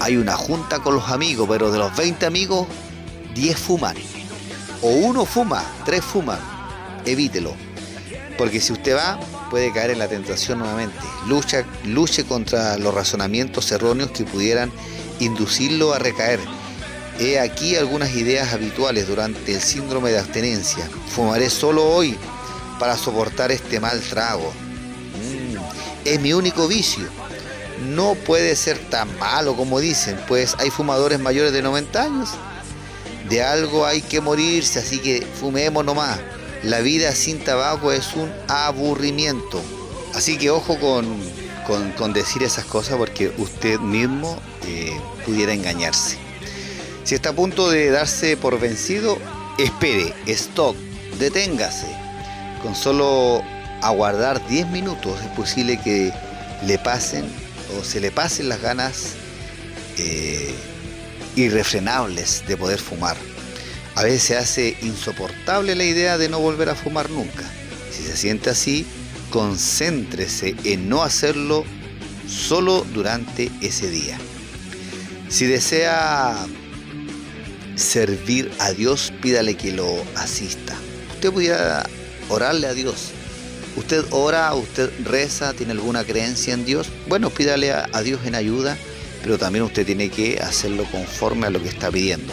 Hay 0.01 0.17
una 0.17 0.37
junta 0.37 0.81
con 0.81 0.95
los 0.95 1.09
amigos, 1.09 1.49
pero 1.49 1.71
de 1.71 1.79
los 1.79 1.97
20 1.97 2.27
amigos, 2.27 2.67
10 3.35 3.57
fuman. 3.57 3.97
O 4.83 4.91
uno 4.91 5.25
fuma, 5.25 5.65
tres 5.85 6.05
fuman. 6.05 6.41
Evítelo. 7.07 7.55
Porque 8.37 8.61
si 8.61 8.73
usted 8.73 8.97
va, 8.97 9.19
puede 9.51 9.73
caer 9.73 9.91
en 9.91 10.01
la 10.01 10.09
tentación 10.09 10.59
nuevamente. 10.59 10.99
Lucha, 11.27 11.65
luche 11.85 12.25
contra 12.25 12.77
los 12.79 12.93
razonamientos 12.93 13.71
erróneos 13.71 14.11
que 14.11 14.25
pudieran 14.25 14.73
inducirlo 15.21 15.95
a 15.95 15.99
recaer. 15.99 16.41
He 17.19 17.39
aquí 17.39 17.77
algunas 17.77 18.15
ideas 18.15 18.53
habituales 18.53 19.07
durante 19.07 19.55
el 19.55 19.61
síndrome 19.61 20.11
de 20.11 20.19
abstenencia. 20.19 20.89
Fumaré 21.15 21.51
solo 21.51 21.85
hoy 21.85 22.17
para 22.79 22.97
soportar 22.97 23.53
este 23.53 23.81
mal 23.81 24.01
trago. 24.01 24.51
Mm, 24.51 25.57
es 26.05 26.21
mi 26.21 26.33
único 26.33 26.67
vicio. 26.67 27.05
No 27.89 28.15
puede 28.15 28.57
ser 28.57 28.79
tan 28.79 29.17
malo 29.19 29.55
como 29.57 29.81
dicen, 29.81 30.19
pues 30.27 30.55
hay 30.59 30.71
fumadores 30.71 31.21
mayores 31.21 31.53
de 31.53 31.63
90 31.63 32.03
años. 32.03 32.31
De 33.29 33.43
algo 33.43 33.87
hay 33.87 34.03
que 34.03 34.21
morirse, 34.21 34.79
así 34.79 34.99
que 34.99 35.27
fumemos 35.41 35.85
nomás. 35.85 36.19
La 36.63 36.81
vida 36.81 37.13
sin 37.13 37.43
tabaco 37.43 37.93
es 37.93 38.15
un 38.15 38.33
aburrimiento. 38.49 39.61
Así 40.15 40.39
que 40.39 40.51
ojo 40.51 40.79
con, 40.79 42.13
decir 42.13 42.43
esas 42.43 42.65
cosas 42.65 42.97
porque 42.97 43.33
usted 43.39 43.81
mismo 43.81 44.39
eh, 44.67 44.99
pudiera 45.25 45.53
engañarse. 45.53 46.22
Si 47.05 47.15
está 47.15 47.31
a 47.31 47.33
punto 47.33 47.69
de 47.69 47.91
darse 47.91 48.37
por 48.37 48.61
vencido, 48.61 49.19
espere, 49.59 50.15
stop, 50.27 50.77
deténgase. 51.19 51.89
Con 52.63 52.77
solo 52.77 53.43
aguardar 53.83 54.47
10 54.47 54.69
minutos 54.69 55.21
es 55.21 55.29
posible 55.31 55.81
que 55.83 56.13
le 56.65 56.79
pasen 56.79 57.25
o 57.77 57.83
se 57.83 58.01
le 58.01 58.13
pasen 58.13 58.49
las 58.49 58.61
ganas 58.61 59.15
eh, 59.99 60.55
irrefrenables 61.35 62.45
de 62.47 62.57
poder 62.57 62.79
fumar. 62.79 63.17
A 63.97 64.05
veces 64.05 64.23
se 64.23 64.37
hace 64.37 64.77
insoportable 64.83 65.75
la 65.75 65.85
idea 65.85 66.19
de 66.19 66.29
no 66.29 66.39
volver 66.39 66.69
a 66.69 66.77
fumar 66.77 67.11
nunca. 67.11 67.45
Si 67.91 68.05
se 68.05 68.17
siente 68.17 68.51
así, 68.51 68.87
concéntrese 69.31 70.55
en 70.65 70.89
no 70.89 71.03
hacerlo 71.03 71.65
solo 72.29 72.87
durante 72.95 73.51
ese 73.61 73.91
día. 73.91 74.19
Si 75.29 75.47
desea 75.47 76.47
servir 77.77 78.51
a 78.59 78.73
Dios, 78.73 79.13
pídale 79.21 79.55
que 79.55 79.73
lo 79.73 80.05
asista. 80.17 80.75
Usted 81.15 81.33
pudiera 81.33 81.89
orarle 82.29 82.67
a 82.67 82.75
Dios. 82.75 83.11
Usted 83.77 84.05
ora, 84.11 84.53
usted 84.55 84.91
reza, 85.05 85.53
tiene 85.55 85.73
alguna 85.73 86.05
creencia 86.05 86.53
en 86.55 86.65
Dios. 86.65 86.89
Bueno, 87.07 87.31
pídale 87.31 87.73
a, 87.73 88.03
Dios 88.03 88.21
en 88.27 88.35
ayuda, 88.35 88.77
pero 89.23 89.39
también 89.39 89.65
usted 89.65 89.87
tiene 89.87 90.11
que 90.11 90.41
hacerlo 90.41 90.85
conforme 90.91 91.47
a 91.47 91.51
lo 91.51 91.63
que 91.63 91.69
está 91.69 91.91
pidiendo. 91.91 92.33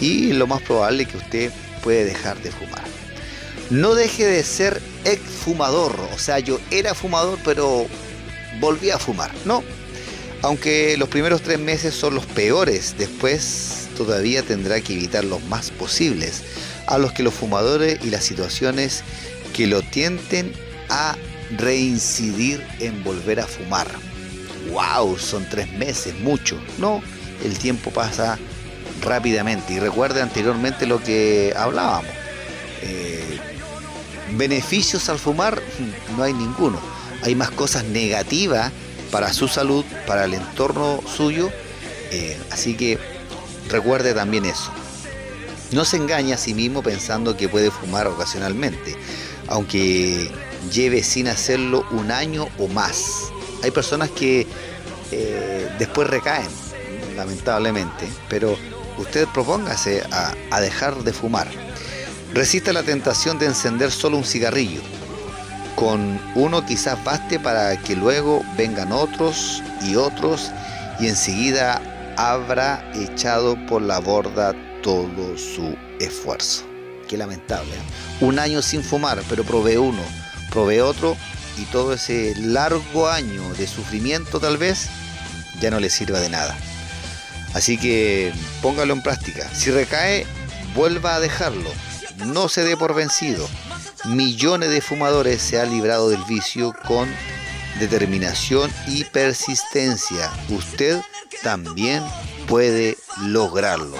Y 0.00 0.32
lo 0.32 0.46
más 0.46 0.62
probable 0.62 1.04
es 1.04 1.08
que 1.08 1.16
usted 1.16 1.52
puede 1.82 2.04
dejar 2.04 2.40
de 2.42 2.50
fumar. 2.50 2.84
No 3.70 3.94
deje 3.94 4.26
de 4.26 4.42
ser 4.44 4.80
ex 5.04 5.20
fumador. 5.22 5.98
O 6.14 6.18
sea, 6.18 6.38
yo 6.38 6.60
era 6.70 6.94
fumador, 6.94 7.38
pero 7.44 7.86
volví 8.60 8.90
a 8.90 8.98
fumar. 8.98 9.30
No. 9.44 9.62
Aunque 10.42 10.96
los 10.98 11.08
primeros 11.08 11.42
tres 11.42 11.58
meses 11.58 11.94
son 11.94 12.14
los 12.14 12.26
peores, 12.26 12.94
después 12.96 13.87
todavía 13.98 14.44
tendrá 14.44 14.80
que 14.80 14.94
evitar 14.94 15.24
los 15.24 15.42
más 15.46 15.72
posibles 15.72 16.44
a 16.86 16.98
los 16.98 17.12
que 17.12 17.24
los 17.24 17.34
fumadores 17.34 17.98
y 18.04 18.10
las 18.10 18.22
situaciones 18.22 19.02
que 19.52 19.66
lo 19.66 19.82
tienten 19.82 20.52
a 20.88 21.16
reincidir 21.56 22.64
en 22.78 23.02
volver 23.02 23.40
a 23.40 23.46
fumar. 23.46 23.88
¡Wow! 24.70 25.18
Son 25.18 25.44
tres 25.50 25.72
meses, 25.72 26.14
mucho. 26.20 26.56
No, 26.78 27.02
el 27.44 27.58
tiempo 27.58 27.90
pasa 27.90 28.38
rápidamente. 29.02 29.74
Y 29.74 29.80
recuerde 29.80 30.22
anteriormente 30.22 30.86
lo 30.86 31.02
que 31.02 31.52
hablábamos. 31.56 32.12
Eh, 32.82 33.40
beneficios 34.36 35.08
al 35.08 35.18
fumar 35.18 35.60
no 36.16 36.22
hay 36.22 36.34
ninguno. 36.34 36.80
Hay 37.24 37.34
más 37.34 37.50
cosas 37.50 37.82
negativas 37.82 38.70
para 39.10 39.32
su 39.32 39.48
salud, 39.48 39.84
para 40.06 40.26
el 40.26 40.34
entorno 40.34 41.02
suyo. 41.16 41.50
Eh, 42.12 42.38
así 42.50 42.74
que 42.74 43.17
Recuerde 43.68 44.14
también 44.14 44.44
eso. 44.44 44.70
No 45.72 45.84
se 45.84 45.98
engaña 45.98 46.36
a 46.36 46.38
sí 46.38 46.54
mismo 46.54 46.82
pensando 46.82 47.36
que 47.36 47.48
puede 47.48 47.70
fumar 47.70 48.06
ocasionalmente, 48.06 48.96
aunque 49.48 50.30
lleve 50.72 51.02
sin 51.02 51.28
hacerlo 51.28 51.84
un 51.90 52.10
año 52.10 52.48
o 52.58 52.68
más. 52.68 53.30
Hay 53.62 53.70
personas 53.70 54.10
que 54.10 54.46
eh, 55.12 55.68
después 55.78 56.08
recaen, 56.08 56.48
lamentablemente, 57.16 58.08
pero 58.30 58.56
usted 58.96 59.28
propóngase 59.34 60.02
a, 60.10 60.34
a 60.50 60.60
dejar 60.60 60.96
de 61.04 61.12
fumar. 61.12 61.48
Resista 62.32 62.72
la 62.72 62.82
tentación 62.82 63.38
de 63.38 63.46
encender 63.46 63.90
solo 63.90 64.16
un 64.16 64.24
cigarrillo. 64.24 64.80
Con 65.76 66.20
uno 66.34 66.64
quizás 66.64 67.02
baste 67.04 67.38
para 67.38 67.76
que 67.82 67.94
luego 67.94 68.42
vengan 68.56 68.92
otros 68.92 69.62
y 69.82 69.96
otros 69.96 70.50
y 70.98 71.06
enseguida 71.06 71.80
habrá 72.18 72.90
echado 72.96 73.56
por 73.66 73.80
la 73.80 74.00
borda 74.00 74.52
todo 74.82 75.38
su 75.38 75.76
esfuerzo. 76.00 76.64
Qué 77.08 77.16
lamentable. 77.16 77.72
¿eh? 77.72 78.24
Un 78.24 78.40
año 78.40 78.60
sin 78.60 78.82
fumar, 78.82 79.22
pero 79.28 79.44
probé 79.44 79.78
uno, 79.78 80.02
probé 80.50 80.82
otro 80.82 81.16
y 81.56 81.62
todo 81.66 81.94
ese 81.94 82.34
largo 82.36 83.08
año 83.08 83.42
de 83.54 83.68
sufrimiento 83.68 84.40
tal 84.40 84.58
vez 84.58 84.88
ya 85.60 85.70
no 85.70 85.78
le 85.78 85.90
sirva 85.90 86.18
de 86.18 86.28
nada. 86.28 86.58
Así 87.54 87.78
que 87.78 88.32
póngalo 88.62 88.94
en 88.94 89.02
práctica. 89.02 89.48
Si 89.54 89.70
recae, 89.70 90.26
vuelva 90.74 91.14
a 91.14 91.20
dejarlo. 91.20 91.70
No 92.26 92.48
se 92.48 92.64
dé 92.64 92.76
por 92.76 92.94
vencido. 92.94 93.48
Millones 94.04 94.70
de 94.70 94.80
fumadores 94.80 95.40
se 95.40 95.60
han 95.60 95.70
librado 95.70 96.10
del 96.10 96.24
vicio 96.24 96.74
con 96.84 97.08
determinación 97.78 98.70
y 98.86 99.04
persistencia. 99.04 100.30
Usted 100.48 101.00
también 101.42 102.02
puede 102.46 102.96
lograrlo. 103.22 103.96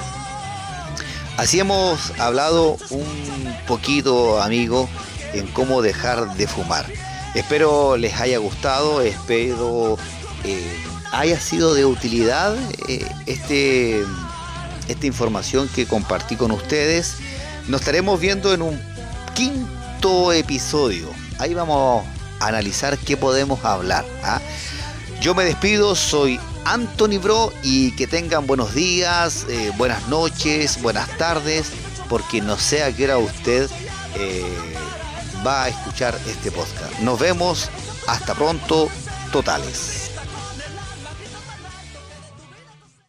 Así 1.37 1.61
hemos 1.61 2.19
hablado 2.19 2.77
un 2.91 3.57
poquito, 3.67 4.43
amigo, 4.43 4.89
en 5.33 5.47
cómo 5.49 5.83
dejar 5.83 6.37
de 6.37 6.47
fumar. 6.47 6.85
Espero 7.35 7.97
les 7.97 8.15
haya 8.21 8.39
gustado, 8.39 9.03
espero 9.03 9.97
eh, 10.45 10.83
haya 11.13 11.39
sido 11.39 11.75
de 11.75 11.85
utilidad 11.85 12.57
eh, 12.89 13.07
este, 13.27 14.03
esta 14.89 15.07
información 15.07 15.69
que 15.69 15.87
compartí 15.87 16.37
con 16.37 16.51
ustedes. 16.51 17.17
Nos 17.69 17.83
estaremos 17.83 18.19
viendo 18.19 18.53
en 18.53 18.63
un 18.63 18.81
quinto 19.35 20.33
episodio. 20.33 21.09
Ahí 21.39 21.55
vamos 21.55 22.05
analizar 22.41 22.99
qué 22.99 23.17
podemos 23.17 23.65
hablar. 23.65 24.05
¿ah? 24.23 24.41
Yo 25.21 25.35
me 25.35 25.45
despido, 25.45 25.95
soy 25.95 26.39
Anthony 26.65 27.19
Bro 27.21 27.53
y 27.63 27.93
que 27.93 28.07
tengan 28.07 28.47
buenos 28.47 28.75
días, 28.75 29.47
eh, 29.49 29.73
buenas 29.77 30.07
noches, 30.09 30.81
buenas 30.83 31.09
tardes, 31.17 31.73
porque 32.09 32.41
no 32.41 32.57
sé 32.57 32.83
a 32.83 32.93
qué 32.95 33.05
hora 33.05 33.19
usted 33.19 33.69
eh, 34.15 34.45
va 35.47 35.65
a 35.65 35.69
escuchar 35.69 36.19
este 36.27 36.51
podcast. 36.51 36.99
Nos 37.01 37.19
vemos, 37.19 37.71
hasta 38.07 38.35
pronto, 38.35 38.89
totales. 39.33 40.08